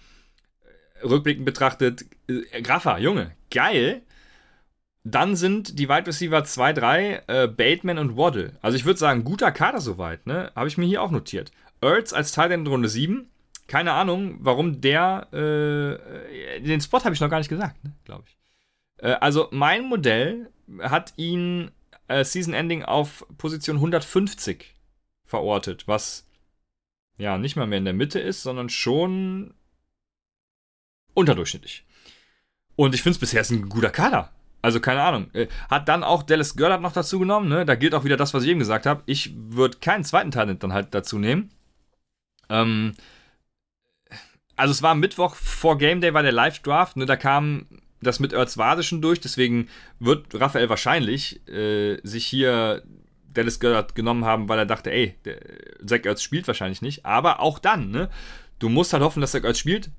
Rückblickend 1.02 1.44
betrachtet, 1.44 2.06
äh, 2.28 2.62
Graffa, 2.62 2.98
Junge, 2.98 3.32
geil. 3.50 4.02
Dann 5.04 5.36
sind 5.36 5.78
die 5.78 5.88
Wide 5.88 6.08
Receiver 6.08 6.42
2, 6.42 6.72
3, 6.72 7.22
äh, 7.26 7.46
Bateman 7.46 7.98
und 7.98 8.16
Waddle. 8.16 8.58
Also 8.62 8.76
ich 8.76 8.84
würde 8.84 8.98
sagen, 8.98 9.22
guter 9.22 9.52
Kader 9.52 9.80
soweit, 9.80 10.26
ne? 10.26 10.50
Habe 10.56 10.66
ich 10.66 10.78
mir 10.78 10.86
hier 10.86 11.02
auch 11.02 11.12
notiert. 11.12 11.52
Ertz 11.80 12.12
als 12.12 12.32
Teil 12.32 12.50
in 12.50 12.66
Runde 12.66 12.88
7. 12.88 13.30
Keine 13.68 13.92
Ahnung, 13.92 14.38
warum 14.40 14.80
der, 14.80 15.28
äh, 15.32 16.60
den 16.60 16.80
Spot 16.80 17.04
habe 17.04 17.14
ich 17.14 17.20
noch 17.20 17.30
gar 17.30 17.38
nicht 17.38 17.48
gesagt, 17.48 17.82
ne? 17.84 17.92
glaube 18.04 18.24
ich. 18.26 18.36
Äh, 18.98 19.12
also 19.20 19.48
mein 19.52 19.84
Modell 19.84 20.50
hat 20.80 21.12
ihn 21.16 21.70
äh, 22.08 22.24
Season 22.24 22.54
Ending 22.54 22.82
auf 22.82 23.24
Position 23.38 23.76
150 23.76 24.74
verortet, 25.24 25.86
was 25.86 26.25
ja, 27.18 27.38
nicht 27.38 27.56
mal 27.56 27.66
mehr 27.66 27.78
in 27.78 27.84
der 27.84 27.94
Mitte 27.94 28.20
ist, 28.20 28.42
sondern 28.42 28.68
schon 28.68 29.54
unterdurchschnittlich. 31.14 31.84
Und 32.76 32.94
ich 32.94 33.02
finde 33.02 33.14
es 33.14 33.20
bisher 33.20 33.40
ist 33.40 33.50
ein 33.50 33.68
guter 33.68 33.90
Kader. 33.90 34.32
Also 34.62 34.80
keine 34.80 35.02
Ahnung. 35.02 35.30
Äh, 35.32 35.46
hat 35.70 35.88
dann 35.88 36.04
auch 36.04 36.22
Dallas 36.22 36.56
Goddard 36.56 36.82
noch 36.82 36.92
dazu 36.92 37.18
genommen, 37.18 37.48
ne? 37.48 37.64
Da 37.64 37.74
gilt 37.74 37.94
auch 37.94 38.04
wieder 38.04 38.16
das, 38.16 38.34
was 38.34 38.42
ich 38.42 38.50
eben 38.50 38.58
gesagt 38.58 38.84
habe. 38.84 39.02
Ich 39.06 39.32
würde 39.36 39.78
keinen 39.78 40.04
zweiten 40.04 40.30
Talent 40.30 40.62
dann 40.62 40.72
halt 40.72 40.92
dazu 40.92 41.18
nehmen. 41.18 41.50
Ähm, 42.48 42.94
also 44.56 44.72
es 44.72 44.82
war 44.82 44.94
Mittwoch 44.94 45.34
vor 45.36 45.78
Game 45.78 46.00
Day, 46.00 46.14
war 46.14 46.22
der 46.22 46.32
Live-Draft, 46.32 46.96
ne? 46.96 47.06
Da 47.06 47.16
kam 47.16 47.66
das 48.02 48.20
mit 48.20 48.32
Erz 48.32 48.58
Vade 48.58 48.82
schon 48.82 49.00
durch, 49.00 49.20
deswegen 49.20 49.68
wird 50.00 50.34
Raphael 50.34 50.68
wahrscheinlich 50.68 51.46
äh, 51.48 51.98
sich 52.02 52.26
hier 52.26 52.82
Dallas 53.36 53.60
Goddard 53.60 53.94
genommen 53.94 54.24
haben, 54.24 54.48
weil 54.48 54.58
er 54.58 54.66
dachte, 54.66 54.90
ey, 54.90 55.16
der 55.24 55.38
Zach 55.86 56.04
Ertz 56.04 56.22
spielt 56.22 56.46
wahrscheinlich 56.46 56.82
nicht. 56.82 57.04
Aber 57.04 57.40
auch 57.40 57.58
dann, 57.58 57.90
ne? 57.90 58.08
Du 58.58 58.68
musst 58.68 58.92
halt 58.92 59.02
hoffen, 59.02 59.20
dass 59.20 59.32
Zach 59.32 59.44
Ertz 59.44 59.58
spielt 59.58 59.90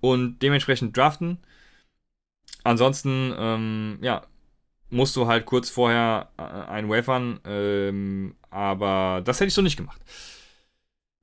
und 0.00 0.40
dementsprechend 0.40 0.96
draften. 0.96 1.38
Ansonsten, 2.64 3.34
ähm, 3.36 3.98
ja, 4.02 4.22
musst 4.90 5.16
du 5.16 5.26
halt 5.26 5.46
kurz 5.46 5.70
vorher 5.70 6.28
äh, 6.36 6.42
einen 6.42 6.88
wafern. 6.88 7.40
Ähm, 7.44 8.36
aber 8.50 9.22
das 9.24 9.40
hätte 9.40 9.48
ich 9.48 9.54
so 9.54 9.62
nicht 9.62 9.76
gemacht. 9.76 10.00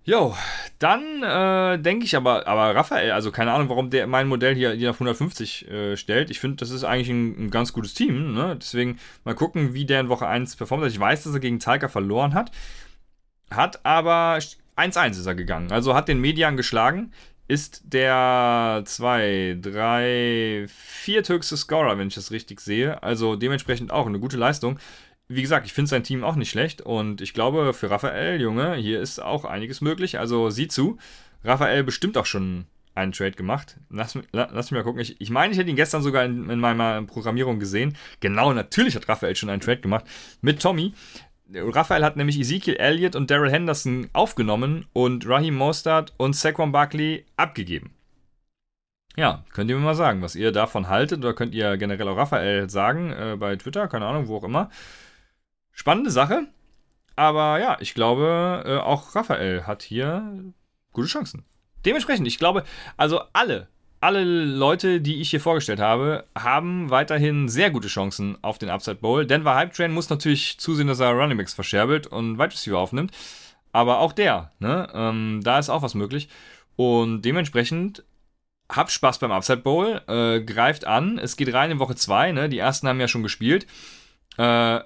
Jo, 0.09 0.35
dann 0.79 1.21
äh, 1.21 1.77
denke 1.77 2.03
ich 2.03 2.15
aber, 2.15 2.47
aber 2.47 2.75
Raphael, 2.75 3.11
also 3.11 3.31
keine 3.31 3.51
Ahnung, 3.51 3.69
warum 3.69 3.91
der 3.91 4.07
mein 4.07 4.27
Modell 4.27 4.55
hier, 4.55 4.71
hier 4.71 4.89
auf 4.89 4.95
150 4.95 5.69
äh, 5.69 5.97
stellt. 5.97 6.31
Ich 6.31 6.39
finde, 6.39 6.57
das 6.57 6.71
ist 6.71 6.83
eigentlich 6.83 7.09
ein, 7.09 7.45
ein, 7.45 7.51
ganz 7.51 7.73
gutes 7.73 7.93
Team. 7.93 8.33
Ne? 8.33 8.57
Deswegen 8.59 8.97
mal 9.23 9.35
gucken, 9.35 9.75
wie 9.75 9.85
der 9.85 9.99
in 9.99 10.09
Woche 10.09 10.25
1 10.25 10.55
performt 10.55 10.83
hat. 10.83 10.91
Ich 10.91 10.99
weiß, 10.99 11.25
dass 11.25 11.33
er 11.35 11.39
gegen 11.39 11.59
Talca 11.59 11.89
verloren 11.89 12.33
hat. 12.33 12.49
Hat 13.51 13.85
aber 13.85 14.39
1-1 14.77 15.11
ist 15.11 15.27
er 15.27 15.35
gegangen. 15.35 15.71
Also 15.71 15.93
hat 15.93 16.07
den 16.07 16.19
Median 16.19 16.57
geschlagen. 16.57 17.11
ist 17.47 17.83
der 17.85 18.81
2, 18.85 19.59
3, 19.61 20.65
4 20.67 21.23
höchste 21.27 21.55
Scorer, 21.55 21.99
wenn 21.99 22.07
ich 22.07 22.15
das 22.15 22.31
richtig 22.31 22.61
sehe. 22.61 23.03
Also 23.03 23.35
dementsprechend 23.35 23.91
auch 23.91 24.07
eine 24.07 24.19
gute 24.19 24.37
Leistung. 24.37 24.79
Wie 25.31 25.43
gesagt, 25.43 25.67
ich 25.67 25.73
finde 25.73 25.89
sein 25.89 26.03
Team 26.03 26.23
auch 26.23 26.35
nicht 26.35 26.49
schlecht 26.49 26.81
und 26.81 27.21
ich 27.21 27.35
glaube, 27.35 27.73
für 27.73 27.91
Raphael, 27.91 28.41
Junge, 28.41 28.75
hier 28.75 28.99
ist 28.99 29.19
auch 29.19 29.45
einiges 29.45 29.79
möglich. 29.79 30.17
Also 30.17 30.49
sieh 30.49 30.67
zu. 30.67 30.97
Raphael 31.43 31.83
bestimmt 31.83 32.17
auch 32.17 32.25
schon 32.25 32.65
einen 32.95 33.11
Trade 33.11 33.31
gemacht. 33.33 33.77
Lass, 33.91 34.17
lass 34.31 34.71
mich 34.71 34.79
mal 34.79 34.83
gucken. 34.83 35.01
Ich, 35.01 35.21
ich 35.21 35.29
meine, 35.29 35.53
ich 35.53 35.59
hätte 35.59 35.69
ihn 35.69 35.75
gestern 35.75 36.01
sogar 36.01 36.25
in, 36.25 36.49
in, 36.49 36.59
meiner 36.59 37.03
Programmierung 37.03 37.59
gesehen. 37.59 37.95
Genau, 38.19 38.53
natürlich 38.53 38.95
hat 38.95 39.07
Raphael 39.07 39.35
schon 39.35 39.51
einen 39.51 39.61
Trade 39.61 39.81
gemacht 39.81 40.05
mit 40.41 40.61
Tommy. 40.61 40.93
Raphael 41.53 42.03
hat 42.03 42.17
nämlich 42.17 42.39
Ezekiel 42.39 42.75
Elliott 42.75 43.15
und 43.15 43.29
Daryl 43.29 43.51
Henderson 43.51 44.09
aufgenommen 44.13 44.87
und 44.93 45.27
Raheem 45.27 45.55
Mostard 45.55 46.11
und 46.17 46.35
Saquon 46.35 46.71
Barkley 46.71 47.25
abgegeben. 47.37 47.91
Ja, 49.15 49.43
könnt 49.53 49.69
ihr 49.69 49.75
mir 49.75 49.83
mal 49.83 49.95
sagen, 49.95 50.21
was 50.21 50.35
ihr 50.35 50.51
davon 50.51 50.87
haltet 50.87 51.19
oder 51.19 51.33
könnt 51.33 51.53
ihr 51.53 51.77
generell 51.77 52.07
auch 52.07 52.17
Raphael 52.17 52.69
sagen 52.69 53.11
äh, 53.11 53.35
bei 53.37 53.55
Twitter, 53.55 53.87
keine 53.87 54.05
Ahnung, 54.05 54.27
wo 54.27 54.37
auch 54.37 54.43
immer. 54.43 54.69
Spannende 55.79 56.11
Sache, 56.11 56.45
aber 57.15 57.57
ja, 57.61 57.77
ich 57.79 57.93
glaube, 57.93 58.65
äh, 58.65 58.75
auch 58.79 59.15
Raphael 59.15 59.65
hat 59.65 59.81
hier 59.81 60.51
gute 60.91 61.07
Chancen. 61.07 61.45
Dementsprechend, 61.85 62.27
ich 62.27 62.37
glaube, 62.37 62.65
also 62.97 63.21
alle, 63.31 63.69
alle 64.01 64.25
Leute, 64.25 64.99
die 64.99 65.21
ich 65.21 65.29
hier 65.29 65.39
vorgestellt 65.39 65.79
habe, 65.79 66.25
haben 66.37 66.89
weiterhin 66.89 67.47
sehr 67.47 67.71
gute 67.71 67.87
Chancen 67.87 68.37
auf 68.41 68.57
den 68.57 68.69
Upside 68.69 68.97
Bowl. 68.97 69.25
Denver 69.25 69.55
Hype 69.55 69.71
Train 69.71 69.93
muss 69.93 70.09
natürlich 70.09 70.59
zusehen, 70.59 70.89
dass 70.89 70.99
er 70.99 71.13
Running 71.13 71.37
Backs 71.37 71.53
verscherbelt 71.53 72.07
und 72.07 72.37
Wide 72.37 72.51
Receiver 72.51 72.77
aufnimmt. 72.77 73.15
Aber 73.71 73.99
auch 73.99 74.11
der, 74.11 74.51
ne, 74.59 74.89
ähm, 74.93 75.39
da 75.45 75.59
ist 75.59 75.69
auch 75.69 75.81
was 75.81 75.95
möglich. 75.95 76.27
Und 76.75 77.21
dementsprechend 77.21 78.03
habt 78.69 78.91
Spaß 78.91 79.19
beim 79.19 79.31
Upside 79.31 79.61
Bowl, 79.61 80.01
äh, 80.07 80.41
greift 80.41 80.83
an. 80.83 81.17
Es 81.19 81.37
geht 81.37 81.53
rein 81.53 81.71
in 81.71 81.79
Woche 81.79 81.95
2, 81.95 82.33
ne? 82.33 82.49
Die 82.49 82.59
ersten 82.59 82.89
haben 82.89 82.99
ja 82.99 83.07
schon 83.07 83.23
gespielt. 83.23 83.65
Äh, 84.37 84.81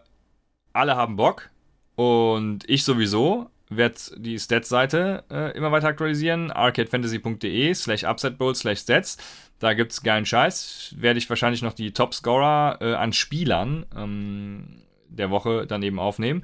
alle 0.73 0.95
haben 0.95 1.15
Bock. 1.15 1.49
Und 1.95 2.67
ich 2.67 2.83
sowieso 2.83 3.49
werde 3.77 3.97
die 4.17 4.37
Stats-Seite 4.37 5.23
äh, 5.31 5.57
immer 5.57 5.71
weiter 5.71 5.87
aktualisieren. 5.87 6.51
arcadefantasy.de 6.51 7.73
slash 7.73 8.03
upsetebowl 8.03 8.55
slash 8.55 8.79
stats. 8.79 9.17
Da 9.59 9.73
gibt 9.73 9.91
es 9.91 10.03
geilen 10.03 10.25
Scheiß. 10.25 10.95
Werde 10.97 11.19
ich 11.19 11.29
wahrscheinlich 11.29 11.61
noch 11.61 11.73
die 11.73 11.91
Top-Scorer 11.91 12.79
äh, 12.81 12.93
an 12.95 13.13
Spielern 13.13 13.85
ähm, 13.95 14.81
der 15.07 15.29
Woche 15.29 15.65
daneben 15.67 15.99
aufnehmen. 15.99 16.43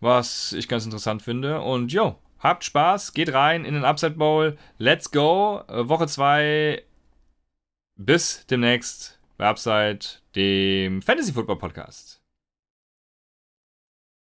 Was 0.00 0.52
ich 0.52 0.68
ganz 0.68 0.84
interessant 0.84 1.22
finde. 1.22 1.60
Und 1.60 1.92
jo, 1.92 2.16
habt 2.38 2.64
Spaß, 2.64 3.12
geht 3.12 3.32
rein 3.32 3.64
in 3.64 3.74
den 3.74 3.84
Upside 3.84 4.14
Bowl. 4.14 4.56
Let's 4.78 5.10
go. 5.10 5.62
Äh, 5.68 5.88
Woche 5.88 6.06
2. 6.06 6.82
Bis 7.98 8.46
demnächst 8.46 9.18
bei 9.38 9.46
Upside, 9.46 10.00
dem 10.34 11.00
Fantasy 11.00 11.32
Football 11.32 11.58
Podcast. 11.58 12.15